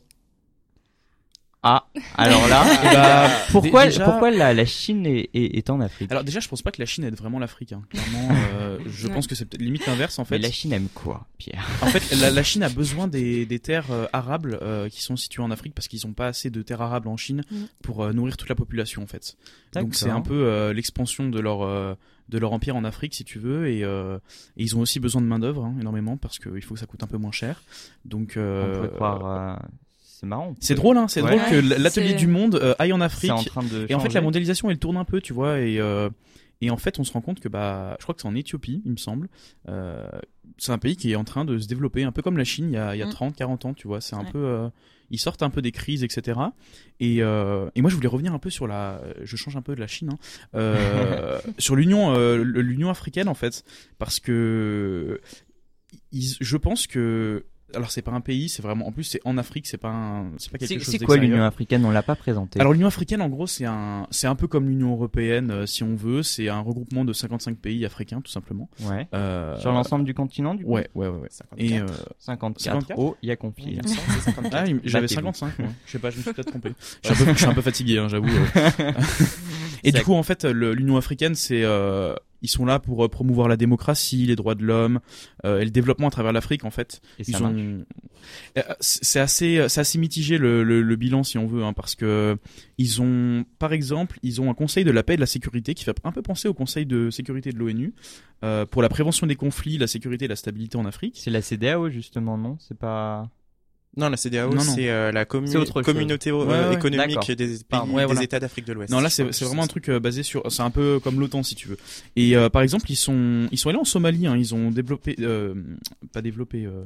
Ah, 1.62 1.87
alors 2.16 2.49
là, 2.49 2.64
bah, 2.85 3.31
pourquoi, 3.53 3.85
déjà- 3.85 4.05
pourquoi 4.05 4.31
la, 4.31 4.55
la 4.55 4.64
Chine 4.64 5.05
est, 5.05 5.29
est, 5.35 5.59
est 5.59 5.68
en 5.68 5.81
Afrique? 5.83 6.11
Alors 6.11 6.25
déjà, 6.25 6.40
je 6.40 6.49
pense 6.49 6.62
pas 6.62 6.70
que 6.70 6.81
la 6.81 6.87
Chine 6.87 7.05
aide 7.05 7.16
vraiment 7.16 7.38
l'Afrique. 7.38 7.73
Hein. 7.73 7.83
Clairement, 7.90 8.29
euh, 8.55 8.79
je 8.87 9.09
Ouais. 9.09 9.12
pense 9.14 9.27
que 9.27 9.35
c'est 9.35 9.44
peut-être 9.44 9.61
limite 9.61 9.87
l'inverse 9.87 10.18
en 10.18 10.25
fait. 10.25 10.37
Mais 10.37 10.42
la 10.42 10.51
Chine 10.51 10.73
aime 10.73 10.88
quoi, 10.94 11.27
Pierre? 11.37 11.68
En 11.83 11.87
fait, 11.88 12.16
la, 12.16 12.31
la 12.31 12.42
Chine 12.42 12.62
a 12.62 12.70
besoin 12.70 13.09
des, 13.09 13.44
des 13.44 13.59
terres 13.59 13.90
euh, 13.90 14.07
arables 14.14 14.59
euh, 14.62 14.88
qui 14.88 15.03
sont 15.03 15.16
situées 15.16 15.42
en 15.42 15.51
Afrique 15.51 15.75
parce 15.75 15.87
qu'ils 15.87 16.01
n'ont 16.07 16.14
pas 16.14 16.29
assez 16.29 16.49
de 16.49 16.62
terres 16.62 16.81
arables 16.81 17.09
en 17.09 17.16
Chine 17.18 17.42
Mm. 17.51 17.57
pour 17.83 18.05
euh, 18.05 18.12
nourrir 18.12 18.37
toute 18.38 18.49
la 18.49 18.55
population 18.55 19.03
en 19.03 19.07
fait. 19.07 19.37
Donc 19.75 19.94
c'est 19.94 20.09
un 20.11 20.20
peu 20.23 20.46
euh, 20.46 20.73
l'expansion 20.73 21.29
de 21.29 21.40
leur 21.40 21.62
euh, 21.62 21.94
de 22.31 22.38
leur 22.38 22.53
empire 22.53 22.77
en 22.77 22.85
Afrique 22.85 23.14
si 23.14 23.25
tu 23.25 23.38
veux 23.38 23.68
et, 23.68 23.83
euh, 23.85 24.16
et 24.57 24.62
ils 24.62 24.77
ont 24.77 24.81
aussi 24.81 24.99
besoin 25.01 25.20
de 25.20 25.27
main 25.27 25.38
d'œuvre 25.40 25.64
hein, 25.64 25.75
énormément 25.81 26.16
parce 26.16 26.38
qu'il 26.38 26.62
faut 26.62 26.75
que 26.75 26.81
ça 26.81 26.87
coûte 26.87 27.03
un 27.03 27.07
peu 27.09 27.18
moins 27.18 27.33
cher. 27.33 27.62
Donc 28.07 28.33
On 28.37 28.40
euh, 28.40 28.77
pourrait 28.77 28.90
croire. 28.94 29.27
euh, 29.27 29.66
C'est 30.20 30.26
marrant. 30.26 30.54
c'est 30.61 30.74
drôle 30.74 30.98
hein, 30.98 31.09
c'est 31.09 31.22
Ouais. 31.22 31.30
drôle 31.37 31.48
que 31.50 31.80
l'atelier 31.80 32.12
du 32.14 32.26
monde 32.26 32.56
euh, 32.56 32.74
aille 32.78 32.92
en 32.92 33.00
Afrique 33.00 33.30
en 33.30 33.42
train 33.42 33.62
de 33.62 33.87
et 33.88 33.94
en 33.94 34.00
fait, 34.00 34.12
la 34.12 34.20
mondialisation, 34.20 34.70
elle 34.70 34.78
tourne 34.78 34.98
un 34.98 35.04
peu, 35.06 35.20
tu 35.22 35.33
vois, 35.33 35.61
et 35.61 35.80
euh, 35.80 36.11
et 36.61 36.68
en 36.70 36.76
fait, 36.76 36.98
on 36.98 37.04
se 37.04 37.12
rend 37.14 37.22
compte 37.22 37.40
que 37.40 37.48
bah, 37.48 37.96
je 37.98 38.02
crois 38.04 38.14
que 38.14 38.20
c'est 38.20 38.28
en 38.28 38.35
Éthiopie, 38.35 38.83
il 38.85 38.92
me 38.92 38.98
semble. 38.98 39.28
Euh, 39.70 40.06
c'est 40.59 40.72
un 40.72 40.78
pays 40.78 40.94
qui 40.96 41.11
est 41.12 41.16
en 41.16 41.24
train 41.24 41.46
de 41.46 41.59
se 41.59 41.66
développer, 41.66 42.02
un 42.04 42.12
peu 42.12 42.20
comme 42.20 42.37
la 42.37 42.44
Chine 42.44 42.66
il 42.68 42.74
y 42.74 42.76
a, 42.76 42.94
il 42.94 42.98
y 42.98 43.02
a 43.02 43.06
Mm. 43.06 43.11
30, 43.12 43.35
40 43.37 43.64
ans, 43.64 43.72
tu 43.72 43.88
vois. 43.88 44.02
C'est 44.02 44.14
un 44.14 44.24
peu, 44.24 44.37
euh, 44.44 44.68
ils 45.09 45.18
sortent 45.18 45.42
un 45.42 45.48
peu 45.48 45.62
des 45.62 45.72
crises, 45.72 46.04
etc. 46.04 46.38
Et 47.00 47.22
euh, 47.22 47.70
et 47.74 47.80
moi, 47.80 47.90
je 47.90 47.94
voulais 47.96 48.09
revenir 48.09 48.35
un 48.35 48.38
peu 48.38 48.50
sur 48.50 48.66
la, 48.66 49.00
je 49.22 49.37
change 49.37 49.56
un 49.56 49.62
peu 49.62 49.74
de 49.74 49.80
la 49.80 49.87
Chine, 49.87 50.11
hein, 50.12 50.18
euh, 50.54 51.38
sur 51.59 51.76
l'Union, 51.76 52.14
euh, 52.14 52.37
l'Union 52.44 52.90
africaine 52.90 53.28
en 53.28 53.35
fait, 53.35 53.64
parce 53.98 54.20
que 54.20 55.18
ils- 56.12 56.37
je 56.40 56.56
pense 56.59 56.87
que 56.87 57.46
alors 57.74 57.90
c'est 57.90 58.02
pas 58.02 58.11
un 58.12 58.20
pays, 58.20 58.48
c'est 58.48 58.62
vraiment 58.62 58.87
en 58.87 58.92
plus 58.92 59.04
c'est 59.04 59.20
en 59.24 59.38
Afrique, 59.38 59.66
c'est 59.66 59.76
pas 59.78 59.88
un, 59.90 60.30
c'est 60.38 60.50
pas 60.50 60.59
quelque 60.59 60.68
C'est 60.68 60.78
chose 60.80 60.88
c'est 60.98 61.04
quoi 61.04 61.16
l'Union 61.16 61.42
africaine? 61.42 61.85
On 61.85 61.90
l'a 61.90 62.02
pas 62.02 62.14
présenté. 62.16 62.61
Alors 62.61 62.72
l'Union 62.72 62.87
africaine, 62.88 63.22
en 63.22 63.28
gros, 63.28 63.46
c'est 63.46 63.64
un, 63.66 64.06
c'est 64.11 64.26
un 64.26 64.35
peu 64.35 64.46
comme 64.46 64.68
l'Union 64.68 64.92
européenne, 64.92 65.50
euh, 65.50 65.66
si 65.66 65.83
on 65.83 65.94
veut. 65.96 66.22
C'est 66.22 66.48
un 66.48 66.61
regroupement 66.61 67.04
de 67.04 67.12
55 67.12 67.56
pays 67.56 67.85
africains, 67.87 68.20
tout 68.20 68.30
simplement. 68.30 68.68
ouais. 68.88 69.06
Euh, 69.14 69.59
Sur 69.59 69.72
l'ensemble 69.72 70.04
du 70.04 70.14
continent, 70.14 70.54
du 70.54 70.64
coup? 70.64 70.70
Ouais, 70.72 70.88
ouais, 70.94 71.09
ouais. 71.09 71.18
ouais. 71.18 71.28
54. 71.30 71.61
Et 71.61 71.78
euh, 71.80 71.87
54. 72.18 72.61
54. 72.61 72.98
Oh, 72.98 73.16
il 73.22 73.28
y 73.28 73.33
a 73.33 73.37
54. 73.37 74.50
ah, 74.52 74.64
j'avais 74.85 75.02
Battez-vous. 75.06 75.33
55. 75.33 75.59
moi. 75.59 75.68
Je 75.87 75.90
sais 75.92 75.98
pas, 75.98 76.11
je 76.11 76.16
me 76.18 76.22
suis 76.22 76.33
peut-être 76.33 76.48
trompé. 76.50 76.72
Je 77.04 77.14
suis 77.35 77.46
un 77.46 77.54
peu, 77.54 77.62
fatigué, 77.62 77.98
hein, 77.98 78.09
j'avoue. 78.09 78.28
euh. 78.28 78.92
Et 79.85 79.92
du 79.92 80.02
coup, 80.02 80.14
en 80.14 80.22
fait, 80.22 80.44
le- 80.44 80.74
l'Union 80.74 80.96
africaine, 80.96 81.35
c'est, 81.35 81.62
euh, 81.64 82.14
ils 82.42 82.48
sont 82.48 82.64
là 82.64 82.79
pour 82.79 83.05
euh, 83.05 83.09
promouvoir 83.09 83.48
la 83.48 83.57
démocratie, 83.57 84.26
les 84.26 84.37
droits 84.37 84.55
de 84.55 84.64
l'homme 84.64 85.00
euh, 85.44 85.61
et 85.61 85.64
le 85.64 85.70
développement 85.70 86.09
à 86.09 86.11
travers 86.11 86.33
l'Afrique, 86.33 86.64
en 86.64 86.70
fait. 86.70 87.00
Et 87.18 87.24
Ils 87.29 87.42
ont-. 87.42 87.85
Euh, 88.59 88.62
c'est 88.81 89.20
assez, 89.20 89.64
c'est 89.68 89.81
assez 89.81 89.98
mitigé 89.98 90.38
le, 90.38 90.62
le, 90.62 90.83
le 90.83 90.96
bilan 90.96 91.22
si 91.22 91.38
on 91.38 91.46
veut, 91.46 91.64
hein, 91.64 91.72
parce 91.72 91.94
que 91.94 92.37
ils 92.79 93.00
ont, 93.03 93.44
par 93.59 93.72
exemple, 93.72 94.18
ils 94.22 94.40
ont 94.40 94.50
un 94.50 94.55
Conseil 94.55 94.85
de 94.85 94.90
la 94.90 95.03
paix 95.03 95.14
et 95.14 95.16
de 95.16 95.20
la 95.20 95.26
sécurité 95.26 95.74
qui 95.74 95.85
fait 95.85 95.96
un 96.05 96.12
peu 96.12 96.22
penser 96.22 96.48
au 96.48 96.55
Conseil 96.55 96.87
de 96.87 97.11
sécurité 97.11 97.53
de 97.53 97.59
l'ONU 97.59 97.94
euh, 98.44 98.66
pour 98.66 98.83
la 98.83 98.88
prévention 98.88 99.26
des 99.26 99.37
conflits, 99.37 99.79
la 99.79 99.87
sécurité 99.87 100.24
et 100.24 100.29
la 100.29 100.37
stabilité 100.37 100.76
en 100.76 100.87
Afrique. 100.87 101.16
C'est 101.18 101.31
la 101.31 101.42
CDAO 101.42 101.90
justement, 101.90 102.38
non? 102.38 102.57
C'est 102.59 102.79
pas. 102.79 103.31
Non, 103.96 104.09
la 104.09 104.16
CDAO, 104.16 104.53
c'est 104.61 104.88
euh, 104.88 105.11
la 105.11 105.24
commu- 105.24 105.50
communauté 105.83 106.31
euh, 106.31 106.44
Ouais, 106.44 106.68
ouais, 106.68 106.74
économique 106.74 107.26
des, 107.33 107.46
pays, 107.46 107.59
Pardon, 107.68 107.92
ouais, 107.94 108.03
des 108.03 108.07
voilà. 108.07 108.22
États 108.22 108.38
d'Afrique 108.38 108.64
de 108.66 108.72
l'Ouest. 108.72 108.92
Non, 108.92 109.00
là 109.00 109.11
c'est 109.11 109.24
vraiment 109.44 109.64
un 109.64 109.66
truc 109.66 109.88
euh, 109.88 109.98
basé 109.98 110.22
sur, 110.22 110.42
c'est 110.50 110.62
un 110.62 110.70
peu 110.70 111.00
comme 111.03 111.18
l'OTAN 111.18 111.42
si 111.42 111.57
tu 111.57 111.66
veux. 111.68 111.76
Et 112.14 112.37
euh, 112.37 112.48
par 112.48 112.62
exemple, 112.62 112.90
ils 112.90 112.96
sont, 112.96 113.48
ils 113.50 113.59
sont 113.59 113.68
allés 113.68 113.79
en 113.79 113.85
Somalie, 113.85 114.26
hein, 114.29 114.37
ils 114.37 114.55
ont 114.55 114.70
développé, 114.70 115.16
euh, 115.20 115.55
pas 116.12 116.22
développé. 116.22 116.66
euh, 116.66 116.85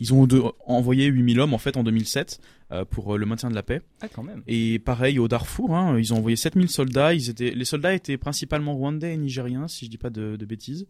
ils 0.00 0.12
ont 0.12 0.26
de- 0.26 0.42
envoyé 0.66 1.06
8000 1.06 1.38
hommes 1.38 1.54
en 1.54 1.58
fait 1.58 1.76
en 1.76 1.84
2007 1.84 2.40
euh, 2.72 2.84
pour 2.84 3.16
le 3.16 3.24
maintien 3.26 3.48
de 3.48 3.54
la 3.54 3.62
paix. 3.62 3.80
Ah, 4.02 4.08
quand 4.12 4.24
même. 4.24 4.42
Et 4.48 4.80
pareil 4.80 5.20
au 5.20 5.28
Darfour, 5.28 5.74
hein, 5.74 5.96
ils 5.98 6.12
ont 6.12 6.16
envoyé 6.18 6.36
7000 6.36 6.68
soldats. 6.68 7.14
Ils 7.14 7.30
étaient, 7.30 7.50
les 7.52 7.64
soldats 7.64 7.94
étaient 7.94 8.16
principalement 8.18 8.74
rwandais 8.74 9.14
et 9.14 9.16
nigériens, 9.16 9.68
si 9.68 9.84
je 9.86 9.90
dis 9.90 9.96
pas 9.98 10.10
de, 10.10 10.34
de 10.36 10.44
bêtises. 10.44 10.86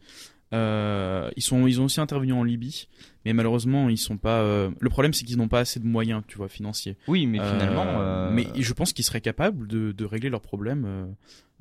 Euh, 0.53 1.31
ils 1.37 1.43
sont, 1.43 1.67
ils 1.67 1.81
ont 1.81 1.85
aussi 1.87 2.01
intervenu 2.01 2.33
en 2.33 2.45
Libye, 2.45 2.87
mais 3.25 3.33
malheureusement 3.33 3.89
ils 3.89 3.99
sont 3.99 4.19
pas. 4.19 4.41
euh, 4.43 4.71
Le 4.79 4.91
problème 4.91 5.13
c'est 5.13 5.25
qu'ils 5.25 5.37
n'ont 5.39 5.49
pas 5.49 5.61
assez 5.61 5.81
de 5.81 5.87
moyens, 5.87 6.23
tu 6.29 6.37
vois, 6.37 6.49
financiers. 6.49 6.97
Oui, 7.09 7.27
mais 7.27 7.41
Euh, 7.41 7.51
finalement. 7.51 7.87
euh, 8.01 8.31
Mais 8.31 8.47
je 8.55 8.73
pense 8.73 8.93
qu'ils 8.93 9.05
seraient 9.05 9.21
capables 9.21 9.67
de, 9.67 9.93
de 9.93 10.05
régler 10.05 10.31
leurs 10.31 10.43
problèmes 10.43 11.15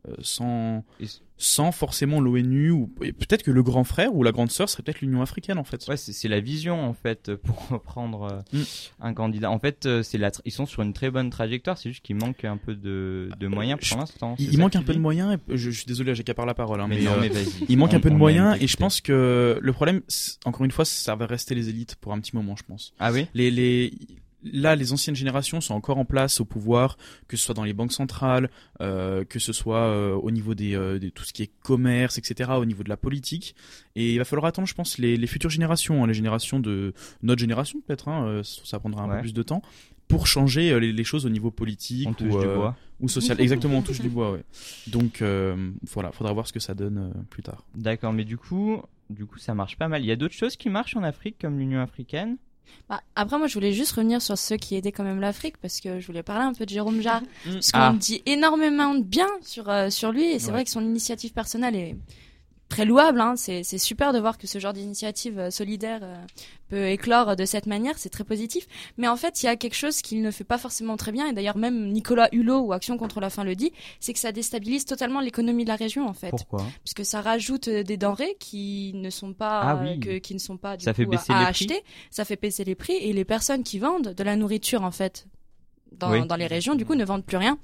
euh, 0.08 0.12
euh, 0.12 0.16
sans, 0.22 0.84
sans 1.38 1.72
forcément 1.72 2.20
l'ONU 2.20 2.72
ou 2.72 2.88
peut-être 2.88 3.44
que 3.44 3.52
le 3.52 3.64
grand 3.64 3.84
frère 3.84 4.14
ou 4.16 4.22
la 4.24 4.32
grande 4.32 4.52
sœur 4.52 4.70
serait 4.70 4.84
peut-être 4.84 5.02
l'Union 5.02 5.22
africaine 5.22 5.58
en 5.58 5.64
fait. 5.64 5.86
Ouais, 5.88 5.98
c'est 5.98 6.28
la 6.28 6.40
vision 6.40 6.84
en 6.84 6.94
fait 6.94 7.36
pour 7.36 7.68
reprendre 7.70 8.24
euh, 8.54 8.58
Mm. 8.58 8.64
un 9.02 9.14
candidat. 9.14 9.50
En 9.52 9.60
fait, 9.60 9.86
euh, 9.86 10.04
c'est 10.04 10.18
la 10.18 10.30
tra- 10.32 10.42
ils 10.46 10.52
sont 10.52 10.66
sur 10.66 10.82
une 10.84 10.94
très 10.94 11.10
bonne 11.10 11.30
trajectoire. 11.30 11.78
C'est 11.78 11.90
juste 11.90 12.04
qu'il 12.04 12.16
manque 12.18 12.44
un 12.46 12.58
peu 12.58 12.76
de, 12.76 13.30
de 13.40 13.48
moyens 13.48 13.80
pour 13.88 13.98
l'instant. 13.98 14.36
Il, 14.40 14.58
manque 14.60 14.74
que 14.74 14.78
un 14.78 14.84
peu 14.84 14.94
de 14.94 15.00
moyens. 15.00 15.38
Et 15.50 15.58
je, 15.58 15.72
je 15.72 15.78
suis 15.78 15.86
désolé, 15.88 16.14
j'ai 16.16 16.24
qu'à 16.24 16.34
par 16.34 16.46
la 16.46 16.54
parole. 16.54 16.82
hein, 16.82 16.88
Mais, 16.88 16.98
mais, 16.98 17.04
non, 17.04 17.12
euh, 17.14 17.22
mais 17.22 17.30
vas-y. 17.30 17.46
il 17.70 17.78
manque 17.78 17.92
On- 17.94 17.98
un 17.98 18.00
peu 18.02 18.10
de 18.10 18.16
moyens 18.16 18.58
et 18.62 18.68
je 18.68 18.78
pense 18.78 19.02
que 19.02 19.58
le 19.62 19.74
problème, 19.74 20.02
encore 20.46 20.66
une 20.66 20.72
fois, 20.72 20.86
ça 20.86 21.16
va 21.16 21.26
rester 21.26 21.56
les 21.56 21.70
élites 21.70 21.96
pour 21.96 22.14
un 22.14 22.20
petit 22.20 22.36
moment, 22.36 22.56
je 22.56 22.64
pense. 22.64 22.94
Ah 23.00 23.12
oui? 23.12 23.28
Les, 23.34 23.50
les, 23.52 23.94
là, 24.44 24.76
les 24.76 24.94
anciennes 24.94 25.16
générations 25.16 25.62
sont 25.62 25.74
encore 25.74 25.98
en 25.98 26.06
place 26.06 26.40
au 26.42 26.46
pouvoir, 26.46 26.98
que 27.28 27.38
ce 27.38 27.46
soit 27.46 27.56
dans 27.56 27.64
les 27.64 27.74
banques 27.74 27.94
centrales, 27.94 28.50
euh, 28.82 29.24
que 29.26 29.40
ce 29.40 29.54
soit 29.54 29.78
euh, 29.88 30.14
au 30.14 30.32
niveau 30.32 30.56
des, 30.56 30.76
euh, 30.76 31.00
de 31.00 31.10
tout 31.10 31.24
ce 31.24 31.34
qui 31.34 31.44
est 31.44 31.52
commerce, 31.62 32.18
etc., 32.18 32.52
au 32.58 32.66
niveau 32.66 32.84
de 32.84 32.90
la 32.90 32.98
politique. 32.98 33.56
Et 33.96 34.14
il 34.14 34.18
va 34.18 34.26
falloir 34.26 34.46
attendre, 34.46 34.68
je 34.68 34.74
pense, 34.74 34.98
les, 34.98 35.18
les 35.18 35.28
futures 35.28 35.50
générations, 35.50 36.04
hein, 36.04 36.08
les 36.08 36.14
générations 36.14 36.60
de 36.60 36.94
notre 37.22 37.40
génération 37.40 37.80
peut-être. 37.86 38.08
Hein, 38.08 38.26
euh, 38.28 38.44
ça 38.44 38.80
prendra 38.80 39.04
un 39.04 39.10
Ouais. 39.10 39.16
peu 39.18 39.22
plus 39.22 39.34
de 39.34 39.44
temps 39.44 39.62
pour 40.10 40.28
changer 40.28 40.72
euh, 40.72 40.80
les, 40.80 40.92
les 40.92 41.04
choses 41.04 41.26
au 41.26 41.30
niveau 41.30 41.50
politique 41.50 42.08
On 42.10 42.14
touche 42.14 42.34
ou, 42.34 42.40
du 42.40 42.46
euh, 42.46 42.56
bois. 42.56 42.76
ou 43.00 43.08
social. 43.08 43.40
Exactement, 43.40 43.78
on 43.78 43.82
touche 43.82 44.02
du 44.02 44.10
bois. 44.10 44.32
Ouais. 44.34 44.44
Donc 44.88 45.22
euh, 45.22 45.72
voilà, 45.92 46.12
faudra 46.12 46.34
voir 46.34 46.46
ce 46.48 46.54
que 46.54 46.60
ça 46.60 46.74
donne 46.74 46.98
euh, 46.98 47.22
plus 47.30 47.42
tard. 47.42 47.64
D'accord, 47.76 48.12
mais 48.14 48.26
du 48.26 48.38
coup, 48.38 48.82
du 49.10 49.26
coup, 49.26 49.40
ça 49.40 49.54
marche 49.56 49.78
pas 49.78 49.88
mal. 49.88 50.02
Il 50.04 50.08
y 50.08 50.12
a 50.12 50.16
d'autres 50.16 50.34
choses 50.36 50.56
qui 50.58 50.70
marchent 50.70 50.96
en 50.98 51.04
Afrique, 51.04 51.38
comme 51.40 51.58
l'Union 51.58 51.80
africaine? 51.82 52.38
Bah, 52.90 53.02
après, 53.16 53.38
moi, 53.38 53.48
je 53.48 53.54
voulais 53.54 53.72
juste 53.74 53.94
revenir 53.94 54.22
sur 54.22 54.38
ceux 54.38 54.58
qui 54.58 54.76
aidaient 54.76 54.92
quand 54.92 55.04
même 55.04 55.20
l'Afrique 55.20 55.56
parce 55.58 55.80
que 55.80 56.00
je 56.00 56.08
voulais 56.08 56.24
parler 56.24 56.46
un 56.46 56.54
peu 56.54 56.66
de 56.66 56.70
Jérôme 56.70 57.02
Jarre. 57.02 57.22
Parce 57.46 57.72
qu'on 57.72 57.80
Ah. 57.80 57.94
dit 57.98 58.22
énormément 58.26 58.94
de 58.94 59.04
bien 59.04 59.30
sur, 59.42 59.70
euh, 59.70 59.90
sur 59.90 60.12
lui 60.12 60.26
et 60.26 60.40
c'est 60.40 60.48
Ouais. 60.48 60.52
vrai 60.54 60.64
que 60.66 60.70
son 60.70 60.82
initiative 60.82 61.32
personnelle 61.34 61.76
est 61.76 61.96
très 62.74 62.86
louable. 62.86 63.22
Hein. 63.22 63.36
C'est, 63.36 63.64
super 63.78 64.14
de 64.14 64.20
voir 64.20 64.38
que 64.38 64.48
ce 64.48 64.60
genre 64.60 64.74
d'initiative 64.74 65.38
euh, 65.40 65.50
solidaire 65.52 66.00
euh, 66.04 66.16
peut 66.70 66.88
éclore 66.88 67.36
de 67.36 67.46
cette 67.46 67.66
manière. 67.68 67.98
C'est 67.98 68.10
très 68.10 68.24
positif. 68.24 68.68
Mais 68.98 69.08
en 69.08 69.16
fait, 69.16 69.44
il 69.44 69.46
y 69.46 69.50
a 69.50 69.56
quelque 69.56 69.76
chose 69.76 70.02
qu'il 70.02 70.22
ne 70.22 70.32
fait 70.32 70.44
pas 70.44 70.58
forcément 70.58 70.98
très 70.98 71.12
bien. 71.12 71.28
Et 71.28 71.34
d'ailleurs, 71.34 71.58
même 71.58 71.92
Nicolas 71.92 72.30
Hulot 72.32 72.60
ou 72.62 72.74
Action 72.74 72.98
contre 72.98 73.20
la 73.20 73.30
faim 73.30 73.44
le 73.44 73.56
dit, 73.56 73.72
c'est 74.00 74.14
que 74.14 74.20
ça 74.20 74.32
déstabilise 74.32 74.86
totalement 74.86 75.20
l'économie 75.20 75.64
de 75.64 75.70
la 75.70 75.76
région 75.76 76.08
en 76.08 76.14
fait. 76.14 76.32
Pourquoi? 76.32 76.66
Parce 76.84 76.94
que 76.96 77.04
ça 77.04 77.22
rajoute 77.22 77.68
euh, 77.68 77.84
des 77.84 77.98
denrées 77.98 78.36
qui 78.40 78.92
ne 78.96 79.10
sont 79.10 79.34
pas, 79.34 79.62
Ah 79.62 79.80
oui. 79.82 80.00
que, 80.00 80.18
qui 80.18 80.34
ne 80.34 80.40
sont 80.40 80.58
pas 80.58 80.78
du 80.78 80.86
Ça 80.86 80.94
fait 80.94 81.06
baisser 81.06 81.32
à 81.32 81.40
les 81.40 81.44
prix? 81.44 81.50
acheter. 81.50 81.84
Ça 82.10 82.26
fait 82.26 82.42
baisser 82.42 82.64
les 82.64 82.76
prix 82.76 82.94
et 82.94 83.14
les 83.14 83.26
personnes 83.26 83.64
qui 83.64 83.80
vendent 83.80 84.14
de 84.14 84.24
la 84.24 84.36
nourriture 84.36 84.84
en 84.84 84.92
fait 84.92 85.28
dans, 86.00 86.12
Oui. 86.12 86.26
dans 86.28 86.36
les 86.36 86.48
régions 86.48 86.76
du 86.76 86.86
coup 86.86 86.96
ne 86.96 87.06
vendent 87.06 87.26
plus 87.26 87.38
rien. 87.38 87.58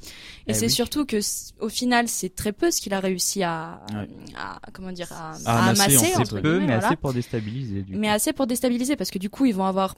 Et 0.47 0.51
Eh 0.51 0.53
c'est 0.53 0.65
oui. 0.67 0.71
surtout 0.71 1.05
que 1.05 1.17
au 1.59 1.69
final 1.69 2.07
c'est 2.07 2.33
très 2.35 2.51
peu 2.53 2.71
ce 2.71 2.81
qu'il 2.81 2.93
a 2.93 2.99
réussi 2.99 3.43
à, 3.43 3.81
Ouais. 3.93 4.07
à 4.35 4.59
comment 4.73 4.91
dire 4.91 5.11
à, 5.11 5.33
À 5.45 5.65
à 5.65 5.69
amasser, 5.69 5.95
amasser 5.97 6.15
entre. 6.17 6.39
Peu, 6.41 6.59
mais 6.59 6.65
voilà. 6.67 6.85
assez 6.87 6.95
pour 6.95 7.13
déstabiliser. 7.13 7.81
Du 7.83 7.95
mais 7.95 8.07
coup. 8.07 8.13
assez 8.13 8.33
pour 8.33 8.47
déstabiliser 8.47 8.95
parce 8.95 9.11
que 9.11 9.19
du 9.19 9.29
coup 9.29 9.45
ils 9.45 9.55
vont 9.55 9.65
avoir 9.65 9.95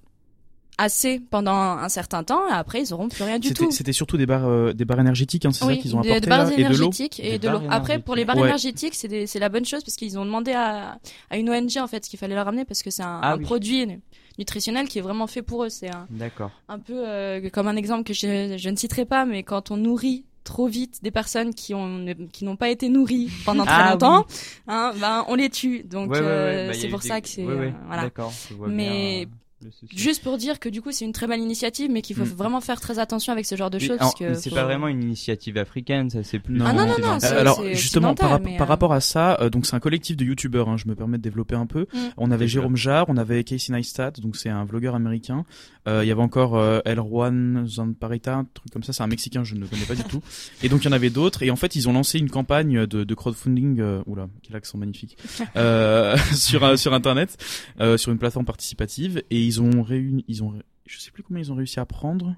assez 0.78 1.20
pendant 1.20 1.54
un 1.54 1.90
certain 1.90 2.24
temps 2.24 2.48
et 2.48 2.54
après 2.54 2.82
ils 2.82 2.94
auront 2.94 3.08
plus 3.10 3.24
rien 3.24 3.38
du 3.38 3.54
tout. 3.54 3.70
c'était 3.72 3.94
surtout 3.94 4.18
des 4.18 4.26
barres, 4.26 4.48
euh, 4.48 4.74
des 4.74 4.86
barres 4.86 5.02
énergétiques, 5.02 5.46
hein, 5.46 5.52
c'est 5.52 5.66
Oui, 5.66 5.76
ça 5.76 5.82
qu'ils 5.82 5.96
ont 5.96 6.00
apporté 6.00 6.22
des 6.22 6.28
barres 6.28 6.46
là, 6.46 6.54
énergétiques 6.54 7.20
et 7.20 7.38
de 7.38 7.50
l'eau. 7.50 7.60
Après, 7.70 8.00
pour 8.00 8.16
les 8.16 8.26
barres 8.26 8.38
Ouais. 8.38 8.48
énergétiques, 8.48 8.96
c'est 8.96 9.40
la 9.40 9.50
bonne 9.50 9.66
chose 9.66 9.84
parce 9.84 9.96
qu'ils 9.96 10.18
ont 10.18 10.26
demandé 10.26 10.54
à, 10.54 10.98
à 11.30 11.38
une 11.38 11.50
ONG 11.52 11.78
en 11.78 11.88
fait 11.88 12.04
ce 12.06 12.10
qu'il 12.10 12.18
fallait 12.18 12.34
leur 12.36 12.46
ramener 12.46 12.66
parce 12.66 12.82
que 12.82 12.90
c'est 12.90 13.04
un, 13.04 13.20
Ah 13.22 13.34
un 13.34 13.38
oui. 13.38 13.44
produit 13.44 13.86
nutritionnel 14.40 14.88
qui 14.88 15.00
est 15.00 15.02
vraiment 15.02 15.28
fait 15.28 15.42
pour 15.42 15.64
eux. 15.64 15.70
C'est 15.70 15.90
un, 15.90 16.08
D'accord. 16.10 16.52
un 16.68 16.80
peu 16.80 17.08
euh, 17.08 17.50
comme 17.50 17.68
un 17.68 17.76
exemple 17.76 18.04
que 18.04 18.14
je, 18.14 18.56
je 18.58 18.70
ne 18.70 18.76
citerai 18.76 19.06
pas, 19.06 19.26
mais 19.26 19.44
quand 19.44 19.72
on 19.72 19.78
nourrit 19.78 20.26
trop 20.44 20.68
vite 20.68 21.04
des 21.04 21.12
personnes 21.12 21.54
qui 21.54 21.74
ont 21.76 22.04
qui 22.34 22.46
n'ont 22.46 22.56
pas 22.56 22.70
été 22.70 22.90
nourries 22.90 23.30
pendant 23.46 23.64
très 23.64 23.76
Ah 23.84 23.92
longtemps, 23.92 24.26
hein, 24.68 24.92
ben 25.00 25.24
on 25.28 25.36
les 25.36 25.50
tue. 25.50 25.84
Donc 25.84 26.10
Ouais, 26.12 26.20
ouais, 26.20 26.26
ouais, 26.26 26.32
euh, 26.32 26.68
bah, 26.70 26.74
c'est 26.74 26.88
pour 26.88 27.00
des- 27.02 27.08
ça 27.08 27.22
que 27.22 27.30
c'est 27.30 27.46
euh, 27.46 27.72
voilà. 27.88 28.10
Mais 28.68 29.26
bien, 29.26 29.28
euh. 29.28 29.36
Juste 29.96 30.24
pour 30.24 30.38
dire 30.38 30.60
que 30.60 30.70
du 30.70 30.82
coup 30.82 30.92
c'est 30.92 31.06
une 31.06 31.14
très 31.14 31.28
belle 31.28 31.40
initiative, 31.40 31.90
mais 31.92 32.02
qu'il 32.02 32.16
faut 32.16 32.24
Mm. 32.26 32.36
vraiment 32.38 32.62
faire 32.62 32.80
très 32.82 33.00
attention 33.00 33.32
avec 33.34 33.46
ce 33.46 33.56
genre 33.56 33.70
de 33.70 33.80
choses. 33.80 33.98
c'est 34.18 34.50
faut- 34.50 34.56
pas 34.56 34.64
vraiment 34.64 34.88
une 34.88 35.02
initiative 35.04 35.58
africaine, 35.58 36.10
ça 36.10 36.24
c'est 36.24 36.40
plus. 36.40 36.60
Ah 36.66 36.74
non, 36.74 36.86
non, 36.86 36.96
non, 37.02 37.20
c'est- 37.20 37.28
alors 37.28 37.64
justement 37.74 38.14
par, 38.16 38.40
mais, 38.42 38.58
par 38.58 38.68
euh, 38.68 38.70
rapport 38.70 38.94
à 38.94 39.02
ça, 39.02 39.38
euh, 39.42 39.50
donc 39.50 39.66
c'est 39.66 39.76
un 39.76 39.80
collectif 39.80 40.18
de 40.18 40.26
youtubeurs. 40.26 40.70
Hein, 40.70 40.78
je 40.78 40.88
me 40.88 40.96
permets 40.96 41.18
de 41.18 41.24
développer 41.24 41.56
un 41.56 41.66
peu. 41.66 41.88
Mm. 41.94 41.98
On 42.18 42.32
avait. 42.32 42.48
Jérôme 42.48 42.76
Jarre, 42.76 43.06
on 43.08 43.18
avait 43.18 43.44
Casey 43.44 43.72
Neistat, 43.74 44.12
donc 44.22 44.36
c'est 44.36 44.50
un 44.50 44.66
vlogueur 44.66 44.96
américain. 44.96 45.46
Euh, 45.88 46.02
Il 46.04 46.08
y 46.08 46.12
avait 46.12 46.22
encore 46.22 46.58
euh, 46.58 46.80
El 46.86 47.00
Juan 47.00 47.66
Zamparita, 47.68 48.36
un 48.36 48.46
truc 48.54 48.72
comme 48.72 48.84
ça. 48.84 48.94
C'est 48.94 49.04
un 49.04 49.08
mexicain, 49.08 49.44
je 49.44 49.56
ne 49.56 49.62
le 49.62 49.68
connais 49.68 49.86
pas 49.86 49.96
du 49.96 50.04
tout. 50.04 50.22
Et 50.64 50.70
donc 50.70 50.84
il 50.84 50.86
y 50.86 50.90
en 50.90 50.92
avait 50.92 51.10
d'autres. 51.10 51.44
Et 51.44 51.50
en 51.52 51.56
fait, 51.56 51.76
ils 51.76 51.88
ont 51.90 51.94
lancé 51.94 52.20
une 52.20 52.30
campagne 52.30 52.86
de, 52.86 53.04
de 53.04 53.14
crowdfunding. 53.16 53.80
Euh, 53.80 54.02
oula, 54.06 54.28
quel 54.44 54.56
accent 54.56 54.78
magnifique. 54.78 55.18
euh, 55.56 56.16
sur 56.36 56.78
sur 56.78 56.94
internet, 56.94 57.38
euh, 57.80 57.98
sur 57.98 58.12
une 58.12 58.18
plateforme 58.20 58.46
participative. 58.46 59.24
Et 59.32 59.42
ils 59.52 59.62
ont 59.62 59.82
réuni, 59.82 60.24
ils 60.28 60.44
ont, 60.44 60.54
je 60.86 61.00
sais 61.00 61.12
plus 61.12 61.24
combien 61.24 61.42
ils 61.44 61.52
ont 61.52 61.56
réussi 61.56 61.80
à 61.80 61.86
prendre. 61.86 62.36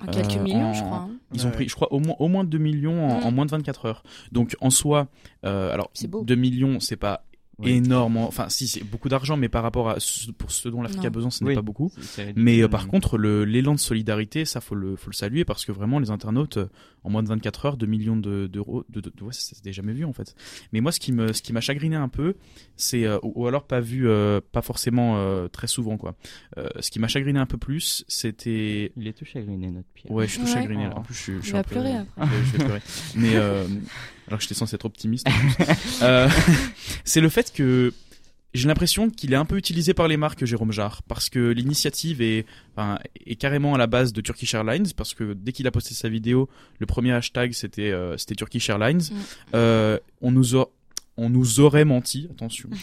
En 0.00 0.06
quelques 0.06 0.36
Euh, 0.36 0.42
millions, 0.42 0.70
en- 0.70 0.72
je 0.72 0.82
crois. 0.82 0.96
hein. 1.08 1.10
Ils 1.34 1.46
ont 1.46 1.50
pris, 1.50 1.68
je 1.68 1.74
crois, 1.74 1.92
au 1.92 2.00
moins, 2.00 2.16
au 2.18 2.26
moins 2.28 2.42
2 2.44 2.58
millions 2.58 3.08
en, 3.08 3.20
Mm. 3.20 3.24
en 3.24 3.30
moins 3.32 3.46
de 3.46 3.50
24 3.52 3.86
heures. 3.86 4.02
Donc, 4.32 4.56
en 4.60 4.70
soi, 4.70 5.08
euh, 5.44 5.72
alors, 5.72 5.90
C'est 5.94 6.08
beau. 6.08 6.22
2 6.24 6.34
millions, 6.34 6.80
c'est 6.80 6.96
pas 6.96 7.24
Oui. 7.58 7.72
énorme. 7.72 8.16
Enfin, 8.16 8.48
si, 8.48 8.66
c'est 8.66 8.82
beaucoup 8.82 9.08
d'argent, 9.08 9.36
mais 9.36 9.48
par 9.48 9.62
rapport 9.62 9.90
à 9.90 10.00
ce, 10.00 10.32
pour 10.32 10.50
ce 10.50 10.68
dont 10.68 10.82
l'Afrique 10.82 11.04
a 11.04 11.10
besoin, 11.10 11.30
ce 11.30 11.44
n'est 11.44 11.50
Oui. 11.50 11.54
pas 11.54 11.62
beaucoup. 11.62 11.92
Mais 12.34 12.62
euh, 12.62 12.68
par 12.68 12.88
contre, 12.88 13.16
le, 13.18 13.44
l'élan 13.44 13.74
de 13.74 13.78
solidarité, 13.78 14.44
ça, 14.44 14.60
faut 14.60 14.74
le, 14.74 14.96
faut 14.96 15.10
le 15.10 15.14
saluer 15.14 15.44
parce 15.44 15.64
que 15.64 15.70
vraiment, 15.70 16.00
les 16.00 16.10
internautes, 16.10 16.56
euh, 16.56 16.66
en 17.04 17.10
moins 17.10 17.22
de 17.22 17.28
24 17.28 17.66
heures, 17.66 17.76
2 17.76 17.86
millions 17.86 18.16
de- 18.16 18.46
d'euros, 18.46 18.84
de, 18.88 19.00
de, 19.00 19.12
de- 19.14 19.24
ouais, 19.24 19.32
ça 19.32 19.54
s'était 19.54 19.72
jamais 19.72 19.92
vu, 19.92 20.04
en 20.04 20.12
fait. 20.12 20.34
Mais 20.72 20.80
moi, 20.80 20.92
ce 20.92 21.00
qui 21.00 21.12
me, 21.12 21.32
ce 21.32 21.42
qui 21.42 21.52
m'a 21.52 21.60
chagriné 21.60 21.96
un 21.96 22.08
peu, 22.08 22.34
c'est, 22.76 23.04
euh, 23.04 23.18
ou, 23.22 23.32
ou 23.42 23.46
alors 23.46 23.64
pas 23.66 23.80
vu, 23.80 24.08
euh, 24.08 24.40
pas 24.52 24.62
forcément 24.62 25.16
euh, 25.16 25.48
très 25.48 25.66
souvent, 25.66 25.96
quoi. 25.96 26.14
Euh, 26.58 26.68
ce 26.80 26.90
qui 26.90 26.98
m'a 26.98 27.08
chagriné 27.08 27.38
un 27.38 27.46
peu 27.46 27.58
plus, 27.58 28.04
c'était 28.08 28.92
Il 28.96 29.06
est 29.06 29.12
tout 29.12 29.24
chagriné, 29.24 29.70
notre 29.70 29.88
Pierre. 29.94 30.12
Ouais, 30.12 30.26
je 30.26 30.32
suis 30.32 30.40
tout 30.40 30.46
Ouais. 30.46 30.52
chagriné. 30.52 30.84
là. 30.84 30.92
Oh. 30.96 30.98
En 30.98 31.02
plus, 31.02 31.14
je, 31.14 31.20
suis- 31.20 31.32
je 31.38 31.42
suis 31.42 31.52
va 31.52 31.58
un 31.58 31.62
peu- 31.62 31.70
pleurer 31.70 31.92
après. 31.96 32.26
Je, 32.26 32.44
je 32.46 32.52
vais 32.52 32.64
pleurer. 32.64 32.80
Mais 33.16 33.36
euh, 33.36 33.64
alors 34.28 34.38
que 34.38 34.42
j'étais 34.42 34.54
censé 34.54 34.74
être 34.76 34.84
optimiste. 34.86 35.26
en 35.28 35.30
plus. 35.32 35.98
Euh, 36.02 36.28
c'est 37.04 37.20
le 37.20 37.28
fait 37.28 37.52
que 37.52 37.92
j'ai 38.54 38.68
l'impression 38.68 39.08
qu'il 39.08 39.32
est 39.32 39.36
un 39.36 39.44
peu 39.44 39.56
utilisé 39.56 39.94
par 39.94 40.08
les 40.08 40.16
marques 40.16 40.44
Jérôme 40.44 40.72
Jarre 40.72 41.02
parce 41.04 41.28
que 41.30 41.50
l'initiative 41.50 42.20
est, 42.20 42.44
enfin, 42.76 42.98
est 43.26 43.36
carrément 43.36 43.74
à 43.74 43.78
la 43.78 43.86
base 43.86 44.12
de 44.12 44.20
Turkish 44.20 44.54
Airlines 44.54 44.88
parce 44.96 45.14
que 45.14 45.32
dès 45.32 45.52
qu'il 45.52 45.66
a 45.66 45.70
posté 45.70 45.94
sa 45.94 46.08
vidéo, 46.08 46.48
le 46.78 46.86
premier 46.86 47.12
hashtag 47.12 47.52
c'était 47.52 47.90
euh, 47.90 48.16
c'était 48.18 48.34
Turkish 48.34 48.68
Airlines. 48.68 49.00
Mm. 49.00 49.16
Euh, 49.54 49.98
on 50.20 50.32
nous 50.32 50.56
a 50.56 50.68
on 51.18 51.28
nous 51.28 51.60
aurait 51.60 51.84
menti, 51.84 52.28
attention. 52.30 52.70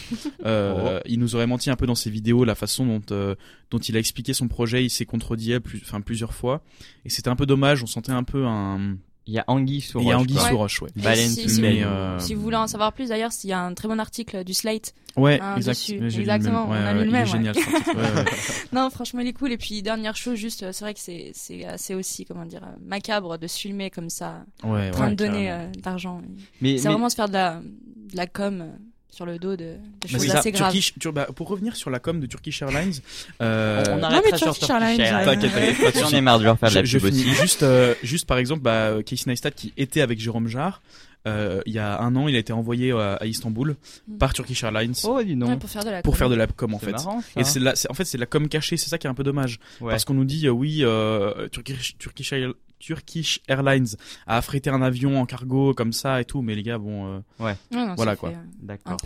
Euh, 0.46 0.98
Oh. 0.98 1.02
Il 1.06 1.18
nous 1.18 1.34
aurait 1.34 1.46
menti 1.46 1.68
un 1.68 1.76
peu 1.76 1.86
dans 1.86 1.94
ses 1.94 2.08
vidéos, 2.08 2.44
la 2.44 2.54
façon 2.54 2.86
dont 2.86 3.02
euh, 3.10 3.34
dont 3.70 3.78
il 3.78 3.96
a 3.96 3.98
expliqué 3.98 4.32
son 4.32 4.48
projet, 4.48 4.82
il 4.82 4.88
s'est 4.88 5.04
contredit 5.04 5.60
plus, 5.60 5.80
enfin 5.82 6.00
plusieurs 6.00 6.32
fois, 6.32 6.62
et 7.04 7.10
c'était 7.10 7.28
un 7.28 7.36
peu 7.36 7.44
dommage. 7.44 7.82
On 7.82 7.86
sentait 7.86 8.12
un 8.12 8.22
peu 8.22 8.46
un, 8.46 8.96
Il 9.26 9.34
y 9.34 9.38
a 9.38 9.44
Anguille 9.46 9.80
sous 9.80 10.00
il 10.00 10.06
y 10.08 10.10
a 10.10 10.16
roche, 10.16 10.22
Anguille 10.22 10.36
quoi. 10.36 10.48
sous 10.48 10.56
roche, 10.58 10.82
ouais. 10.82 10.90
Et 10.96 11.02
Baleine 11.02 11.28
si, 11.28 11.42
sous 11.42 11.48
si 11.50 11.60
mais, 11.60 11.82
vous, 11.82 11.88
euh, 11.88 12.18
si 12.18 12.34
vous 12.34 12.42
voulez 12.42 12.56
en 12.56 12.66
savoir 12.66 12.92
plus, 12.92 13.10
d'ailleurs, 13.10 13.30
il 13.44 13.50
y 13.50 13.52
a 13.52 13.60
un 13.60 13.74
très 13.74 13.86
bon 13.86 14.00
article 14.00 14.42
du 14.44 14.54
Slate. 14.54 14.94
Ouais, 15.16 15.38
hein, 15.40 15.54
exact. 15.56 15.88
Exactement, 15.90 16.66
même. 16.66 16.70
Ouais, 16.72 16.78
on 16.82 16.86
a 16.86 16.92
ouais, 16.94 16.98
lu 17.00 17.04
le 17.04 17.10
même, 17.12 17.22
ouais. 17.22 17.26
génial. 17.30 17.54
cet 17.54 17.68
article. 17.74 17.96
Ouais, 17.96 18.02
ouais. 18.22 18.24
Non, 18.72 18.90
franchement, 18.90 19.20
il 19.20 19.28
est 19.28 19.32
cool. 19.32 19.52
Et 19.52 19.58
puis, 19.58 19.82
dernière 19.82 20.16
chose, 20.16 20.36
juste, 20.36 20.62
euh, 20.62 20.72
c'est 20.72 20.84
vrai 20.84 20.94
que 20.94 21.00
c'est, 21.00 21.30
c'est 21.34 21.64
assez 21.64 21.94
aussi, 21.94 22.24
comment 22.24 22.44
dire, 22.46 22.62
euh, 22.64 22.76
macabre 22.84 23.38
de 23.38 23.46
se 23.46 23.58
filmer 23.58 23.90
comme 23.90 24.10
ça, 24.10 24.44
Ouais, 24.64 24.88
en 24.88 24.90
train 24.92 25.04
ouais, 25.04 25.10
de 25.10 25.14
donner 25.16 25.50
euh, 25.52 25.66
de 25.68 25.82
l'argent. 25.84 26.22
Mais, 26.60 26.78
C'est 26.78 26.84
mais- 26.84 26.92
vraiment 26.94 27.08
se 27.08 27.14
faire 27.16 27.28
de 27.28 27.34
la, 27.34 27.60
de 27.60 28.16
la 28.16 28.26
com 28.26 28.60
euh, 28.62 28.66
sur 29.10 29.26
le 29.26 29.38
dos 29.38 29.56
de, 29.56 29.74
de 30.02 30.08
choses 30.08 30.26
ça, 30.26 30.38
assez 30.38 30.52
graves. 30.52 30.70
Turkish, 30.72 30.94
Tur- 30.98 31.12
bah, 31.12 31.26
pour 31.34 31.48
revenir 31.48 31.76
sur 31.76 31.90
la 31.90 31.98
com 31.98 32.20
de 32.20 32.26
Turkish 32.26 32.62
Airlines, 32.62 32.94
euh, 33.42 33.84
On 33.90 33.96
Non, 33.96 34.04
arrêtera 34.04 34.22
mais 34.32 34.38
sur 34.38 34.46
Turkish 34.54 34.66
Turkish 34.68 34.70
Airlines, 34.70 35.00
euh, 35.00 35.24
T'inquiète, 35.24 35.98
J'en 36.00 36.10
ai 36.10 36.20
marre 36.20 36.38
de 36.38 36.44
leur 36.44 36.58
faire 36.58 36.70
de 36.70 36.74
la 36.76 36.84
je, 36.84 36.98
je 36.98 36.98
pub 36.98 37.12
finis 37.14 37.34
juste, 37.34 37.62
euh, 37.62 37.94
juste 38.02 38.26
par 38.26 38.38
exemple, 38.38 38.62
bah, 38.62 38.94
Casey 39.04 39.24
Neistat 39.26 39.50
qui 39.50 39.72
était 39.76 40.00
avec 40.00 40.18
Jérôme 40.20 40.46
Jarre, 40.48 40.80
euh, 41.26 41.60
il 41.66 41.74
y 41.74 41.78
a 41.78 42.00
un 42.00 42.16
an, 42.16 42.28
il 42.28 42.34
a 42.36 42.38
été 42.38 42.52
envoyé 42.54 42.92
à, 42.92 43.14
à 43.14 43.26
Istanbul 43.26 43.76
Mm. 44.08 44.16
par 44.18 44.32
Turkish 44.32 44.62
Airlines 44.64 44.94
Oh, 45.04 45.22
dis 45.22 45.30
Ouais, 45.32 45.36
donc. 45.36 45.58
pour 45.58 45.68
faire 45.68 45.84
de 45.84 45.90
la 45.90 46.02
pour 46.02 46.12
com. 46.14 46.18
faire 46.18 46.28
de 46.30 46.34
la 46.34 46.46
com 46.46 46.72
en 46.74 46.78
fait. 46.78 46.92
marrant, 46.92 47.20
ça. 47.20 47.40
Et 47.40 47.44
c'est 47.44 47.90
en 47.90 47.94
fait, 47.94 48.04
c'est 48.04 48.16
de 48.16 48.22
la 48.22 48.26
com 48.26 48.48
cachée, 48.48 48.76
c'est 48.78 48.88
ça 48.88 48.96
qui 48.96 49.06
est 49.06 49.10
un 49.10 49.14
peu 49.14 49.22
dommage. 49.24 49.58
Ouais. 49.82 49.90
Parce 49.90 50.04
qu'on 50.06 50.14
nous 50.14 50.24
dit, 50.24 50.46
euh, 50.46 50.50
oui, 50.50 50.78
euh, 50.82 51.48
Turkish, 51.48 51.96
Turkish, 51.98 52.32
Turkish 52.80 53.40
Airlines 53.46 53.86
a 54.26 54.36
affrété 54.38 54.68
un 54.70 54.82
avion 54.82 55.20
en 55.20 55.26
cargo 55.26 55.72
comme 55.74 55.92
ça 55.92 56.20
et 56.20 56.24
tout, 56.24 56.42
mais 56.42 56.56
les 56.56 56.64
gars, 56.64 56.78
bon, 56.78 57.06
euh, 57.06 57.20
Ouais, 57.38 57.54
non, 57.70 57.94
voilà 57.94 58.16
quoi. 58.16 58.30
euh, 58.30 58.34
D'accord. 58.60 58.96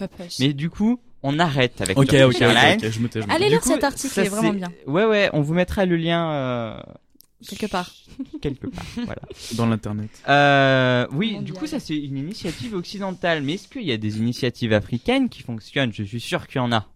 Mais 0.40 0.54
du 0.54 0.70
coup, 0.70 0.98
on 1.22 1.38
arrête 1.38 1.80
avec 1.82 1.98
Ok, 1.98 2.06
Turkish 2.08 2.24
ok, 2.24 2.34
ok, 2.36 2.40
Airlines. 2.42 2.80
ok, 2.86 2.90
je 2.90 3.00
me 3.00 3.08
tais, 3.08 3.20
je 3.20 3.26
me 3.26 3.30
tais. 3.30 3.34
Allez 3.34 3.48
lire 3.50 3.62
cet 3.62 3.84
article, 3.84 4.14
ça, 4.14 4.22
il 4.22 4.26
est 4.26 4.28
vraiment 4.30 4.52
c'est- 4.52 4.56
bien. 4.58 4.72
Ouais, 4.86 5.04
ouais, 5.04 5.28
on 5.34 5.42
vous 5.42 5.52
mettra 5.54 5.84
le 5.84 5.96
lien 5.96 6.30
euh, 6.32 6.80
Quelque 7.46 7.66
part. 7.66 7.92
quelque 8.40 8.66
part. 8.68 8.84
voilà. 9.04 9.20
Dans 9.56 9.66
l'internet. 9.66 10.08
Euh, 10.28 11.06
oui, 11.12 11.38
du 11.40 11.52
coup, 11.52 11.66
ça 11.66 11.78
c'est 11.80 11.96
une 11.96 12.16
initiative 12.16 12.74
occidentale. 12.74 13.42
Mais 13.42 13.54
est-ce 13.54 13.68
qu'il 13.68 13.82
y 13.82 13.92
a 13.92 13.96
des 13.98 14.16
initiatives 14.18 14.72
africaines 14.72 15.28
qui 15.28 15.42
fonctionnent? 15.42 15.92
Je 15.92 16.04
suis 16.04 16.20
sûr 16.20 16.46
qu'il 16.46 16.56
y 16.56 16.60
en 16.60 16.72
a. 16.72 16.86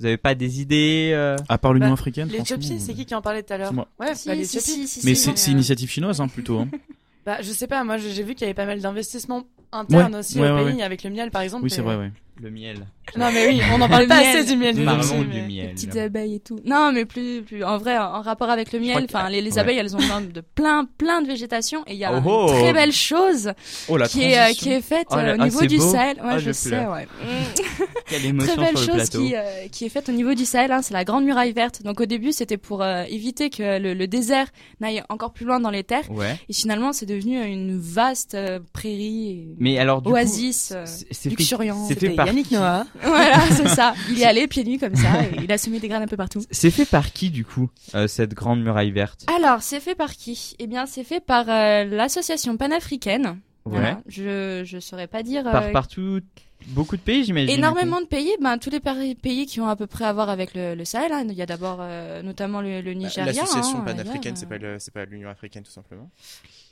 Vous 0.00 0.06
avez 0.06 0.16
pas 0.16 0.34
des 0.34 0.60
idées 0.60 1.10
euh 1.12 1.36
À 1.48 1.58
part 1.58 1.72
l'Union 1.74 1.88
Bah, 1.88 1.92
africaine, 1.94 2.28
L'Éthiopie, 2.28 2.78
c'est 2.80 2.94
qui 2.94 3.04
qui 3.04 3.14
en 3.14 3.22
parlait 3.22 3.42
tout 3.42 3.52
à 3.52 3.58
l'heure 3.58 3.68
c'est 3.70 3.74
moi. 3.74 3.88
Ouais, 3.98 4.14
Si, 4.14 4.28
bah, 4.28 4.34
si, 4.34 4.40
l'Éthiopie. 4.40 4.66
si, 4.70 4.86
si, 5.00 5.06
Mais 5.06 5.14
si, 5.14 5.30
c'est 5.34 5.50
euh, 5.50 5.54
initiative 5.54 5.90
chinoise 5.90 6.20
hein, 6.20 6.28
plutôt. 6.28 6.58
Hein. 6.60 6.68
Bah, 7.26 7.42
je 7.42 7.50
sais 7.52 7.66
pas, 7.66 7.84
moi 7.84 7.98
j'ai 7.98 8.22
vu 8.22 8.34
qu'il 8.34 8.42
y 8.42 8.44
avait 8.44 8.54
pas 8.54 8.64
mal 8.64 8.80
d'investissements 8.80 9.44
internes 9.70 10.14
Ouais, 10.14 10.20
aussi 10.20 10.40
ouais, 10.40 10.48
au 10.50 10.54
ouais, 10.54 10.64
pays, 10.64 10.76
ouais. 10.76 10.82
avec 10.82 11.02
le 11.04 11.10
miel 11.10 11.30
par 11.30 11.42
exemple. 11.42 11.64
Oui, 11.64 11.68
c'est 11.70 11.82
vrai, 11.82 11.96
ouais. 11.96 12.10
Le 12.40 12.50
miel. 12.50 12.86
Non 13.16 13.30
mais 13.32 13.48
oui, 13.48 13.60
on 13.74 13.80
en 13.80 13.88
parle 13.88 14.02
Le 14.02 14.08
pas 14.08 14.20
miel. 14.20 14.36
assez 14.36 14.44
du 14.52 14.56
miel. 14.56 14.84
Parlons 14.84 15.22
du 15.22 15.26
mais- 15.28 15.46
miel. 15.46 15.66
Les 15.68 15.72
petites 15.72 15.96
abeilles 15.96 16.34
et 16.36 16.40
tout. 16.40 16.60
Non, 16.64 16.92
mais 16.92 17.04
plus, 17.06 17.42
plus 17.42 17.64
en 17.64 17.78
vrai, 17.78 17.96
en 17.98 18.20
rapport 18.20 18.50
avec 18.50 18.70
le 18.72 18.78
miel, 18.80 19.06
enfin, 19.08 19.28
les, 19.30 19.40
les 19.40 19.52
ouais. 19.54 19.58
abeilles, 19.58 19.78
elles 19.78 19.96
ont 19.96 19.98
besoin 19.98 20.20
de 20.20 20.40
plein, 20.40 20.84
plein 20.98 21.22
de 21.22 21.26
végétation, 21.26 21.82
et 21.86 21.94
il 21.94 21.98
y 21.98 22.04
a 22.04 22.12
Oh 22.12 22.18
une 22.18 22.22
oh. 22.26 22.46
très 22.48 22.72
belle 22.74 22.92
chose 22.92 23.52
Oh 23.88 23.96
la 23.96 24.06
qui 24.06 24.22
est, 24.24 24.38
euh, 24.38 24.52
qui 24.52 24.70
est 24.70 24.82
faite 24.82 25.08
là- 25.10 25.18
euh, 25.20 25.34
au 25.34 25.42
niveau 25.44 25.62
du 25.64 25.78
beau. 25.78 25.90
Sahel. 25.90 26.16
Ouais, 26.18 26.32
Oh, 26.34 26.38
je 26.38 26.44
je 26.48 26.52
sais, 26.52 26.86
ouais. 26.86 27.08
Quelle 28.08 28.20
Très 28.20 28.28
émotion 28.28 28.56
belle 28.56 28.76
sur 28.78 28.92
le 28.94 29.00
chose 29.00 29.08
qui, 29.10 29.34
euh, 29.34 29.42
qui 29.72 29.84
est 29.86 29.88
faite 29.88 30.08
au 30.08 30.12
niveau 30.12 30.34
du 30.34 30.44
Sahel, 30.44 30.70
hein, 30.70 30.82
c'est 30.82 30.94
la 30.94 31.04
Grande 31.04 31.24
Muraille 31.24 31.52
Verte. 31.52 31.82
Donc 31.82 32.00
au 32.00 32.06
début, 32.06 32.32
c'était 32.32 32.56
pour 32.58 32.82
euh, 32.82 33.04
éviter 33.08 33.50
que 33.50 33.78
le, 33.78 33.94
le 33.94 34.06
désert 34.06 34.46
n'aille 34.80 35.02
encore 35.08 35.32
plus 35.32 35.44
loin 35.46 35.60
dans 35.60 35.70
les 35.70 35.82
terres. 35.84 36.10
Ouais. 36.10 36.36
Et 36.48 36.52
finalement, 36.52 36.92
c'est 36.92 37.06
devenu 37.06 37.42
une 37.44 37.78
vaste 37.78 38.34
euh, 38.34 38.60
prairie, 38.72 39.48
Mais 39.58 39.78
alors 39.78 40.02
du 40.02 40.10
oasis 40.10 40.68
coup, 40.68 40.74
euh, 40.74 40.86
fait 40.86 41.88
C'était 41.88 42.10
par 42.10 42.27
Yannick 42.28 42.50
Noah. 42.50 42.86
Voilà, 43.02 43.40
c'est 43.50 43.68
ça. 43.68 43.94
Il 44.10 44.20
est 44.20 44.24
allé 44.24 44.46
pieds 44.46 44.64
nus 44.64 44.78
comme 44.78 44.94
ça 44.94 45.22
et 45.24 45.42
il 45.44 45.50
a 45.52 45.58
semé 45.58 45.80
des 45.80 45.88
graines 45.88 46.02
un 46.02 46.06
peu 46.06 46.16
partout. 46.16 46.40
C'est 46.50 46.70
fait 46.70 46.84
par 46.84 47.12
qui 47.12 47.30
du 47.30 47.44
coup 47.44 47.68
euh, 47.94 48.06
cette 48.08 48.34
grande 48.34 48.62
muraille 48.62 48.90
verte? 48.90 49.26
Alors, 49.36 49.62
c'est 49.62 49.80
fait 49.80 49.94
par 49.94 50.12
qui? 50.12 50.54
Eh 50.58 50.66
bien, 50.66 50.86
c'est 50.86 51.04
fait 51.04 51.20
par 51.20 51.46
euh, 51.48 51.84
l'association 51.84 52.56
panafricaine. 52.56 53.26
Ouais. 53.64 53.72
Voilà. 53.80 54.00
Je 54.08 54.62
je 54.64 54.78
saurais 54.78 55.06
pas 55.08 55.22
dire. 55.22 55.46
euh, 55.46 55.52
Par 55.52 55.70
partout, 55.72 56.20
beaucoup 56.66 56.96
de 56.96 57.00
pays 57.02 57.24
j'imagine. 57.24 57.50
Énormément 57.50 58.00
de 58.00 58.06
pays, 58.06 58.30
ben 58.42 58.58
tous 58.58 58.70
les 58.70 58.80
pays 59.14 59.46
qui 59.46 59.60
ont 59.60 59.68
à 59.68 59.76
peu 59.76 59.86
près 59.86 60.04
à 60.04 60.12
voir 60.12 60.28
avec 60.28 60.54
le, 60.54 60.74
le 60.74 60.84
Sahel. 60.84 61.12
hein. 61.12 61.24
Il 61.28 61.34
y 61.34 61.42
a 61.42 61.46
d'abord 61.46 61.78
euh, 61.80 62.22
notamment 62.22 62.60
le, 62.60 62.80
le 62.80 62.92
Nigeria. 62.94 63.26
L'association 63.26 63.78
hein, 63.78 63.84
panafricaine, 63.86 64.36
c'est 64.36 64.48
pas 64.48 64.56
c'est 64.78 64.92
pas 64.92 65.04
l'Union 65.04 65.28
africaine 65.30 65.62
tout 65.62 65.70
simplement. 65.72 66.10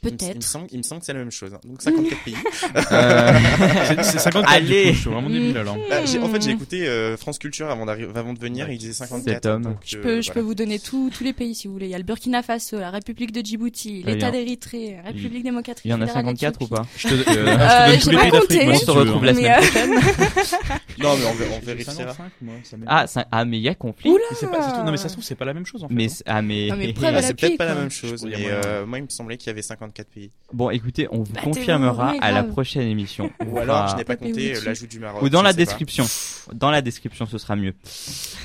Peut-être. 0.03 0.23
Il 0.23 0.27
me, 0.29 0.33
il 0.35 0.37
me 0.37 0.43
semble, 0.43 0.67
il 0.73 0.79
me 0.79 0.83
semble 0.83 1.01
que 1.01 1.07
c'est 1.07 1.13
la 1.15 1.19
même 1.21 1.31
chose. 1.31 1.55
hein. 1.55 1.61
Donc 1.65 1.81
54 1.83 2.25
pays. 2.25 2.35
Euh, 2.93 3.33
C'est- 4.03 4.03
c'est 4.03 4.19
54 4.19 4.53
Allez. 4.53 4.67
du 4.85 4.89
coup, 4.91 4.95
je 4.95 5.01
suis 5.01 5.11
vraiment 5.11 5.31
débile 5.31 5.57
alors. 5.57 5.77
Bah, 5.89 6.01
en 6.03 6.29
fait, 6.29 6.43
j'ai 6.43 6.51
écouté 6.51 6.87
euh, 6.87 7.17
France 7.17 7.39
Culture 7.39 7.71
avant, 7.71 7.87
de 7.87 8.39
venir, 8.39 8.69
et 8.69 8.75
il 8.75 8.79
disait 8.79 8.93
54. 8.93 9.35
Cet 9.35 9.47
homme. 9.47 9.63
donc, 9.63 9.77
Je 9.85 9.97
euh, 9.99 10.03
peux, 10.03 10.21
je 10.21 10.29
peux 10.29 10.41
voilà. 10.41 10.47
vous 10.49 10.55
donner 10.55 10.79
tous 10.79 11.11
tous 11.11 11.25
les 11.25 11.33
pays 11.33 11.55
si 11.55 11.67
vous 11.67 11.73
voulez. 11.75 11.87
Il 11.87 11.91
y 11.91 11.95
a 11.95 11.99
le 11.99 12.05
Burkina 12.05 12.43
Faso, 12.43 12.79
la 12.79 12.91
République 12.91 13.33
de 13.33 13.41
Djibouti, 13.45 14.03
l'État 14.05 14.31
d'Érythrée, 14.31 14.97
la 15.03 15.11
République 15.11 15.43
démocratique 15.45 15.85
Il 15.85 15.91
y 15.91 15.95
en 15.95 16.01
a 16.03 16.07
fédérale 16.07 16.25
54 16.37 16.63
ou 16.63 16.67
pas? 16.69 16.87
Je 16.97 17.09
te, 17.09 17.15
euh, 17.15 17.19
je 17.19 17.25
te 17.25 17.31
Euh, 17.39 17.87
donne 17.89 17.99
tous 18.01 18.11
les 18.11 18.17
pays 18.19 18.31
d'Afrique. 18.31 18.63
On 18.69 18.75
se 18.79 18.91
retrouve 18.91 19.25
la 19.25 19.35
semaine 19.35 19.53
euh, 19.53 19.76
prochaine. 19.77 19.95
Non, 20.99 21.15
mais 21.17 21.25
on, 21.27 21.57
on 21.57 21.61
vérifiera. 21.67 21.95
55, 22.15 22.33
moi, 22.41 22.55
ça 22.65 22.77
Ah, 22.87 23.07
ça- 23.07 23.27
ah, 23.31 23.45
mais 23.45 23.59
il 23.59 23.63
y 23.63 23.69
a 23.69 23.75
conflit. 23.75 24.11
Oula 24.11 24.23
C'est 24.35 24.51
pas- 24.51 24.73
tout- 24.73 24.85
Non 24.85 24.91
mais 24.91 24.97
ça 24.97 25.09
se 25.09 25.13
trouve 25.15 25.25
c'est 25.25 25.35
pas 25.35 25.45
la 25.45 25.53
même 25.53 25.67
chose 25.67 25.85
en 25.85 25.89
fait. 25.89 25.95
Mais 25.95 26.07
hein. 26.07 26.09
c'est- 26.09 26.23
ah 26.27 26.41
mais, 26.43 26.69
Non, 26.69 26.77
mais 26.77 26.95
Ah, 27.03 27.09
à 27.09 27.23
c'est 27.23 27.35
peut-être 27.35 27.59
pas 27.59 27.67
la 27.67 27.73
quoi. 27.73 27.81
même 27.83 27.91
chose, 27.91 28.23
moyen. 28.23 28.49
euh, 28.49 28.87
moi 28.87 28.99
il 28.99 29.05
me 29.05 29.09
semblait 29.11 29.37
qu'il 29.37 29.49
y 29.49 29.51
avait 29.51 29.61
54 29.63 30.09
pays. 30.09 30.31
bon, 30.53 30.71
écoutez, 30.71 31.07
on 31.11 31.19
vous 31.23 31.33
Bah, 31.35 31.41
confirmera 31.45 32.15
à 32.21 32.33
la 32.33 32.45
prochaine 32.45 32.89
émission. 32.89 33.31
On 33.41 33.47
Ou 33.51 33.59
alors, 33.59 33.89
je 33.89 33.97
n'ai 33.97 34.05
pas 34.05 34.17
compté 34.17 34.57
euh, 34.57 34.61
l'ajout 34.65 34.87
du 34.87 34.99
Maroc. 34.99 35.23
ou 35.23 35.29
dans 35.29 35.43
la 35.43 35.53
description. 35.53 36.07
Dans 36.55 36.71
la 36.71 36.81
description, 36.81 37.27
ce 37.27 37.37
sera 37.39 37.57
mieux. 37.57 37.75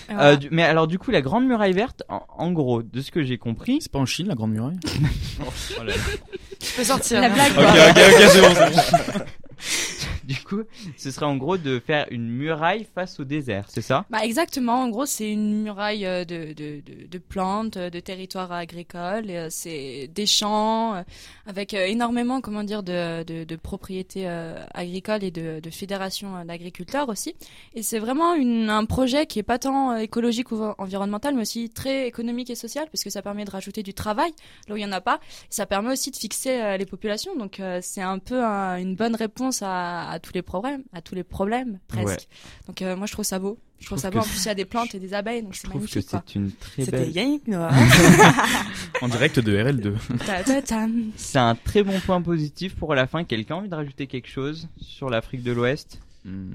Voilà. 0.10 0.32
Euh, 0.32 0.38
mais 0.52 0.64
alors 0.64 0.88
du 0.88 1.00
coup, 1.00 1.12
la 1.12 1.22
grande 1.22 1.46
muraille 1.46 1.74
verte, 1.74 2.04
en, 2.10 2.52
gros, 2.52 2.84
de 2.84 3.02
ce 3.02 3.12
que 3.12 3.24
j'ai 3.24 3.38
compris, 3.38 3.80
C'est 3.82 3.92
pas 3.92 4.00
en 4.00 4.06
Chine 4.06 4.28
la 4.28 4.36
Grande 4.36 4.52
Muraille? 4.52 4.78
Je 6.62 6.76
peux 6.76 6.84
sortir. 6.84 7.22
La 7.22 7.28
hein. 7.28 7.34
blague. 7.34 7.52
Ok 7.58 7.64
ok 7.90 7.98
ok 7.98 8.30
c'est 8.30 8.42
bon. 8.42 9.26
Du 10.32 10.42
coup, 10.44 10.62
ce 10.98 11.12
serait 11.12 11.26
en 11.26 11.38
gros 11.38 11.58
de 11.58 11.80
faire 11.80 12.08
une 12.12 12.28
muraille 12.30 12.86
face 12.96 13.20
au 13.20 13.24
désert, 13.24 13.66
c'est 13.68 13.82
ça? 13.82 14.06
Bah 14.10 14.20
exactement, 14.24 14.82
en 14.84 14.90
gros 14.90 15.06
c'est 15.06 15.32
une 15.32 15.64
muraille 15.64 16.06
euh, 16.06 16.24
de, 16.26 16.54
de, 16.54 16.82
de, 16.82 17.08
de 17.08 17.18
plantes, 17.18 17.78
euh, 17.78 17.90
de 17.90 18.00
territoires 18.00 18.52
agricoles, 18.52 19.30
euh, 19.30 19.48
c'est 19.50 20.10
des 20.14 20.26
champs 20.26 21.04
avec 21.46 21.74
énormément 21.74 22.42
comment 22.42 22.64
dire 22.64 22.84
de, 22.84 23.24
de, 23.24 23.56
propriétés 23.56 24.28
agricoles 24.74 25.24
et 25.24 25.32
de, 25.32 25.62
fédérations 25.72 26.44
d'agriculteurs 26.46 27.10
aussi. 27.10 27.34
Et 27.76 27.84
c'est 27.84 28.00
vraiment 28.00 28.34
une, 28.36 28.70
un 28.70 28.86
projet 28.86 29.26
qui 29.26 29.40
est 29.40 29.44
pas 29.44 29.60
tant 29.60 29.96
écologique 29.96 30.52
ou 30.52 30.62
environnemental 30.78 31.36
mais 31.36 31.42
aussi 31.42 31.70
très 31.70 32.08
économique 32.08 32.50
et 32.50 32.56
social 32.56 32.86
parce 32.92 33.04
que 33.04 33.10
ça 33.10 33.22
permet 33.22 33.46
de 33.46 33.52
rajouter 33.52 33.84
du 33.84 33.94
travail 33.94 34.32
là 34.68 34.74
où 34.74 34.78
il 34.78 34.82
y 34.82 34.86
en 34.86 34.92
a 34.92 35.02
pas. 35.02 35.20
Ça 35.50 35.66
permet 35.66 35.92
aussi 35.92 36.12
de 36.12 36.16
fixer 36.16 36.78
les 36.78 36.86
populations 36.86 37.36
donc 37.36 37.62
c'est 37.82 38.02
un 38.02 38.20
peu 38.20 38.44
un- 38.44 38.78
une 38.78 38.96
bonne 38.96 39.16
réponse 39.16 39.62
à, 39.62 40.10
à 40.10 40.20
tous 40.22 40.32
les 40.34 40.42
problèmes, 40.42 40.84
à 40.94 41.02
tous 41.02 41.16
les 41.16 41.24
problèmes 41.24 41.80
presque. 41.88 42.08
Ouais. 42.08 42.18
Donc 42.68 42.82
euh, 42.82 42.96
moi 42.96 43.06
je 43.08 43.12
trouve 43.14 43.26
ça 43.26 43.40
beau. 43.40 43.58
Je 43.80 43.86
trouve 43.88 43.98
trouve 43.98 44.02
ça 44.04 44.12
beau. 44.12 44.20
En 44.20 44.24
plus 44.24 44.44
il 44.44 44.48
y 44.48 44.50
a 44.50 44.56
des 44.56 44.66
plantes 44.66 44.94
et 44.96 45.00
des 45.00 45.14
abeilles 45.14 45.42
donc 45.44 45.54
Je 45.54 45.60
c'est 45.60 45.68
trouve 45.68 45.86
que 45.88 46.02
c'est 46.02 46.36
une 46.36 46.52
très 46.52 46.86
C'était 46.86 46.98
belle. 47.00 47.12
Yannick 47.12 47.48
Noah. 47.48 47.72
En 49.02 49.08
direct 49.08 49.40
de 49.40 49.58
RL2. 49.58 49.94
Ta- 50.26 50.44
ta- 50.44 50.62
tam. 50.62 51.06
C'est 51.16 51.40
un 51.40 51.56
très 51.56 51.82
bon 51.84 52.00
point 52.02 52.22
positif 52.22 52.76
pour 52.76 52.94
la 52.94 53.08
fin. 53.08 53.24
Quelqu'un 53.24 53.56
a 53.56 53.58
envie 53.60 53.70
de 53.70 53.76
rajouter 53.76 54.06
quelque 54.08 54.28
chose 54.30 54.68
sur 54.80 55.10
l'Afrique 55.10 55.42
de 55.44 55.52
l'Ouest? 55.52 56.00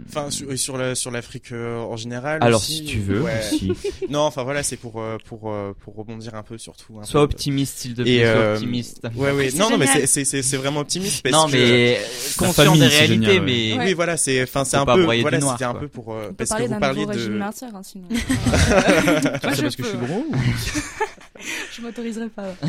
Enfin, 0.08 0.30
sur, 0.30 0.56
sur 0.56 0.76
la- 0.78 0.94
sur 0.94 1.10
l'Afrique 1.10 1.50
euh, 1.50 1.78
en 1.80 1.96
général. 1.96 2.38
Alors 2.40 2.60
aussi, 2.60 2.76
si 2.76 2.84
tu 2.84 3.00
veux, 3.00 3.22
ouais. 3.22 3.40
aussi. 3.52 3.72
Non, 4.08 4.20
enfin 4.20 4.44
voilà, 4.44 4.62
c'est 4.62 4.76
pour 4.76 5.00
euh, 5.00 5.16
pour 5.24 5.50
euh, 5.50 5.74
pour 5.80 5.96
rebondir 5.96 6.36
un 6.36 6.44
peu 6.44 6.56
surtout. 6.56 7.00
un 7.00 7.04
Sois 7.04 7.22
peu. 7.26 7.34
optimiste 7.34 7.78
s'il 7.78 7.94
te 7.94 8.02
plaît, 8.02 8.20
sois 8.20 8.28
euh, 8.28 8.54
optimiste. 8.54 9.00
Ouais, 9.16 9.32
ouais. 9.32 9.50
Non, 9.56 9.68
non, 9.70 9.76
mais 9.78 9.86
c'est 9.88 10.06
c'est 10.24 10.42
c'est 10.42 10.56
vraiment 10.56 10.80
optimiste 10.80 11.22
parce 11.24 11.32
non 11.34 11.46
que. 11.46 11.52
mais 11.56 11.94
La 11.98 12.46
conscient 12.46 12.64
famille, 12.64 12.80
des 12.80 12.86
réalités, 12.86 13.26
génial, 13.32 13.44
mais 13.44 13.76
Oui, 13.78 13.92
voilà, 13.94 14.16
c'est 14.16 14.40
enfin 14.44 14.64
c'est 14.64 14.76
un 14.76 14.84
peu 14.86 15.02
voilà, 15.02 15.40
c'était 15.40 15.64
un 15.64 15.72
quoi. 15.72 15.80
peu 15.80 15.88
pour 15.88 16.12
euh, 16.14 16.30
parce 16.38 16.50
que 16.50 16.54
parler 16.54 16.66
vous 16.68 16.72
d'un 16.74 16.78
parliez 16.80 17.00
nouveau 17.00 17.12
régime 17.12 17.32
de 17.32 17.38
Mercer 17.38 17.66
hein, 17.74 17.82
sinon. 17.82 18.06
C'est 18.10 18.18
je 19.56 19.62
parce 19.62 19.74
que 19.76 19.82
je 19.82 19.88
suis 19.88 19.98
gros 19.98 20.24
ou- 20.30 20.36
je 21.72 21.82
m'autoriserai 21.82 22.28
pas. 22.28 22.54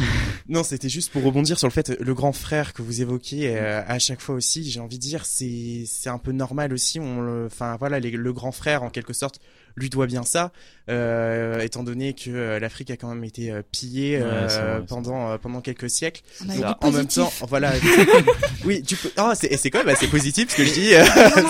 Non, 0.50 0.64
c'était 0.64 0.88
juste 0.88 1.12
pour 1.12 1.24
rebondir 1.24 1.60
sur 1.60 1.68
le 1.68 1.74
fait 1.74 1.90
le 2.00 2.14
grand 2.14 2.32
frère 2.32 2.72
que 2.72 2.82
vous 2.82 3.02
évoquez 3.02 3.50
euh, 3.58 3.82
à 3.86 4.00
chaque 4.00 4.22
fois 4.22 4.34
aussi. 4.34 4.70
J'ai 4.70 4.80
envie 4.80 4.98
de 4.98 5.02
dire, 5.02 5.26
c'est 5.26 5.84
c'est 5.86 6.10
un 6.10 6.20
peu 6.20 6.32
normal 6.32 6.72
aussi. 6.72 7.02
On, 7.02 7.46
enfin 7.46 7.76
voilà, 7.78 8.00
le 8.00 8.34
grand 8.34 8.54
frère 8.54 8.84
en 8.84 8.90
quelque 8.90 9.12
sorte 9.12 9.42
lui 9.78 9.90
doit 9.90 10.08
bien 10.08 10.24
ça, 10.24 10.52
euh, 10.90 11.60
étant 11.62 11.84
donné 11.84 12.14
que 12.14 12.30
euh, 12.30 12.60
l'Afrique 12.60 12.92
a 12.92 12.98
quand 12.98 13.08
même 13.10 13.24
été 13.24 13.52
euh, 13.52 13.62
pillée 13.72 14.18
Ouais, 14.18 14.24
euh, 14.26 14.78
vrai, 14.80 14.86
pendant 14.88 15.30
euh, 15.32 15.38
pendant 15.38 15.62
quelques 15.62 15.90
siècles. 15.90 16.22
On 16.46 16.50
a 16.50 16.56
Donc, 16.56 16.84
en 16.84 16.92
même 16.92 17.08
temps, 17.08 17.32
voilà. 17.48 17.72
oui, 18.66 18.82
tu 18.84 18.96
peux. 18.96 19.10
Oh, 19.20 19.32
c'est 19.36 19.56
c'est 19.58 19.70
quand 19.70 19.80
même 19.80 19.90
assez 19.90 20.08
positif 20.08 20.50
ce 20.52 20.56
que 20.58 20.64
je 20.66 20.74
dis. 20.74 20.94
euh, 20.94 21.04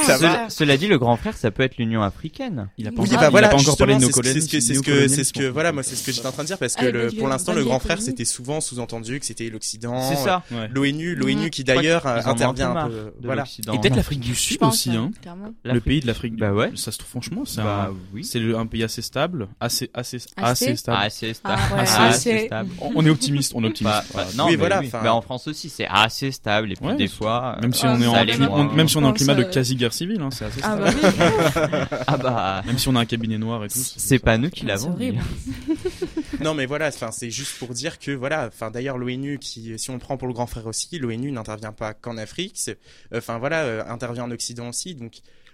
ça 0.05 0.17
va. 0.17 0.49
Cela, 0.49 0.77
dit, 0.77 0.87
le 0.87 0.97
grand 0.99 1.15
frère, 1.17 1.35
ça 1.37 1.51
peut 1.51 1.63
être 1.63 1.77
l'Union 1.77 2.01
africaine. 2.03 2.69
Il 2.77 2.87
a 2.87 2.91
pas 2.91 3.01
Oui, 3.01 3.07
encore, 3.09 3.19
bah 3.21 3.27
il 3.27 3.31
voilà, 3.31 3.47
a 3.47 3.51
pas 3.51 3.57
encore 3.57 3.77
parlé 3.77 3.95
de 3.95 4.01
nos 4.01 4.09
collègues. 4.09 4.33
c'est 4.33 4.41
ce 4.41 4.49
que 4.49 4.59
c'est 4.59 4.73
ce 4.75 4.81
que 4.81 5.07
c'est 5.07 5.23
ce 5.23 5.33
que 5.33 5.43
voilà 5.47 5.71
moi 5.71 5.83
c'est 5.83 5.95
ce 5.95 6.03
que 6.05 6.11
j'étais 6.11 6.27
en 6.27 6.31
train 6.31 6.43
de 6.43 6.47
dire 6.47 6.57
parce 6.57 6.75
que 6.75 6.85
Ah, 6.85 6.91
le, 6.91 7.11
pour 7.11 7.27
l'instant 7.27 7.53
le 7.53 7.63
grand 7.63 7.79
frère 7.79 8.01
c'était 8.01 8.25
souvent 8.25 8.61
sous-entendu 8.61 9.19
que 9.19 9.25
c'était 9.25 9.49
l'Occident 9.49 10.01
C'est 10.09 10.15
ça. 10.23 10.43
Ouais. 10.51 10.67
l'ONU 10.73 11.15
l'ONU 11.15 11.49
qui 11.49 11.63
d'ailleurs 11.63 12.05
intervient 12.05 12.75
un 12.75 12.87
peu 12.89 13.13
voilà. 13.23 13.43
Et 13.43 13.63
peut-être 13.77 13.91
Non. 13.91 13.95
l'Afrique 13.97 14.19
du 14.19 14.35
Sud 14.35 14.57
aussi, 14.63 14.91
hein. 14.91 15.11
clairement. 15.21 15.53
Le 15.63 15.79
pays 15.79 15.99
de 16.01 16.07
l'Afrique. 16.07 16.35
Bah 16.37 16.51
ouais. 16.53 16.71
Ça 16.75 16.91
se 16.91 16.97
trouve 16.97 17.09
franchement, 17.09 17.43
c'est 17.45 17.61
Bah 17.61 17.89
un, 17.91 18.16
oui. 18.17 18.23
c'est 18.25 18.39
un 18.55 18.65
pays 18.65 18.83
assez 18.83 19.01
stable, 19.01 19.47
assez 19.59 19.89
assez 19.93 20.17
Assez 20.35 20.65
assez 20.69 20.75
stable. 20.75 20.97
Ah, 21.01 21.05
assez 21.05 21.33
stable. 21.33 21.55
Ah, 21.69 21.73
ouais, 21.75 21.79
Assez 21.81 22.01
assez. 22.01 22.45
stable. 22.47 22.69
On 22.95 23.05
est 23.05 23.09
optimiste, 23.09 23.53
on 23.55 23.63
est 23.63 23.67
optimiste. 23.67 23.93
Bah, 23.95 24.03
bah, 24.03 24.09
Voilà. 24.13 24.29
non, 24.35 24.45
Oui, 24.45 24.51
mais 24.51 24.57
voilà, 24.57 24.79
oui. 24.79 24.89
Bah, 24.91 25.13
en 25.13 25.21
France 25.21 25.47
aussi, 25.47 25.69
c'est 25.69 25.87
assez 25.89 26.31
stable. 26.31 26.71
Et 26.71 26.75
puis 26.75 26.85
Ouais, 26.85 26.95
des 26.95 27.07
fois, 27.07 27.57
Même 27.61 27.73
si 27.73 27.85
Ah, 27.85 27.95
on 27.97 28.01
est 28.01 28.07
en 28.07 28.25
climat, 28.25 28.49
on- 28.51 28.63
même 28.73 28.87
si 28.89 28.97
on 28.97 29.01
est 29.03 29.05
en 29.05 29.13
climat 29.13 29.35
de 29.35 29.43
euh, 29.43 29.49
quasi 29.51 29.75
guerre 29.75 29.93
civile, 29.93 30.21
hein, 30.21 30.29
c'est 30.31 30.45
assez 30.45 30.59
Ah 30.63 30.77
stable. 30.77 30.97
bah 31.55 31.87
ah 32.07 32.17
bah, 32.17 32.63
Même 32.65 32.77
si 32.77 32.87
on 32.89 32.95
a 32.95 32.99
un 32.99 33.05
cabinet 33.05 33.37
noir 33.37 33.63
et 33.65 33.69
tout. 33.69 33.77
c'est 33.79 34.19
pas 34.19 34.37
nous 34.37 34.49
qui 34.49 34.61
C'est 34.61 34.65
l'avons. 34.67 34.97
non 36.41 36.53
mais 36.53 36.65
voilà 36.65 36.87
enfin 36.89 37.09
c'est 37.11 37.31
juste 37.31 37.57
pour 37.57 37.69
dire 37.69 37.99
que 37.99 38.11
voilà 38.11 38.47
enfin 38.47 38.69
d'ailleurs 38.69 38.97
l'ONU 38.97 39.39
qui 39.39 39.77
si 39.79 39.89
on 39.89 39.93
le 39.93 39.99
prend 39.99 40.17
pour 40.17 40.27
le 40.27 40.33
grand 40.33 40.45
frère 40.47 40.67
aussi 40.67 40.99
l'ONU 40.99 41.31
n'intervient 41.31 41.71
pas 41.71 41.93
qu'en 41.93 42.17
Afrique 42.17 42.59
enfin 43.15 43.37
voilà 43.39 43.63
euh, 43.63 43.83
intervient 43.87 44.23
en 44.25 44.31
Occident 44.31 44.69
aussi 44.69 44.93
donc 44.95 45.13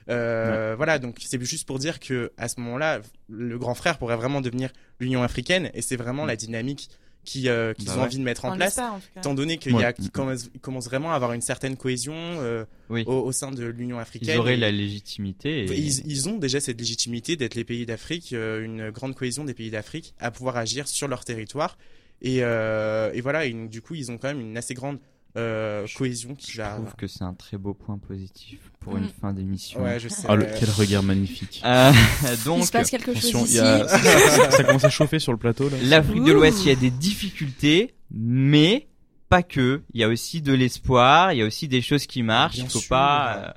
euh, 0.10 0.74
voilà 0.78 1.00
donc 1.00 1.18
c'est 1.20 1.42
juste 1.44 1.68
pour 1.68 1.80
dire 1.80 2.00
que 2.00 2.32
à 2.38 2.48
ce 2.48 2.60
moment-là 2.62 3.02
le 3.30 3.58
grand 3.58 3.74
frère 3.76 3.98
pourrait 3.98 4.18
vraiment 4.18 4.42
devenir 4.42 4.72
l'Union 5.00 5.24
africaine 5.24 5.70
et 5.74 5.82
c'est 5.82 5.96
vraiment 5.96 6.26
la 6.26 6.36
dynamique 6.36 6.90
qui 7.26 7.48
euh, 7.48 7.74
qu'ils 7.74 7.86
Bah 7.86 7.94
ont 7.94 7.98
ouais. 8.00 8.04
envie 8.04 8.18
de 8.18 8.24
mettre 8.24 8.44
en 8.44 8.52
On 8.54 8.58
place 8.58 8.78
en 8.80 9.00
tout 9.00 9.06
cas. 9.14 9.22
étant 9.22 9.34
donné 9.34 9.58
qu'il 9.58 9.72
y 9.72 9.76
a 9.84 9.88
Ouais. 9.88 9.94
qui 9.94 10.10
commence, 10.10 10.50
vraiment 10.88 11.14
à 11.14 11.16
avoir 11.16 11.32
une 11.32 11.40
certaine 11.42 11.78
cohésion 11.78 12.14
euh, 12.16 12.66
Oui. 12.90 13.06
au, 13.08 13.14
au 13.14 13.32
sein 13.32 13.52
de 13.52 13.64
l'Union 13.66 13.98
africaine 13.98 14.36
Ils 14.36 14.40
auraient 14.40 14.56
Et- 14.56 14.58
la 14.58 14.72
légitimité. 14.72 15.64
et- 15.64 15.74
ils, 15.74 16.06
ils 16.06 16.28
ont 16.28 16.38
déjà 16.38 16.60
cette 16.60 16.78
légitimité 16.80 17.38
d'être 17.38 17.56
les 17.56 17.64
pays 17.64 17.86
d'Afrique, 17.86 18.34
euh, 18.34 18.62
une 18.66 18.90
grande 18.92 19.16
cohésion 19.16 19.46
des 19.46 19.54
pays 19.54 19.72
d'Afrique, 19.72 20.14
à 20.20 20.32
pouvoir 20.32 20.58
agir 20.58 20.86
sur 20.90 21.08
leur 21.08 21.24
territoire. 21.24 21.78
Et, 22.22 22.40
euh, 22.44 23.10
et 23.14 23.22
voilà, 23.22 23.46
et 23.46 23.54
donc, 23.54 23.70
du 23.70 23.82
coup, 23.82 23.96
ils 23.96 24.12
ont 24.12 24.18
quand 24.18 24.28
même 24.28 24.42
une 24.42 24.58
assez 24.58 24.74
grande 24.74 25.00
euh, 25.38 25.88
cohésion 25.96 26.36
qui 26.36 26.52
Je 26.52 26.58
va. 26.62 26.76
trouve 26.76 26.94
que 26.96 27.08
c'est 27.08 27.24
un 27.24 27.34
très 27.34 27.58
beau 27.58 27.74
point 27.74 27.98
positif 27.98 28.60
pour 28.84 28.94
Mm. 28.96 29.04
une 29.04 29.10
fin 29.22 29.34
d'émission. 29.34 29.82
Ouais, 29.84 30.00
je 30.00 30.08
sais. 30.10 30.26
Ah, 30.30 30.36
le- 30.36 30.46
quel 30.60 30.70
regard 30.70 31.04
magnifique. 31.04 31.62
Euh, 31.66 31.92
Il 32.38 32.44
donc, 32.44 32.66
se 32.66 32.72
passe 32.72 32.90
quelque 32.92 33.14
chose 33.14 33.30
Attention, 33.30 33.40
il 33.46 33.48
ici. 33.48 33.56
y 33.58 33.60
a... 33.60 33.88
ça, 34.52 34.64
commence 34.64 34.84
à 34.84 34.90
chauffer 34.90 35.20
sur 35.20 35.32
le 35.32 35.38
plateau 35.38 35.70
là. 35.70 35.78
l'Afrique 35.84 36.24
de 36.24 36.32
l'Ouest, 36.32 36.60
il 36.64 36.68
y 36.68 36.72
a 36.72 36.76
des 36.76 36.92
difficultés, 36.92 37.94
mais 38.12 38.88
pas 39.30 39.42
que. 39.44 39.82
Il 39.94 40.02
y 40.02 40.04
a 40.04 40.08
aussi 40.10 40.42
de 40.42 40.54
l'espoir, 40.54 41.34
il 41.34 41.40
y 41.40 41.42
a 41.42 41.46
aussi 41.46 41.68
des 41.68 41.82
choses 41.82 42.06
qui 42.06 42.22
marchent. 42.24 42.56
Bien 42.56 42.66
il 42.66 42.70
faut 42.72 42.80
sûr. 42.80 42.90
pas 42.90 43.36
euh, 43.38 43.52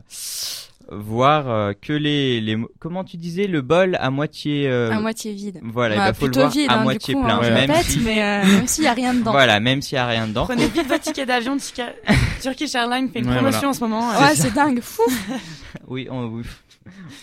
voir 0.91 1.49
euh, 1.51 1.72
que 1.80 1.93
les, 1.93 2.41
les 2.41 2.57
comment 2.78 3.03
tu 3.05 3.16
disais 3.16 3.47
le 3.47 3.61
bol 3.62 3.97
à 4.01 4.11
moitié 4.11 4.68
euh, 4.68 4.93
À 4.93 5.01
moitié 5.01 5.32
vide. 5.32 5.61
voilà, 5.64 5.95
il 5.95 5.99
Bah, 5.99 6.05
va 6.07 6.14
faut 6.14 6.26
le 6.26 6.30
plutôt 6.30 6.41
voir 6.47 6.53
vide, 6.53 6.70
à 6.70 6.74
hein, 6.78 6.82
moitié 6.84 7.14
coup, 7.14 7.22
plein, 7.24 7.39
hein, 7.39 7.51
même 7.51 7.70
répète, 7.70 7.87
si 7.87 7.99
mais 8.01 8.22
euh, 8.22 8.45
même 8.57 8.66
s'il 8.66 8.84
y 8.84 8.87
a 8.87 8.93
rien 8.93 9.14
dedans. 9.14 9.32
voilà, 9.32 9.59
même 9.61 9.82
s'il 9.82 9.97
y 9.97 9.99
a 9.99 10.07
rien 10.07 10.26
dedans. 10.28 10.45
Prenez 10.45 10.68
vite 10.68 10.87
votre 10.87 11.01
ticket 11.03 11.26
d'avion. 11.26 11.57
Turkish 12.43 12.74
Airlines 12.74 13.09
fait 13.11 13.18
une 13.20 13.28
Ouais, 13.28 13.34
promotion 13.34 13.59
voilà. 13.61 13.68
en 13.70 13.72
ce 13.72 13.80
moment. 13.80 14.11
euh, 14.12 14.20
Ouais, 14.20 14.34
c'est 14.37 14.55
dingue, 14.55 14.80
fou. 14.80 15.03
Oui, 15.89 16.09
on, 16.11 16.26
oui. 16.26 16.43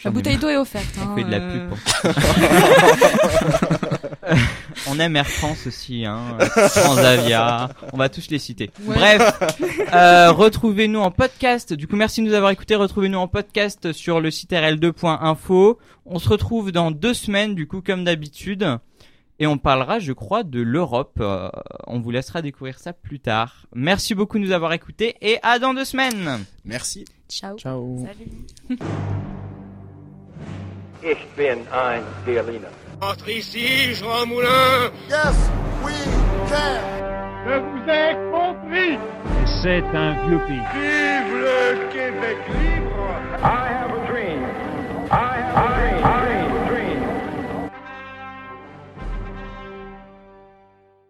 La 0.03 0.11
bouteille 0.11 0.37
d'eau 0.37 0.49
est 0.49 0.57
offerte. 0.57 0.85
On 0.99 1.11
hein, 1.11 1.15
fait 1.15 1.23
de 1.23 1.31
la 1.31 1.37
euh, 1.37 1.69
pub 1.69 1.69
pour 1.69 1.77
On 4.89 4.99
aime 4.99 5.15
Air 5.15 5.27
France 5.27 5.67
aussi, 5.67 6.05
hein. 6.05 6.37
Transavia. 6.55 7.69
On 7.93 7.97
va 7.97 8.09
tous 8.09 8.29
les 8.29 8.39
citer. 8.39 8.69
Ouais. 8.85 8.95
Bref, 8.95 9.39
euh, 9.93 10.31
retrouvez-nous 10.31 10.99
en 10.99 11.11
podcast. 11.11 11.73
Du 11.73 11.87
coup, 11.87 11.95
merci 11.95 12.21
de 12.21 12.27
nous 12.27 12.33
avoir 12.33 12.51
écoutés. 12.51 12.75
Retrouvez-nous 12.75 13.19
en 13.19 13.27
podcast 13.27 13.93
sur 13.93 14.19
le 14.19 14.31
site 14.31 14.51
rl2.info. 14.51 15.79
On 16.05 16.19
se 16.19 16.29
retrouve 16.29 16.71
dans 16.71 16.91
deux 16.91 17.13
semaines, 17.13 17.55
du 17.55 17.67
coup, 17.67 17.81
comme 17.81 18.03
d'habitude. 18.03 18.77
Et 19.39 19.47
on 19.47 19.57
parlera, 19.57 19.99
je 19.99 20.13
crois, 20.13 20.43
de 20.43 20.61
l'Europe. 20.61 21.17
Euh, 21.19 21.49
on 21.87 21.99
vous 21.99 22.11
laissera 22.11 22.41
découvrir 22.41 22.79
ça 22.79 22.93
plus 22.93 23.19
tard. 23.19 23.65
Merci 23.73 24.15
beaucoup 24.15 24.37
de 24.37 24.43
nous 24.43 24.51
avoir 24.51 24.73
écoutés 24.73 25.15
et 25.21 25.39
à 25.43 25.59
dans 25.59 25.73
deux 25.73 25.85
semaines. 25.85 26.45
Merci. 26.65 27.05
Ciao. 27.29 27.57
Ciao. 27.57 28.05
Salut. 28.05 28.79
Ich 31.03 31.17
bin 31.35 31.57
ein 31.73 32.01
Berliner. 32.25 32.69
Entre 33.01 33.29
ici, 33.37 33.93
Jean 33.95 34.25
Moulin. 34.27 34.91
Yes, 35.09 35.35
we 35.83 35.93
can. 36.49 36.79
Je 37.45 37.59
vous 37.59 37.89
ai 37.89 38.15
compris. 38.31 38.97
C'est 39.61 39.83
un 39.95 40.13
vieux 40.27 40.39
pays. 40.47 40.61
Vive 40.73 41.33
le 41.35 41.91
Québec 41.91 42.37
libre. 42.49 43.09
I 43.43 43.67
have 43.67 43.91
a 43.91 44.07
dream. 44.07 44.43
I 45.11 45.37
have 45.37 45.57
a 45.57 46.01
dream. 46.01 46.12